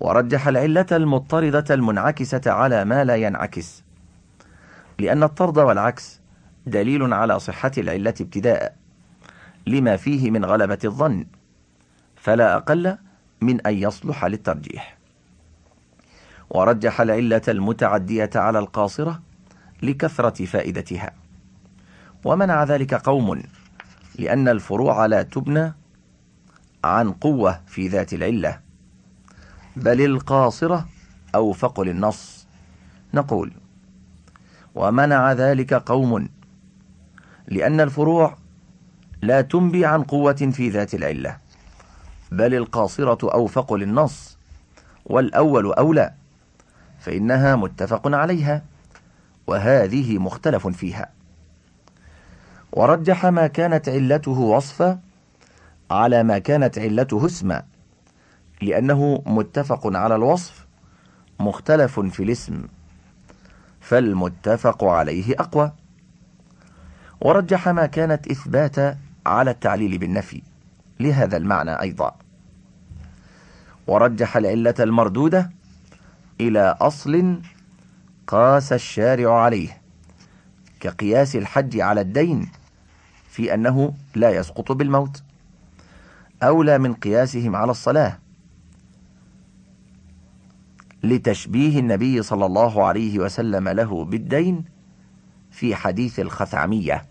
ورجح 0.01 0.49
العلة 0.49 0.87
المضطردة 0.93 1.75
المنعكسة 1.75 2.41
على 2.47 2.85
ما 2.85 3.05
لا 3.05 3.17
ينعكس. 3.17 3.83
لأن 4.99 5.23
الطرد 5.23 5.59
والعكس 5.59 6.21
دليل 6.67 7.13
على 7.13 7.41
صحة 7.41 7.73
العلة 7.79 8.15
ابتداء 8.21 8.77
لما 9.67 9.97
فيه 9.97 10.31
من 10.31 10.45
غلبة 10.45 10.79
الظن 10.85 11.27
فلا 12.17 12.57
أقل 12.57 12.99
من 13.41 13.67
أن 13.67 13.75
يصلح 13.75 14.25
للترجيح. 14.25 14.97
ورجح 16.51 17.01
العلة 17.01 17.43
المتعدية 17.49 18.31
على 18.35 18.59
القاصرة 18.59 19.23
لكثرة 19.83 20.45
فائدتها. 20.45 21.13
ومنع 22.25 22.65
ذلك 22.65 22.95
قوم 22.95 23.43
لأن 24.19 24.49
الفروع 24.49 25.07
لا 25.07 25.23
تبنى 25.23 25.75
عن 26.85 27.13
قوة 27.13 27.61
في 27.67 27.89
ذات 27.89 28.13
العلة. 28.13 28.66
بل 29.77 30.01
القاصرة 30.05 30.89
أوفق 31.35 31.81
للنص. 31.81 32.47
نقول 33.15 33.53
ومنع 34.75 35.33
ذلك 35.33 35.75
قوم 35.75 36.29
لأن 37.49 37.81
الفروع 37.81 38.37
لا 39.23 39.41
تنبي 39.41 39.87
عن 39.87 40.03
قوة 40.03 40.33
في 40.53 40.69
ذات 40.69 40.95
العلة 40.95 41.39
بل 42.33 42.55
القاصرة 42.55 43.33
أوفق 43.35 43.75
للنص 43.75 44.39
والأول 45.07 45.73
أولى 45.73 46.15
فإنها 46.99 47.57
متفق 47.57 48.15
عليها 48.15 48.63
وهذه 49.47 50.19
مختلف 50.19 50.67
فيها. 50.67 51.11
ورجح 52.73 53.27
ما 53.27 53.47
كانت 53.47 53.89
علته 53.89 54.39
وصفا 54.41 55.01
على 55.91 56.23
ما 56.23 56.39
كانت 56.39 56.79
علته 56.79 57.27
اسما. 57.27 57.63
لأنه 58.63 59.23
متفق 59.27 59.97
على 59.97 60.15
الوصف 60.15 60.67
مختلف 61.41 62.01
في 62.01 62.23
الاسم 62.23 62.67
فالمتفق 63.81 64.85
عليه 64.85 65.35
أقوى. 65.39 65.73
ورجح 67.21 67.69
ما 67.69 67.87
كانت 67.87 68.31
إثبات 68.31 68.97
على 69.27 69.51
التعليل 69.51 69.99
بالنفي 69.99 70.43
لهذا 71.01 71.37
المعنى 71.37 71.81
أيضا. 71.81 72.17
ورجح 73.87 74.37
العلة 74.37 74.75
المردودة 74.81 75.51
إلى 76.41 76.77
أصل 76.81 77.41
قاس 78.27 78.73
الشارع 78.73 79.41
عليه 79.41 79.83
كقياس 80.81 81.37
الحج 81.37 81.81
على 81.81 82.01
الدين 82.01 82.49
في 83.29 83.55
أنه 83.55 83.95
لا 84.15 84.31
يسقط 84.31 84.73
بالموت 84.73 85.23
أولى 86.43 86.79
من 86.79 86.95
قياسهم 86.95 87.57
على 87.57 87.71
الصلاة. 87.71 88.19
لتشبيه 91.03 91.79
النبي 91.79 92.23
صلى 92.23 92.47
الله 92.47 92.85
عليه 92.85 93.19
وسلم 93.19 93.69
له 93.69 94.05
بالدين 94.05 94.65
في 95.51 95.75
حديث 95.75 96.21
الخثعمية. 96.21 97.07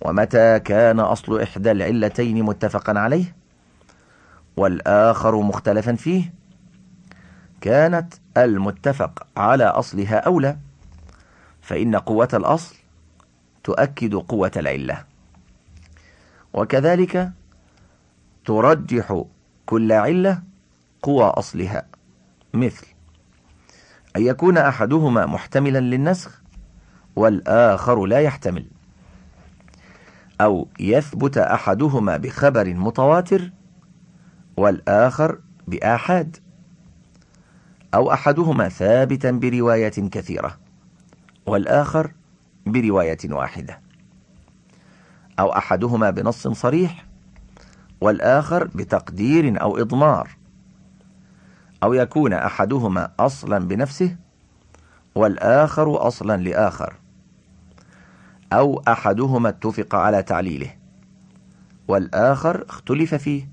ومتى 0.00 0.60
كان 0.60 1.00
أصل 1.00 1.40
إحدى 1.40 1.70
العلتين 1.70 2.42
متفقا 2.42 2.98
عليه؟ 2.98 3.36
والآخر 4.56 5.40
مختلفا 5.42 5.94
فيه. 5.94 6.34
كانت 7.60 8.14
المتفق 8.36 9.26
على 9.36 9.64
أصلها 9.64 10.16
أولى 10.16 10.56
فإن 11.62 11.96
قوة 11.96 12.28
الأصل 12.34 12.76
تؤكد 13.64 14.14
قوة 14.14 14.52
العلة. 14.56 15.04
وكذلك 16.52 17.30
ترجح 18.44 19.22
كل 19.66 19.92
علة 19.92 20.42
قوى 21.02 21.24
أصلها. 21.24 21.87
مثل 22.54 22.86
أن 24.16 24.22
يكون 24.22 24.58
أحدهما 24.58 25.26
محتملا 25.26 25.78
للنسخ 25.78 26.42
والآخر 27.16 28.04
لا 28.06 28.20
يحتمل. 28.20 28.66
أو 30.40 30.68
يثبت 30.80 31.38
أحدهما 31.38 32.16
بخبر 32.16 32.74
متواتر 32.74 33.50
والآخر 34.56 35.38
بآحاد. 35.66 36.36
أو 37.94 38.12
أحدهما 38.12 38.68
ثابتا 38.68 39.30
برواية 39.30 39.88
كثيرة 39.88 40.58
والآخر 41.46 42.12
برواية 42.66 43.18
واحدة. 43.24 43.80
أو 45.38 45.52
أحدهما 45.52 46.10
بنص 46.10 46.48
صريح 46.48 47.06
والآخر 48.00 48.64
بتقدير 48.64 49.62
أو 49.62 49.78
إضمار. 49.78 50.37
أو 51.82 51.94
يكون 51.94 52.32
أحدهما 52.32 53.10
أصلا 53.20 53.58
بنفسه 53.58 54.16
والآخر 55.14 56.06
أصلا 56.06 56.42
لآخر 56.42 56.94
أو 58.52 58.82
أحدهما 58.88 59.48
اتفق 59.48 59.94
على 59.94 60.22
تعليله 60.22 60.70
والآخر 61.88 62.64
اختلف 62.68 63.14
فيه 63.14 63.48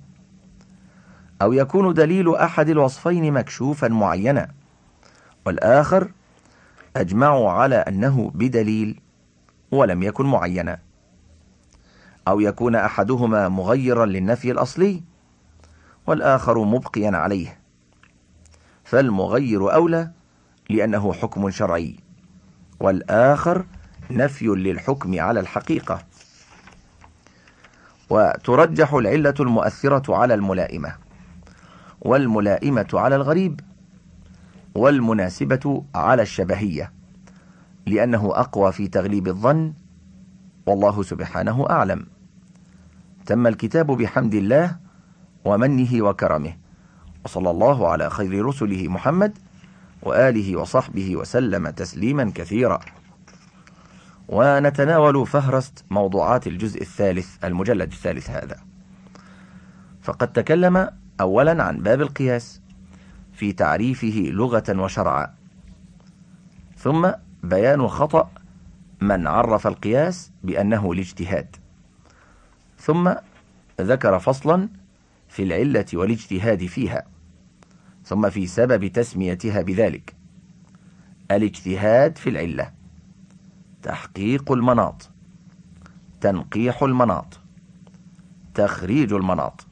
أو 1.42 1.54
يكون 1.54 1.94
دليل 1.94 2.36
أحد 2.36 2.70
الوصفين 2.70 3.34
مكشوفا 3.34 3.88
معينا 3.88 4.52
والآخر 5.46 6.12
أجمعوا 6.96 7.52
على 7.52 7.76
أنه 7.76 8.32
بدليل 8.36 9.02
ولم 9.72 10.04
يكن 10.04 10.26
معينا 10.26 10.80
أو 12.28 12.40
يكون 12.40 12.76
أحدهما 12.76 13.50
مغيرا 13.50 14.06
للنفي 14.06 14.52
الأصلي 14.52 15.04
والآخر 16.08 16.64
مبقيا 16.64 17.18
عليه. 17.18 17.60
فالمغير 18.86 19.74
أولى 19.74 20.12
لأنه 20.70 21.14
حكم 21.14 21.50
شرعي 21.50 21.96
والآخر 22.80 23.66
نفي 24.12 24.46
للحكم 24.46 25.20
على 25.20 25.40
الحقيقة. 25.40 26.00
وترجح 28.10 28.94
العلة 28.94 29.34
المؤثرة 29.40 30.16
على 30.16 30.34
الملائمة 30.34 30.96
والملائمة 32.02 32.88
على 32.94 33.16
الغريب 33.16 33.60
والمناسبة 34.76 35.84
على 35.96 36.22
الشبهية 36.22 36.92
لأنه 37.86 38.32
أقوى 38.36 38.72
في 38.72 38.88
تغليب 38.88 39.28
الظن 39.28 39.74
والله 40.66 41.04
سبحانه 41.04 41.70
أعلم. 41.70 42.06
تم 43.26 43.48
الكتاب 43.48 43.88
بحمد 43.92 44.34
الله 44.34 44.78
ومنه 45.46 46.02
وكرمه. 46.04 46.65
وصلى 47.26 47.52
الله 47.52 47.88
على 47.88 48.10
خير 48.10 48.46
رسله 48.46 48.88
محمد 48.88 49.38
وآله 50.02 50.56
وصحبه 50.56 51.16
وسلم 51.16 51.70
تسليما 51.70 52.32
كثيرا. 52.36 52.80
ونتناول 54.28 55.28
فهرست 55.28 55.86
موضوعات 55.90 56.48
الجزء 56.48 56.82
الثالث 56.82 57.46
المجلد 57.46 57.92
الثالث 57.92 58.30
هذا. 58.30 58.58
فقد 60.02 60.34
تكلم 60.34 60.90
أولا 61.22 61.64
عن 61.64 61.78
باب 61.78 62.02
القياس 62.02 62.62
في 63.34 63.54
تعريفه 63.54 64.24
لغة 64.26 64.82
وشرعا. 64.82 65.34
ثم 66.78 67.12
بيان 67.44 67.88
خطأ 67.88 68.30
من 69.02 69.28
عرف 69.28 69.68
القياس 69.68 70.32
بأنه 70.44 70.92
الاجتهاد. 70.92 71.56
ثم 72.80 73.14
ذكر 73.82 74.20
فصلا 74.20 74.70
في 75.30 75.44
العلة 75.44 75.86
والاجتهاد 75.94 76.66
فيها. 76.66 77.15
ثم 78.06 78.30
في 78.30 78.48
سبب 78.48 78.88
تسميتها 78.88 79.62
بذلك. 79.62 80.16
الاجتهاد 81.32 82.18
في 82.18 82.30
العلة. 82.30 82.72
تحقيق 83.84 84.52
المناط. 84.52 85.10
تنقيح 86.22 86.84
المناط. 86.84 87.40
تخريج 88.54 89.14
المناط. 89.14 89.68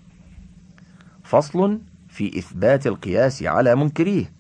فصل 1.24 1.82
في 2.08 2.40
إثبات 2.40 2.88
القياس 2.88 3.44
على 3.44 3.76
منكريه. 3.76 4.34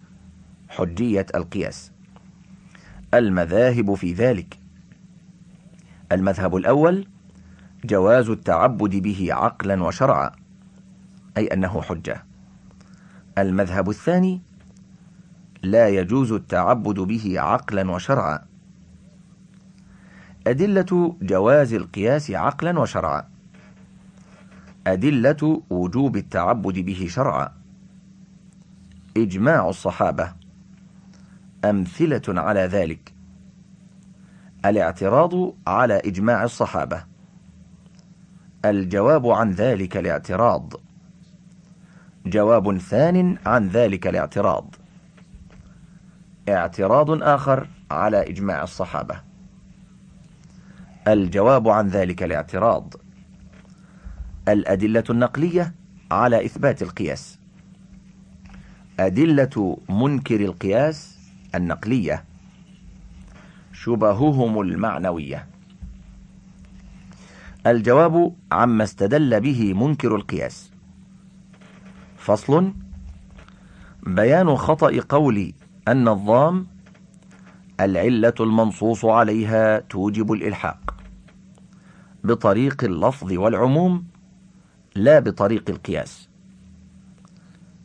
حجية 0.69 1.25
القياس. 1.35 1.91
المذاهب 3.13 3.93
في 3.93 4.13
ذلك. 4.13 4.57
المذهب 6.11 6.55
الأول 6.55 7.07
جواز 7.85 8.29
التعبد 8.29 8.95
به 8.95 9.27
عقلا 9.31 9.83
وشرعا. 9.83 10.31
أي 11.37 11.47
أنه 11.47 11.81
حجة. 11.81 12.32
المذهب 13.37 13.89
الثاني 13.89 14.41
لا 15.63 15.89
يجوز 15.89 16.31
التعبد 16.31 16.99
به 16.99 17.39
عقلا 17.39 17.91
وشرعا. 17.91 18.39
أدلة 20.47 21.15
جواز 21.21 21.73
القياس 21.73 22.31
عقلا 22.31 22.79
وشرعا. 22.79 23.23
أدلة 24.87 25.61
وجوب 25.69 26.17
التعبد 26.17 26.79
به 26.79 27.07
شرعا. 27.09 27.51
إجماع 29.17 29.69
الصحابة 29.69 30.33
أمثلة 31.65 32.21
على 32.27 32.59
ذلك. 32.59 33.13
الاعتراض 34.65 35.53
على 35.67 36.01
إجماع 36.05 36.43
الصحابة. 36.43 37.03
الجواب 38.65 39.27
عن 39.27 39.51
ذلك 39.51 39.97
الاعتراض. 39.97 40.73
جواب 42.25 42.77
ثان 42.77 43.37
عن 43.45 43.67
ذلك 43.67 44.07
الاعتراض. 44.07 44.75
اعتراض 46.49 47.23
آخر 47.23 47.67
على 47.91 48.29
إجماع 48.29 48.63
الصحابة. 48.63 49.21
الجواب 51.07 51.67
عن 51.67 51.87
ذلك 51.87 52.23
الاعتراض. 52.23 52.93
الأدلة 54.47 55.03
النقلية 55.09 55.73
على 56.11 56.45
إثبات 56.45 56.81
القياس. 56.81 57.39
أدلة 58.99 59.77
منكر 59.89 60.41
القياس 60.45 61.17
النقلية. 61.55 62.23
شبههم 63.73 64.61
المعنوية. 64.61 65.47
الجواب 67.67 68.35
عما 68.51 68.83
استدل 68.83 69.41
به 69.41 69.73
منكر 69.73 70.15
القياس. 70.15 70.72
فصل. 72.23 72.73
بيان 74.03 74.55
خطأ 74.55 75.01
قول 75.09 75.53
أن 75.87 76.07
الضام 76.07 76.67
العلة 77.79 78.33
المنصوص 78.39 79.05
عليها 79.05 79.79
توجب 79.79 80.31
الإلحاق 80.31 80.95
بطريق 82.23 82.83
اللفظ 82.83 83.33
والعموم 83.33 84.05
لا 84.95 85.19
بطريق 85.19 85.69
القياس. 85.69 86.29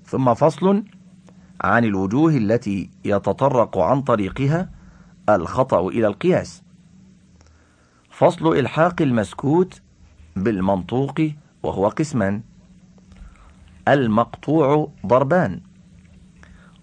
ثم 0.04 0.34
فصل 0.34 0.84
عن 1.60 1.84
الوجوه 1.84 2.36
التي 2.36 2.90
يتطرق 3.04 3.78
عن 3.78 4.02
طريقها 4.02 4.70
الخطأ 5.28 5.88
إلى 5.88 6.06
القياس. 6.06 6.62
فصل 8.10 8.46
إلحاق 8.46 9.02
المسكوت 9.02 9.80
بالمنطوق 10.36 11.30
وهو 11.62 11.88
قسمان. 11.88 12.42
المقطوع 13.88 14.92
ضربان. 15.06 15.60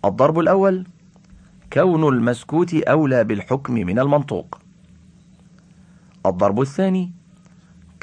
الضرب 0.05 0.39
الأول 0.39 0.87
كون 1.73 2.13
المسكوت 2.13 2.73
أولى 2.73 3.23
بالحكم 3.23 3.73
من 3.73 3.99
المنطوق. 3.99 4.59
الضرب 6.25 6.61
الثاني 6.61 7.11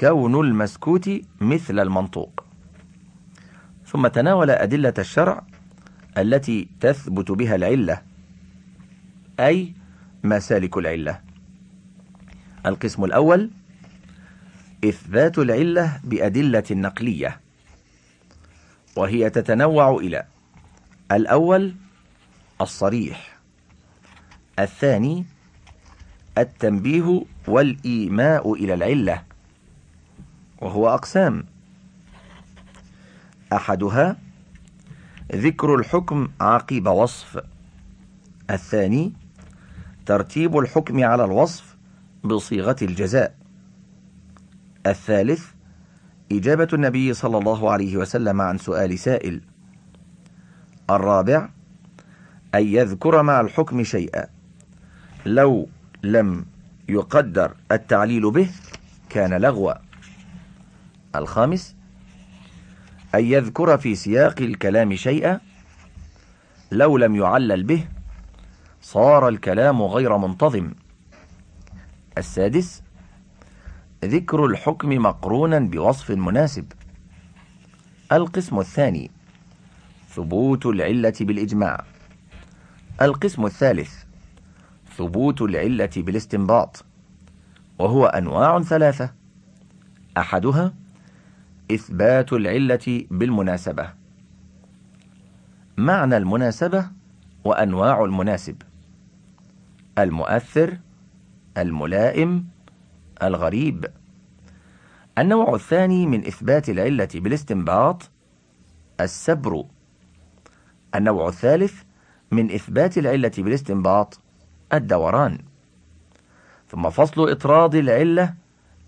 كون 0.00 0.46
المسكوت 0.46 1.10
مثل 1.40 1.78
المنطوق. 1.78 2.44
ثم 3.86 4.06
تناول 4.06 4.50
أدلة 4.50 4.94
الشرع 4.98 5.44
التي 6.18 6.68
تثبت 6.80 7.30
بها 7.30 7.54
العلة 7.54 8.02
أي 9.40 9.74
مسالك 10.24 10.76
العلة. 10.78 11.20
القسم 12.66 13.04
الأول 13.04 13.50
إثبات 14.84 15.38
العلة 15.38 16.00
بأدلة 16.04 16.64
نقلية. 16.70 17.40
وهي 18.96 19.30
تتنوع 19.30 19.90
إلى 19.96 20.24
الأول 21.12 21.74
الصريح 22.60 23.38
الثاني 24.58 25.24
التنبيه 26.38 27.24
والإيماء 27.48 28.54
إلى 28.54 28.74
العلة 28.74 29.22
وهو 30.60 30.88
أقسام. 30.88 31.44
أحدها 33.52 34.16
ذكر 35.32 35.74
الحكم 35.74 36.28
عقب 36.40 36.86
وصف 36.86 37.40
الثاني 38.50 39.12
ترتيب 40.06 40.58
الحكم 40.58 41.04
على 41.04 41.24
الوصف 41.24 41.76
بصيغة 42.24 42.76
الجزاء 42.82 43.36
الثالث 44.86 45.46
إجابة 46.36 46.68
النبي 46.72 47.14
صلى 47.14 47.38
الله 47.38 47.70
عليه 47.70 47.96
وسلم 47.96 48.40
عن 48.40 48.58
سؤال 48.58 48.98
سائل. 48.98 49.40
الرابع 50.90 51.48
أن 52.54 52.66
يذكر 52.66 53.22
مع 53.22 53.40
الحكم 53.40 53.82
شيئا 53.82 54.26
لو 55.26 55.68
لم 56.02 56.46
يقدر 56.88 57.54
التعليل 57.72 58.30
به 58.30 58.50
كان 59.08 59.34
لغوا. 59.34 59.72
الخامس 61.16 61.76
أن 63.14 63.24
يذكر 63.24 63.78
في 63.78 63.94
سياق 63.94 64.40
الكلام 64.40 64.94
شيئا 64.96 65.40
لو 66.72 66.98
لم 66.98 67.16
يعلل 67.16 67.62
به 67.62 67.84
صار 68.82 69.28
الكلام 69.28 69.82
غير 69.82 70.16
منتظم. 70.16 70.72
السادس 72.18 72.82
ذكر 74.04 74.46
الحكم 74.46 74.88
مقرونا 74.88 75.58
بوصف 75.58 76.10
مناسب. 76.10 76.72
القسم 78.12 78.58
الثاني 78.58 79.10
ثبوت 80.08 80.66
العلة 80.66 81.12
بالإجماع. 81.20 81.84
القسم 83.02 83.46
الثالث 83.46 84.04
ثبوت 84.96 85.42
العلة 85.42 85.90
بالاستنباط. 85.96 86.84
وهو 87.78 88.06
أنواع 88.06 88.62
ثلاثة. 88.62 89.12
أحدها 90.18 90.74
إثبات 91.70 92.32
العلة 92.32 93.04
بالمناسبة. 93.10 93.92
معنى 95.76 96.16
المناسبة 96.16 96.90
وأنواع 97.44 98.04
المناسب. 98.04 98.62
المؤثر 99.98 100.78
الملائم 101.58 102.46
الغريب. 103.22 103.86
النوع 105.18 105.54
الثاني 105.54 106.06
من 106.06 106.26
إثبات 106.26 106.68
العلة 106.68 107.08
بالاستنباط 107.14 108.10
السبر. 109.00 109.64
النوع 110.94 111.28
الثالث 111.28 111.82
من 112.30 112.52
إثبات 112.52 112.98
العلة 112.98 113.32
بالاستنباط 113.38 114.20
الدوران. 114.72 115.38
ثم 116.68 116.90
فصل 116.90 117.30
إطراد 117.30 117.74
العلة 117.74 118.34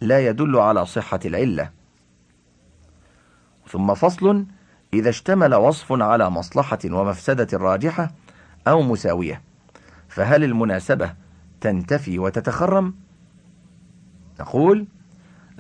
لا 0.01 0.27
يدل 0.27 0.57
على 0.57 0.87
صحة 0.87 1.21
العلة. 1.25 1.71
ثم 3.69 3.95
فصل 3.95 4.47
إذا 4.95 5.11
اشتمل 5.11 5.55
وصف 5.55 5.93
على 5.93 6.31
مصلحة 6.31 6.79
ومفسدة 6.85 7.59
راجحة 7.59 8.13
أو 8.69 8.83
مساوية 8.83 9.43
فهل 10.09 10.45
المناسبة 10.45 11.15
تنتفي 11.61 12.19
وتتخرم؟ 12.19 12.95
نقول 14.41 14.87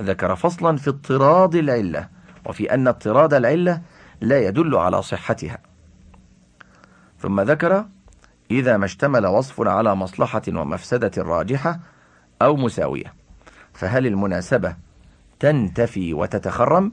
ذكر 0.01 0.37
فصلا 0.37 0.77
في 0.77 0.91
اضطراد 0.91 1.55
العلة 1.55 2.09
وفي 2.47 2.75
أن 2.75 2.89
اضطراد 2.89 3.35
العلة 3.35 3.83
لا 4.20 4.39
يدل 4.49 4.77
على 4.77 5.03
صحتها. 5.03 5.59
ثم 7.18 7.41
ذكر 7.41 7.87
إذا 8.51 8.77
ما 8.77 8.85
اشتمل 8.85 9.27
وصف 9.27 9.61
على 9.61 9.95
مصلحة 9.95 10.43
ومفسدة 10.49 11.22
راجحة 11.22 11.81
أو 12.43 12.57
مساوية 12.57 13.14
فهل 13.72 14.07
المناسبة 14.07 14.77
تنتفي 15.41 16.14
وتتخرم؟ 16.14 16.93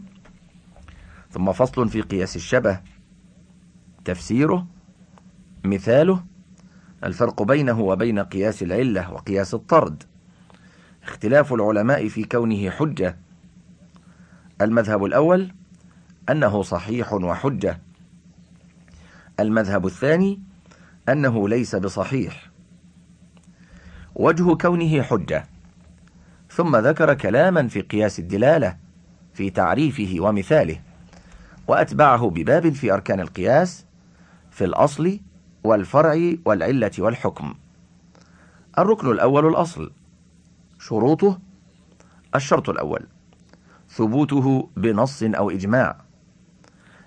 ثم 1.31 1.51
فصل 1.51 1.89
في 1.89 2.01
قياس 2.01 2.35
الشبه 2.35 2.79
تفسيره 4.05 4.67
مثاله 5.63 6.23
الفرق 7.03 7.43
بينه 7.43 7.79
وبين 7.79 8.19
قياس 8.19 8.63
العلة 8.63 9.13
وقياس 9.13 9.53
الطرد. 9.53 10.03
اختلاف 11.03 11.53
العلماء 11.53 12.07
في 12.07 12.23
كونه 12.23 12.69
حجة. 12.69 13.17
المذهب 14.61 15.05
الأول 15.05 15.51
أنه 16.29 16.61
صحيح 16.61 17.13
وحجة. 17.13 17.79
المذهب 19.39 19.85
الثاني 19.85 20.39
أنه 21.09 21.49
ليس 21.49 21.75
بصحيح. 21.75 22.51
وجه 24.15 24.55
كونه 24.55 25.01
حجة. 25.01 25.45
ثم 26.49 26.75
ذكر 26.75 27.13
كلاما 27.13 27.67
في 27.67 27.81
قياس 27.81 28.19
الدلالة 28.19 28.77
في 29.33 29.49
تعريفه 29.49 30.15
ومثاله 30.19 30.79
وأتبعه 31.67 32.29
بباب 32.29 32.69
في 32.69 32.93
أركان 32.93 33.19
القياس 33.19 33.85
في 34.51 34.65
الأصل 34.65 35.19
والفرع 35.63 36.33
والعلة 36.45 36.91
والحكم. 36.99 37.53
الركن 38.77 39.11
الأول 39.11 39.47
الأصل. 39.47 39.91
شروطه 40.81 41.39
الشرط 42.35 42.69
الأول 42.69 43.07
ثبوته 43.89 44.69
بنص 44.77 45.23
أو 45.23 45.49
إجماع. 45.49 45.97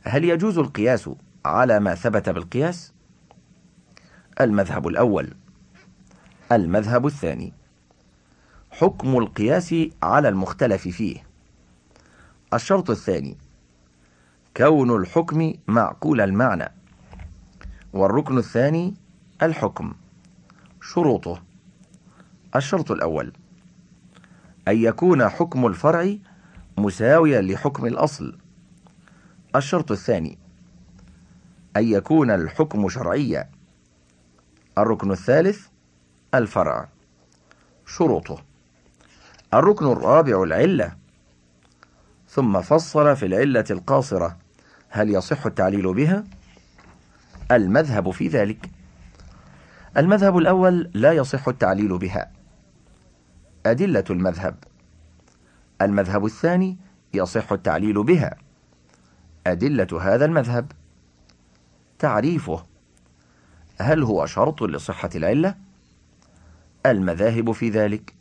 هل 0.02 0.24
يجوز 0.24 0.58
القياس 0.58 1.10
على 1.44 1.80
ما 1.80 1.94
ثبت 1.94 2.28
بالقياس؟ 2.28 2.92
المذهب 4.40 4.88
الأول. 4.88 5.34
المذهب 6.52 7.06
الثاني 7.06 7.52
حكم 8.70 9.18
القياس 9.18 9.74
على 10.02 10.28
المختلف 10.28 10.88
فيه. 10.88 11.26
الشرط 12.54 12.90
الثاني 12.90 13.36
كون 14.56 14.96
الحكم 14.96 15.52
معقول 15.68 16.20
المعنى. 16.20 16.72
والركن 17.92 18.38
الثاني 18.38 18.94
الحكم 19.42 19.94
شروطه. 20.80 21.42
الشرط 22.56 22.90
الأول. 22.90 23.32
أن 24.68 24.76
يكون 24.76 25.28
حكم 25.28 25.66
الفرع 25.66 26.16
مساويا 26.78 27.40
لحكم 27.40 27.86
الأصل. 27.86 28.38
الشرط 29.56 29.92
الثاني 29.92 30.38
أن 31.76 31.84
يكون 31.84 32.30
الحكم 32.30 32.88
شرعيا. 32.88 33.50
الركن 34.78 35.10
الثالث 35.10 35.66
الفرع. 36.34 36.88
شروطه 37.86 38.42
الركن 39.54 39.86
الرابع 39.86 40.42
العلة. 40.42 40.92
ثم 42.28 42.60
فصل 42.60 43.16
في 43.16 43.26
العلة 43.26 43.64
القاصرة 43.70 44.36
هل 44.88 45.10
يصح 45.10 45.46
التعليل 45.46 45.94
بها؟ 45.94 46.24
المذهب 47.52 48.10
في 48.10 48.28
ذلك. 48.28 48.70
المذهب 49.96 50.38
الأول 50.38 50.90
لا 50.94 51.12
يصح 51.12 51.48
التعليل 51.48 51.98
بها. 51.98 52.33
أدلة 53.66 54.04
المذهب. 54.10 54.56
المذهب 55.82 56.24
الثاني 56.24 56.76
يصح 57.14 57.52
التعليل 57.52 58.02
بها. 58.02 58.36
أدلة 59.46 60.00
هذا 60.00 60.24
المذهب. 60.24 60.72
تعريفه. 61.98 62.64
هل 63.80 64.02
هو 64.02 64.26
شرط 64.26 64.62
لصحة 64.62 65.10
العلة؟ 65.14 65.54
المذاهب 66.86 67.52
في 67.52 67.70
ذلك. 67.70 68.14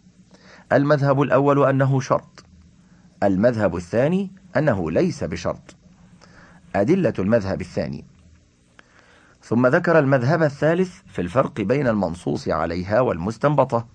المذهب 0.71 1.21
الأول 1.21 1.65
أنه 1.65 1.99
شرط. 1.99 2.45
المذهب 3.23 3.75
الثاني 3.75 4.31
أنه 4.57 4.91
ليس 4.91 5.23
بشرط. 5.23 5.75
أدلة 6.75 7.13
المذهب 7.19 7.61
الثاني. 7.61 8.05
ثم 9.43 9.67
ذكر 9.67 9.99
المذهب 9.99 10.43
الثالث 10.43 10.99
في 11.07 11.21
الفرق 11.21 11.61
بين 11.61 11.87
المنصوص 11.87 12.47
عليها 12.47 12.99
والمستنبطة. 12.99 13.87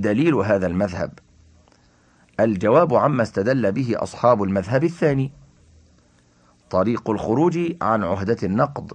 دليل 0.00 0.34
هذا 0.34 0.66
المذهب. 0.66 1.18
الجواب 2.40 2.94
عما 2.94 3.22
استدل 3.22 3.72
به 3.72 3.94
أصحاب 3.96 4.42
المذهب 4.42 4.84
الثاني. 4.84 5.32
طريق 6.70 7.10
الخروج 7.10 7.58
عن 7.82 8.04
عهدة 8.04 8.36
النقض. 8.42 8.92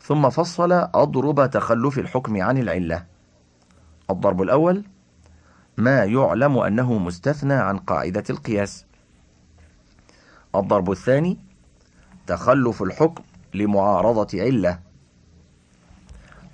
ثم 0.00 0.30
فصل 0.30 0.72
أضرب 0.72 1.50
تخلف 1.50 1.98
الحكم 1.98 2.42
عن 2.42 2.58
العلة. 2.58 3.06
الضرب 4.10 4.42
الأول 4.42 4.84
ما 5.76 6.04
يعلم 6.04 6.58
أنه 6.58 6.98
مستثنى 6.98 7.54
عن 7.54 7.78
قاعدة 7.78 8.24
القياس. 8.30 8.86
الضرب 10.54 10.90
الثاني 10.90 11.38
تخلف 12.26 12.82
الحكم 12.82 13.22
لمعارضة 13.54 14.28
علة. 14.34 14.80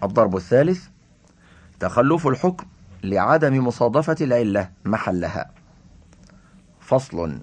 الضرب 0.03 0.37
الثالث 0.37 0.89
تخلف 1.81 2.27
الحكم 2.27 2.67
لعدم 3.11 3.67
مصادفة 3.67 4.17
العلة 4.21 4.71
محلها. 4.85 5.51
فصل 6.81 7.41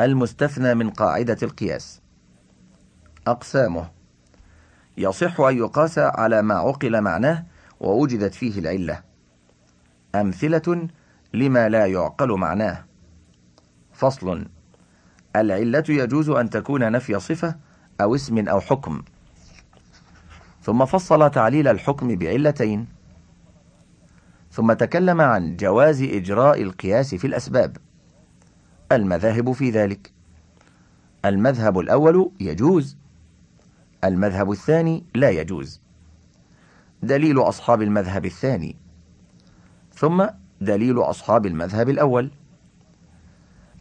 المستثنى 0.00 0.74
من 0.74 0.90
قاعدة 0.90 1.36
القياس. 1.42 2.00
أقسامه 3.26 3.90
يصح 4.98 5.40
أن 5.40 5.56
يقاس 5.56 5.98
على 5.98 6.42
ما 6.42 6.54
عقل 6.54 7.00
معناه 7.00 7.44
ووجدت 7.80 8.34
فيه 8.34 8.58
العلة. 8.58 9.02
أمثلة 10.14 10.88
لما 11.34 11.68
لا 11.68 11.86
يعقل 11.86 12.32
معناه. 12.32 12.84
فصل 13.92 14.48
العلة 15.36 15.84
يجوز 15.88 16.30
أن 16.30 16.50
تكون 16.50 16.92
نفي 16.92 17.20
صفة 17.20 17.56
أو 18.00 18.14
اسم 18.14 18.48
أو 18.48 18.60
حكم. 18.60 19.02
ثم 20.62 20.84
فصل 20.84 21.30
تعليل 21.30 21.68
الحكم 21.68 22.16
بعلتين. 22.16 22.95
ثم 24.56 24.72
تكلم 24.72 25.20
عن 25.20 25.56
جواز 25.56 26.02
إجراء 26.02 26.62
القياس 26.62 27.14
في 27.14 27.26
الأسباب. 27.26 27.76
المذاهب 28.92 29.52
في 29.52 29.70
ذلك. 29.70 30.12
المذهب 31.24 31.78
الأول 31.78 32.30
يجوز. 32.40 32.96
المذهب 34.04 34.50
الثاني 34.50 35.04
لا 35.14 35.30
يجوز. 35.30 35.80
دليل 37.02 37.38
أصحاب 37.38 37.82
المذهب 37.82 38.24
الثاني. 38.24 38.76
ثم 39.94 40.26
دليل 40.60 40.98
أصحاب 40.98 41.46
المذهب 41.46 41.88
الأول. 41.88 42.30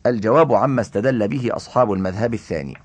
الجواب 0.06 0.54
عما 0.54 0.82
استدل 0.82 1.28
به 1.28 1.50
أصحاب 1.52 1.94
المذهب 1.94 2.34
الثاني. 2.34 2.78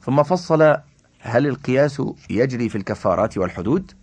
ثم 0.00 0.22
فصل 0.22 0.76
هل 1.20 1.46
القياس 1.46 2.02
يجري 2.30 2.68
في 2.68 2.78
الكفارات 2.78 3.38
والحدود؟ 3.38 4.01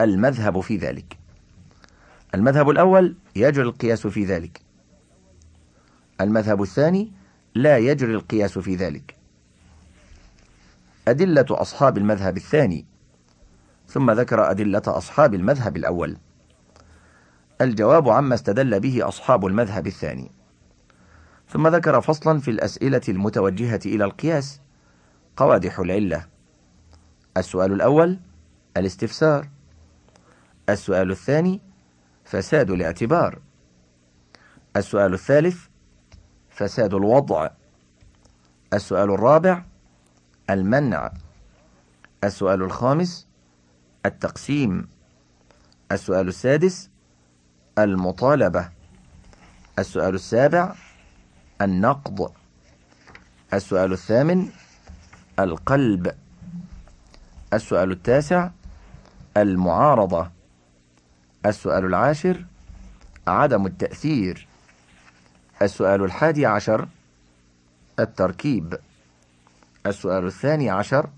المذهب 0.00 0.60
في 0.60 0.76
ذلك. 0.76 1.18
المذهب 2.34 2.70
الأول 2.70 3.16
يجري 3.36 3.62
القياس 3.64 4.06
في 4.06 4.24
ذلك. 4.24 4.60
المذهب 6.20 6.62
الثاني 6.62 7.12
لا 7.54 7.78
يجري 7.78 8.14
القياس 8.14 8.58
في 8.58 8.74
ذلك. 8.76 9.16
أدلة 11.08 11.46
أصحاب 11.50 11.98
المذهب 11.98 12.36
الثاني 12.36 12.86
ثم 13.88 14.10
ذكر 14.10 14.50
أدلة 14.50 14.82
أصحاب 14.86 15.34
المذهب 15.34 15.76
الأول. 15.76 16.16
الجواب 17.60 18.08
عما 18.08 18.34
استدل 18.34 18.80
به 18.80 19.08
أصحاب 19.08 19.46
المذهب 19.46 19.86
الثاني. 19.86 20.30
ثم 21.48 21.68
ذكر 21.68 22.00
فصلا 22.00 22.40
في 22.40 22.50
الأسئلة 22.50 23.00
المتوجهة 23.08 23.80
إلى 23.86 24.04
القياس 24.04 24.60
قوادح 25.36 25.78
العلة. 25.78 26.26
السؤال 27.36 27.72
الأول 27.72 28.18
الاستفسار. 28.76 29.48
السؤال 30.68 31.10
الثاني 31.10 31.60
فساد 32.24 32.70
الاعتبار. 32.70 33.38
السؤال 34.76 35.14
الثالث 35.14 35.66
فساد 36.50 36.94
الوضع. 36.94 37.48
السؤال 38.72 39.10
الرابع 39.10 39.64
المنع. 40.50 41.12
السؤال 42.24 42.62
الخامس 42.62 43.26
التقسيم. 44.06 44.88
السؤال 45.92 46.28
السادس 46.28 46.90
المطالبة. 47.78 48.70
السؤال 49.78 50.14
السابع 50.14 50.74
النقض. 51.62 52.32
السؤال 53.54 53.92
الثامن 53.92 54.48
القلب. 55.38 56.14
السؤال 57.52 57.90
التاسع 57.90 58.50
المعارضة. 59.36 60.30
السؤال 61.46 61.84
العاشر 61.84 62.44
عدم 63.26 63.66
التأثير. 63.66 64.46
السؤال 65.62 66.02
الحادي 66.02 66.46
عشر 66.46 66.88
التركيب. 67.98 68.78
السؤال 69.86 70.26
الثاني 70.26 70.70
عشر 70.70 71.10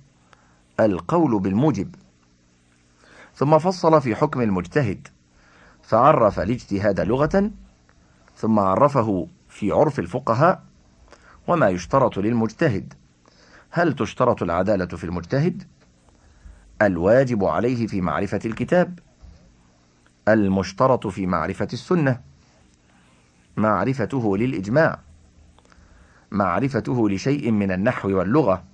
القول 0.81 1.41
بالموجب. 1.41 1.95
ثم 3.35 3.59
فصل 3.59 4.01
في 4.01 4.15
حكم 4.15 4.41
المجتهد 4.41 5.09
فعرف 5.83 6.41
الاجتهاد 6.41 7.01
لغة 7.01 7.51
ثم 8.37 8.59
عرفه 8.59 9.29
في 9.49 9.73
عرف 9.73 9.99
الفقهاء 9.99 10.63
وما 11.47 11.69
يشترط 11.69 12.19
للمجتهد. 12.19 12.95
هل 13.71 13.93
تشترط 13.93 14.43
العدالة 14.43 14.87
في 14.87 15.05
المجتهد؟ 15.05 15.63
الواجب 16.83 17.45
عليه 17.45 17.87
في 17.87 18.01
معرفة 18.01 18.41
الكتاب. 18.45 18.99
المشترط 20.29 21.07
في 21.07 21.27
معرفة 21.27 21.69
السنة. 21.73 22.21
معرفته 23.57 24.37
للإجماع. 24.37 25.01
معرفته 26.31 27.11
لشيء 27.11 27.51
من 27.51 27.73
النحو 27.73 28.19
واللغة. 28.19 28.65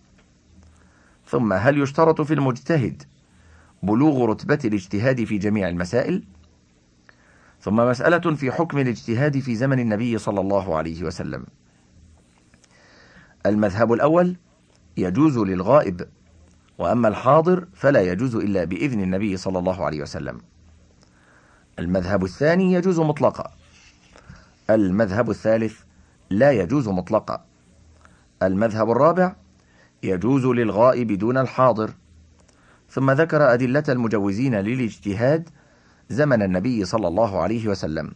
ثم 1.26 1.52
هل 1.52 1.78
يشترط 1.82 2.20
في 2.20 2.34
المجتهد 2.34 3.02
بلوغ 3.82 4.24
رتبة 4.24 4.58
الاجتهاد 4.64 5.24
في 5.24 5.38
جميع 5.38 5.68
المسائل؟ 5.68 6.24
ثم 7.60 7.76
مسألة 7.76 8.34
في 8.34 8.52
حكم 8.52 8.78
الاجتهاد 8.78 9.38
في 9.38 9.54
زمن 9.54 9.78
النبي 9.78 10.18
صلى 10.18 10.40
الله 10.40 10.76
عليه 10.76 11.04
وسلم. 11.04 11.46
المذهب 13.46 13.92
الأول 13.92 14.36
يجوز 14.96 15.38
للغائب 15.38 16.08
وأما 16.78 17.08
الحاضر 17.08 17.66
فلا 17.74 18.00
يجوز 18.00 18.36
إلا 18.36 18.64
بإذن 18.64 19.00
النبي 19.00 19.36
صلى 19.36 19.58
الله 19.58 19.84
عليه 19.84 20.02
وسلم. 20.02 20.40
المذهب 21.78 22.24
الثاني 22.24 22.72
يجوز 22.72 23.00
مطلقا. 23.00 23.52
المذهب 24.70 25.30
الثالث 25.30 25.78
لا 26.30 26.50
يجوز 26.50 26.88
مطلقا. 26.88 27.44
المذهب 28.42 28.90
الرابع 28.90 29.36
يجوز 30.02 30.46
للغائب 30.46 31.12
دون 31.12 31.38
الحاضر. 31.38 31.90
ثم 32.90 33.10
ذكر 33.10 33.54
أدلة 33.54 33.84
المجوزين 33.88 34.54
للاجتهاد 34.54 35.48
زمن 36.08 36.42
النبي 36.42 36.84
صلى 36.84 37.08
الله 37.08 37.42
عليه 37.42 37.68
وسلم. 37.68 38.12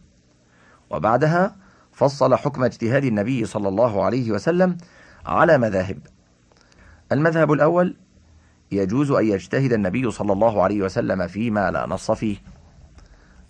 وبعدها 0.89 1.55
فصل 1.91 2.35
حكم 2.35 2.63
اجتهاد 2.63 3.03
النبي 3.03 3.45
صلى 3.45 3.67
الله 3.67 4.03
عليه 4.03 4.31
وسلم 4.31 4.77
على 5.25 5.57
مذاهب. 5.57 5.97
المذهب 7.11 7.51
الأول 7.51 7.95
يجوز 8.71 9.11
أن 9.11 9.25
يجتهد 9.25 9.73
النبي 9.73 10.11
صلى 10.11 10.33
الله 10.33 10.63
عليه 10.63 10.81
وسلم 10.81 11.27
فيما 11.27 11.71
لا 11.71 11.87
نص 11.87 12.11
فيه. 12.11 12.37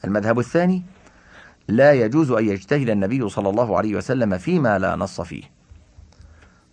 المذهب 0.05 0.39
الثاني 0.39 0.83
لا 1.67 1.93
يجوز 1.93 2.31
أن 2.31 2.49
يجتهد 2.49 2.89
النبي 2.89 3.29
صلى 3.29 3.49
الله 3.49 3.77
عليه 3.77 3.95
وسلم 3.95 4.37
فيما 4.37 4.79
لا 4.79 4.95
نص 4.95 5.21
فيه. 5.21 5.43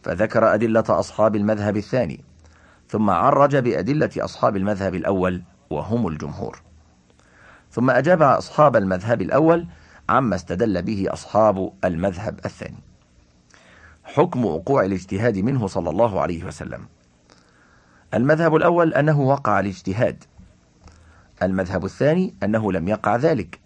فذكر 0.02 0.54
أدلة 0.54 0.84
أصحاب 0.88 1.36
المذهب 1.36 1.76
الثاني 1.76 2.24
ثم 2.88 3.10
عرج 3.10 3.56
بأدلة 3.56 4.10
أصحاب 4.18 4.56
المذهب 4.56 4.94
الأول 4.94 5.42
وهم 5.70 6.08
الجمهور. 6.08 6.62
ثم 7.70 7.90
أجاب 7.90 8.22
أصحاب 8.22 8.76
المذهب 8.76 9.22
الأول 9.22 9.66
عما 10.08 10.36
استدل 10.36 10.82
به 10.82 11.06
أصحاب 11.08 11.72
المذهب 11.84 12.40
الثاني. 12.44 12.82
حكم 14.04 14.44
وقوع 14.44 14.84
الاجتهاد 14.84 15.38
منه 15.38 15.66
صلى 15.66 15.90
الله 15.90 16.20
عليه 16.20 16.44
وسلم. 16.44 16.86
المذهب 18.14 18.56
الأول 18.56 18.94
أنه 18.94 19.20
وقع 19.20 19.60
الاجتهاد. 19.60 20.24
المذهب 21.42 21.84
الثاني 21.84 22.34
أنه 22.42 22.72
لم 22.72 22.88
يقع 22.88 23.16
ذلك. 23.16 23.60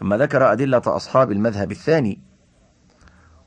ثم 0.00 0.14
ذكر 0.14 0.52
أدلة 0.52 0.82
أصحاب 0.86 1.32
المذهب 1.32 1.70
الثاني 1.72 2.18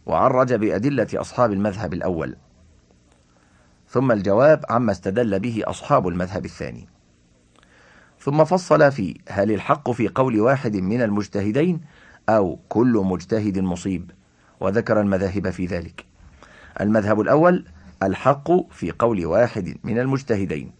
وعرج 0.05 0.53
بأدلة 0.53 1.07
أصحاب 1.15 1.51
المذهب 1.51 1.93
الأول. 1.93 2.35
ثم 3.89 4.11
الجواب 4.11 4.65
عما 4.69 4.91
استدل 4.91 5.39
به 5.39 5.61
أصحاب 5.63 6.07
المذهب 6.07 6.45
الثاني. 6.45 6.87
ثم 8.19 8.43
فصل 8.43 8.91
في 8.91 9.19
هل 9.29 9.51
الحق 9.51 9.91
في 9.91 10.07
قول 10.07 10.41
واحد 10.41 10.75
من 10.75 11.01
المجتهدين 11.01 11.81
أو 12.29 12.59
كل 12.69 13.01
مجتهد 13.05 13.59
مصيب 13.59 14.11
وذكر 14.59 15.01
المذاهب 15.01 15.49
في 15.49 15.65
ذلك. 15.65 16.05
المذهب 16.81 17.21
الأول 17.21 17.65
الحق 18.03 18.71
في 18.71 18.91
قول 18.91 19.25
واحد 19.25 19.77
من 19.83 19.99
المجتهدين. 19.99 20.71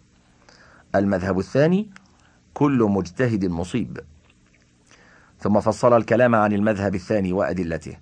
المذهب 0.95 1.40
الثاني 1.40 1.90
كل 2.54 2.88
مجتهد 2.90 3.46
مصيب. 3.46 4.00
ثم 5.40 5.60
فصل 5.60 5.98
الكلام 5.98 6.36
عن 6.36 6.54
المذهب 6.54 6.96
الثاني 6.96 7.34
وأدلته 7.34 7.98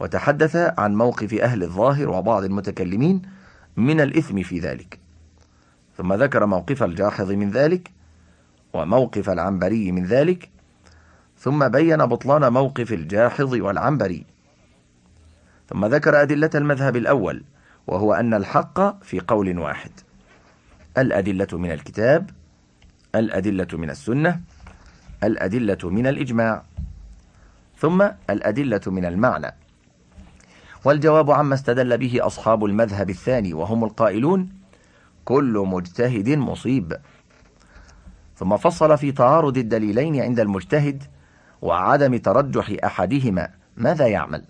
وتحدث 0.00 0.56
عن 0.56 0.94
موقف 0.94 1.34
أهل 1.34 1.62
الظاهر 1.62 2.10
وبعض 2.10 2.44
المتكلمين 2.44 3.22
من 3.76 4.00
الإثم 4.00 4.42
في 4.42 4.58
ذلك. 4.58 4.98
ثم 5.96 6.12
ذكر 6.12 6.46
موقف 6.46 6.82
الجاحظ 6.82 7.30
من 7.30 7.50
ذلك 7.50 7.90
وموقف 8.72 9.30
العنبري 9.30 9.92
من 9.92 10.04
ذلك 10.04 10.50
ثم 11.38 11.68
بين 11.68 12.06
بطلان 12.06 12.52
موقف 12.52 12.92
الجاحظ 12.92 13.54
والعنبري. 13.54 14.26
ثم 15.68 15.86
ذكر 15.86 16.22
أدلة 16.22 16.50
المذهب 16.54 16.96
الأول 16.96 17.44
وهو 17.86 18.14
أن 18.14 18.34
الحق 18.34 19.02
في 19.04 19.20
قول 19.20 19.58
واحد 19.58 19.90
الأدلة 20.98 21.46
من 21.52 21.70
الكتاب 21.72 22.30
الأدلة 23.14 23.66
من 23.72 23.90
السنة 23.90 24.40
الأدلة 25.24 25.78
من 25.90 26.06
الإجماع 26.06 26.62
ثم 27.78 28.08
الأدلة 28.30 28.80
من 28.86 29.04
المعنى. 29.04 29.54
والجواب 30.84 31.30
عما 31.30 31.54
استدل 31.54 31.98
به 31.98 32.26
أصحاب 32.26 32.64
المذهب 32.64 33.10
الثاني 33.10 33.54
وهم 33.54 33.84
القائلون 33.84 34.48
كل 35.24 35.64
مجتهد 35.66 36.28
مصيب. 36.28 36.96
ثم 38.36 38.56
فصل 38.56 38.98
في 38.98 39.12
تعارض 39.12 39.58
الدليلين 39.58 40.20
عند 40.22 40.40
المجتهد 40.40 41.02
وعدم 41.62 42.16
ترجح 42.16 42.76
أحدهما. 42.84 43.48
ماذا 43.76 44.06
يعمل؟ 44.06 44.44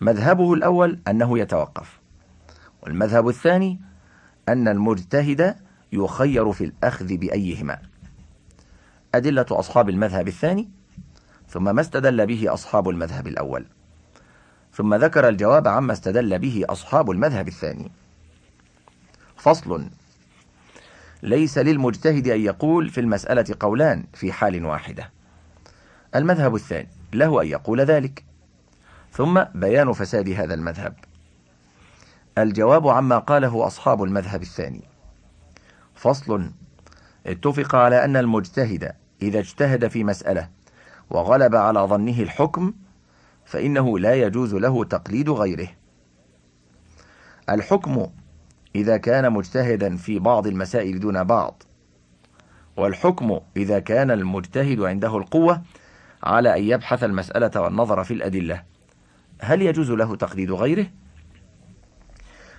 مذهبه 0.00 0.54
الأول 0.54 1.00
أنه 1.08 1.38
يتوقف 1.38 2.00
والمذهب 2.82 3.28
الثاني 3.28 3.80
أن 4.48 4.68
المجتهد 4.68 5.56
يخير 5.92 6.52
في 6.52 6.64
الأخذ 6.64 7.16
بأيهما. 7.16 7.78
أدلة 9.14 9.46
أصحاب 9.50 9.88
المذهب 9.88 10.28
الثاني 10.28 10.68
ثم 11.48 11.74
ما 11.74 11.80
استدل 11.80 12.26
به 12.26 12.54
أصحاب 12.54 12.88
المذهب 12.88 13.26
الأول. 13.26 13.66
ثم 14.72 14.94
ذكر 14.94 15.28
الجواب 15.28 15.68
عما 15.68 15.92
استدل 15.92 16.38
به 16.38 16.64
أصحاب 16.68 17.10
المذهب 17.10 17.48
الثاني. 17.48 17.90
فصل 19.36 19.84
ليس 21.22 21.58
للمجتهد 21.58 22.28
أن 22.28 22.40
يقول 22.40 22.88
في 22.88 23.00
المسألة 23.00 23.44
قولان 23.60 24.04
في 24.14 24.32
حال 24.32 24.64
واحدة. 24.64 25.10
المذهب 26.14 26.54
الثاني 26.54 26.88
له 27.12 27.42
أن 27.42 27.46
يقول 27.46 27.80
ذلك. 27.80 28.24
ثم 29.12 29.42
بيان 29.54 29.92
فساد 29.92 30.28
هذا 30.28 30.54
المذهب. 30.54 30.94
الجواب 32.38 32.88
عما 32.88 33.18
قاله 33.18 33.66
أصحاب 33.66 34.02
المذهب 34.02 34.42
الثاني. 34.42 34.91
فصل 36.02 36.50
اتفق 37.26 37.74
على 37.74 38.04
أن 38.04 38.16
المجتهد 38.16 38.92
إذا 39.22 39.38
اجتهد 39.38 39.88
في 39.88 40.04
مسألة 40.04 40.48
وغلب 41.10 41.54
على 41.54 41.80
ظنه 41.80 42.20
الحكم 42.20 42.72
فإنه 43.44 43.98
لا 43.98 44.14
يجوز 44.14 44.54
له 44.54 44.84
تقليد 44.84 45.30
غيره 45.30 45.68
الحكم 47.50 48.06
إذا 48.74 48.96
كان 48.96 49.32
مجتهدا 49.32 49.96
في 49.96 50.18
بعض 50.18 50.46
المسائل 50.46 51.00
دون 51.00 51.24
بعض 51.24 51.62
والحكم 52.76 53.40
إذا 53.56 53.78
كان 53.78 54.10
المجتهد 54.10 54.80
عنده 54.80 55.16
القوة 55.16 55.62
على 56.22 56.58
أن 56.58 56.62
يبحث 56.64 57.04
المسألة 57.04 57.60
والنظر 57.60 58.04
في 58.04 58.14
الأدلة 58.14 58.62
هل 59.40 59.62
يجوز 59.62 59.90
له 59.90 60.16
تقليد 60.16 60.50
غيره؟ 60.50 60.86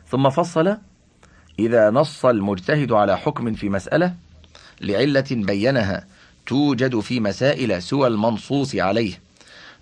ثم 0.08 0.30
فصل 0.30 0.78
إذا 1.60 1.90
نص 1.90 2.26
المجتهد 2.26 2.92
على 2.92 3.18
حكم 3.18 3.54
في 3.54 3.70
مسألة 3.70 4.16
لعلة 4.82 5.26
بينها 5.32 6.08
توجد 6.48 7.00
في 7.00 7.20
مسائل 7.20 7.84
سوى 7.84 8.08
المنصوص 8.08 8.76
عليه. 8.76 9.20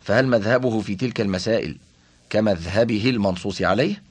فهل 0.02 0.28
مذهبه 0.28 0.82
في 0.82 0.96
تلك 0.96 1.22
المسائل 1.22 1.78
كمذهبه 2.30 3.10
المنصوص 3.10 3.62
عليه؟ 3.62 4.02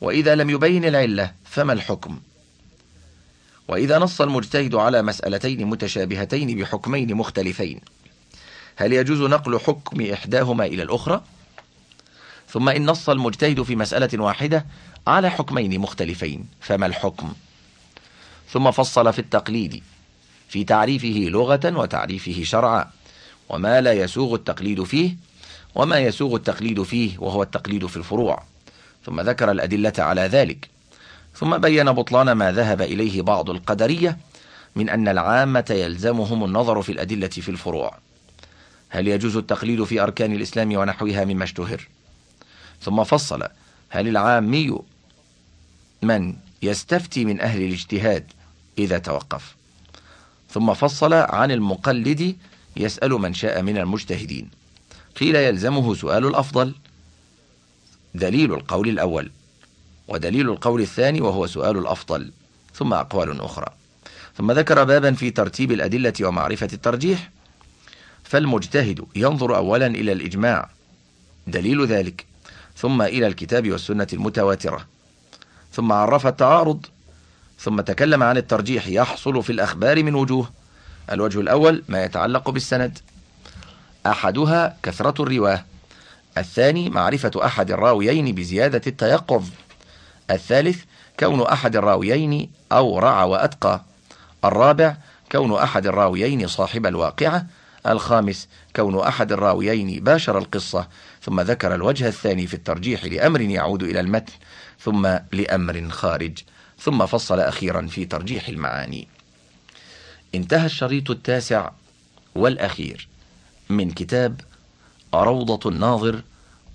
وإذا 0.00 0.34
لم 0.34 0.50
يبين 0.50 0.84
العلة 0.84 1.32
فما 1.44 1.72
الحكم؟ 1.72 2.18
وإذا 3.68 3.98
نص 3.98 4.20
المجتهد 4.20 4.74
على 4.74 5.02
مسألتين 5.02 5.66
متشابهتين 5.66 6.58
بحكمين 6.58 7.14
مختلفين 7.14 7.80
هل 8.76 8.92
يجوز 8.92 9.20
نقل 9.20 9.58
حكم 9.58 10.00
إحداهما 10.00 10.66
إلى 10.66 10.82
الأخرى؟ 10.82 11.22
ثم 12.48 12.68
إن 12.68 12.86
نص 12.86 13.10
المجتهد 13.10 13.62
في 13.62 13.76
مسألة 13.76 14.22
واحدة 14.22 14.66
على 15.08 15.30
حكمين 15.30 15.80
مختلفين 15.80 16.46
فما 16.60 16.86
الحكم؟ 16.86 17.32
ثم 18.50 18.70
فصل 18.70 19.12
في 19.12 19.18
التقليد 19.18 19.82
في 20.48 20.64
تعريفه 20.64 21.26
لغة 21.30 21.78
وتعريفه 21.78 22.42
شرعا 22.44 22.90
وما 23.48 23.80
لا 23.80 23.92
يسوغ 23.92 24.34
التقليد 24.34 24.82
فيه 24.82 25.16
وما 25.74 25.98
يسوغ 25.98 26.36
التقليد 26.36 26.82
فيه 26.82 27.18
وهو 27.18 27.42
التقليد 27.42 27.86
في 27.86 27.96
الفروع. 27.96 28.42
ثم 29.06 29.20
ذكر 29.20 29.50
الأدلة 29.50 29.92
على 29.98 30.20
ذلك. 30.20 30.68
ثم 31.34 31.58
بين 31.58 31.92
بطلان 31.92 32.32
ما 32.32 32.52
ذهب 32.52 32.82
إليه 32.82 33.22
بعض 33.22 33.50
القدرية 33.50 34.18
من 34.76 34.88
أن 34.88 35.08
العامة 35.08 35.66
يلزمهم 35.70 36.44
النظر 36.44 36.82
في 36.82 36.92
الأدلة 36.92 37.28
في 37.28 37.48
الفروع. 37.48 37.98
هل 38.88 39.08
يجوز 39.08 39.36
التقليد 39.36 39.84
في 39.84 40.00
أركان 40.00 40.32
الإسلام 40.32 40.76
ونحوها 40.76 41.24
مما 41.24 41.44
اشتهر؟ 41.44 41.88
ثم 42.82 43.04
فصل 43.04 43.42
هل 43.88 44.08
العامي 44.08 44.78
من 46.02 46.36
يستفتي 46.62 47.24
من 47.24 47.40
أهل 47.40 47.62
الاجتهاد 47.62 48.32
إذا 48.78 48.98
توقف. 48.98 49.56
ثم 50.50 50.74
فصل 50.74 51.12
عن 51.12 51.50
المقلد 51.50 52.36
يسأل 52.76 53.10
من 53.10 53.34
شاء 53.34 53.62
من 53.62 53.78
المجتهدين. 53.78 54.50
قيل 55.20 55.36
يلزمه 55.36 55.94
سؤال 55.94 56.26
الأفضل 56.26 56.74
دليل 58.14 58.52
القول 58.52 58.88
الأول 58.88 59.30
ودليل 60.08 60.48
القول 60.50 60.80
الثاني 60.80 61.20
وهو 61.20 61.46
سؤال 61.46 61.78
الأفضل 61.78 62.32
ثم 62.74 62.92
أقوال 62.92 63.40
أخرى. 63.40 63.66
ثم 64.36 64.52
ذكر 64.52 64.84
بابا 64.84 65.12
في 65.12 65.30
ترتيب 65.30 65.72
الأدلة 65.72 66.12
ومعرفة 66.22 66.68
الترجيح. 66.72 67.30
فالمجتهد 68.24 69.04
ينظر 69.16 69.56
أولا 69.56 69.86
إلى 69.86 70.12
الإجماع 70.12 70.70
دليل 71.46 71.86
ذلك 71.86 72.26
ثم 72.76 73.02
إلى 73.02 73.26
الكتاب 73.26 73.70
والسنة 73.70 74.06
المتواترة. 74.12 74.97
ثم 75.78 75.92
عرف 75.92 76.26
التعارض 76.26 76.86
ثم 77.58 77.80
تكلم 77.80 78.22
عن 78.22 78.36
الترجيح 78.36 78.86
يحصل 78.86 79.42
في 79.42 79.52
الأخبار 79.52 80.02
من 80.02 80.14
وجوه. 80.14 80.50
الوجه 81.12 81.40
الأول 81.40 81.82
ما 81.88 82.04
يتعلق 82.04 82.50
بالسند. 82.50 82.98
أحدها 84.06 84.76
كثرة 84.82 85.22
الرواة. 85.22 85.64
الثاني 86.38 86.90
معرفة 86.90 87.30
أحد 87.36 87.70
الراويين 87.70 88.34
بزيادة 88.34 88.80
التيقظ. 88.86 89.44
الثالث 90.30 90.82
كون 91.20 91.42
أحد 91.42 91.76
الراويين 91.76 92.50
أورع 92.72 93.24
وأتقى. 93.24 93.80
الرابع 94.44 94.96
كون 95.32 95.54
أحد 95.54 95.86
الراويين 95.86 96.46
صاحب 96.46 96.86
الواقعة. 96.86 97.46
الخامس 97.86 98.48
كون 98.76 99.00
أحد 99.00 99.32
الراويين 99.32 100.04
باشر 100.04 100.38
القصة. 100.38 100.86
ثم 101.22 101.40
ذكر 101.40 101.74
الوجه 101.74 102.08
الثاني 102.08 102.46
في 102.46 102.54
الترجيح 102.54 103.04
لأمر 103.04 103.40
يعود 103.40 103.82
إلى 103.82 104.00
المتن. 104.00 104.32
ثم 104.80 105.18
لأمر 105.32 105.88
خارج 105.88 106.38
ثم 106.80 107.06
فصل 107.06 107.40
أخيرا 107.40 107.86
في 107.86 108.04
ترجيح 108.04 108.48
المعاني. 108.48 109.08
انتهى 110.34 110.66
الشريط 110.66 111.10
التاسع 111.10 111.70
والأخير 112.34 113.08
من 113.68 113.90
كتاب 113.90 114.40
روضة 115.14 115.70
الناظر 115.70 116.22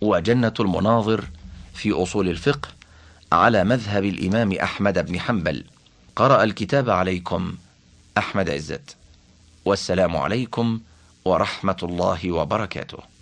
وجنة 0.02 0.54
المناظر 0.60 1.24
في 1.74 1.92
أصول 1.92 2.30
الفقه 2.30 2.70
على 3.32 3.64
مذهب 3.64 4.04
الإمام 4.04 4.52
أحمد 4.52 5.06
بن 5.06 5.20
حنبل. 5.20 5.64
قرأ 6.16 6.44
الكتاب 6.44 6.90
عليكم 6.90 7.56
أحمد 8.18 8.50
عزت. 8.50 8.96
والسلام 9.66 10.18
عليكم 10.18 10.80
ورحمة 11.26 11.78
الله 11.84 12.32
وبركاته. 12.32 13.13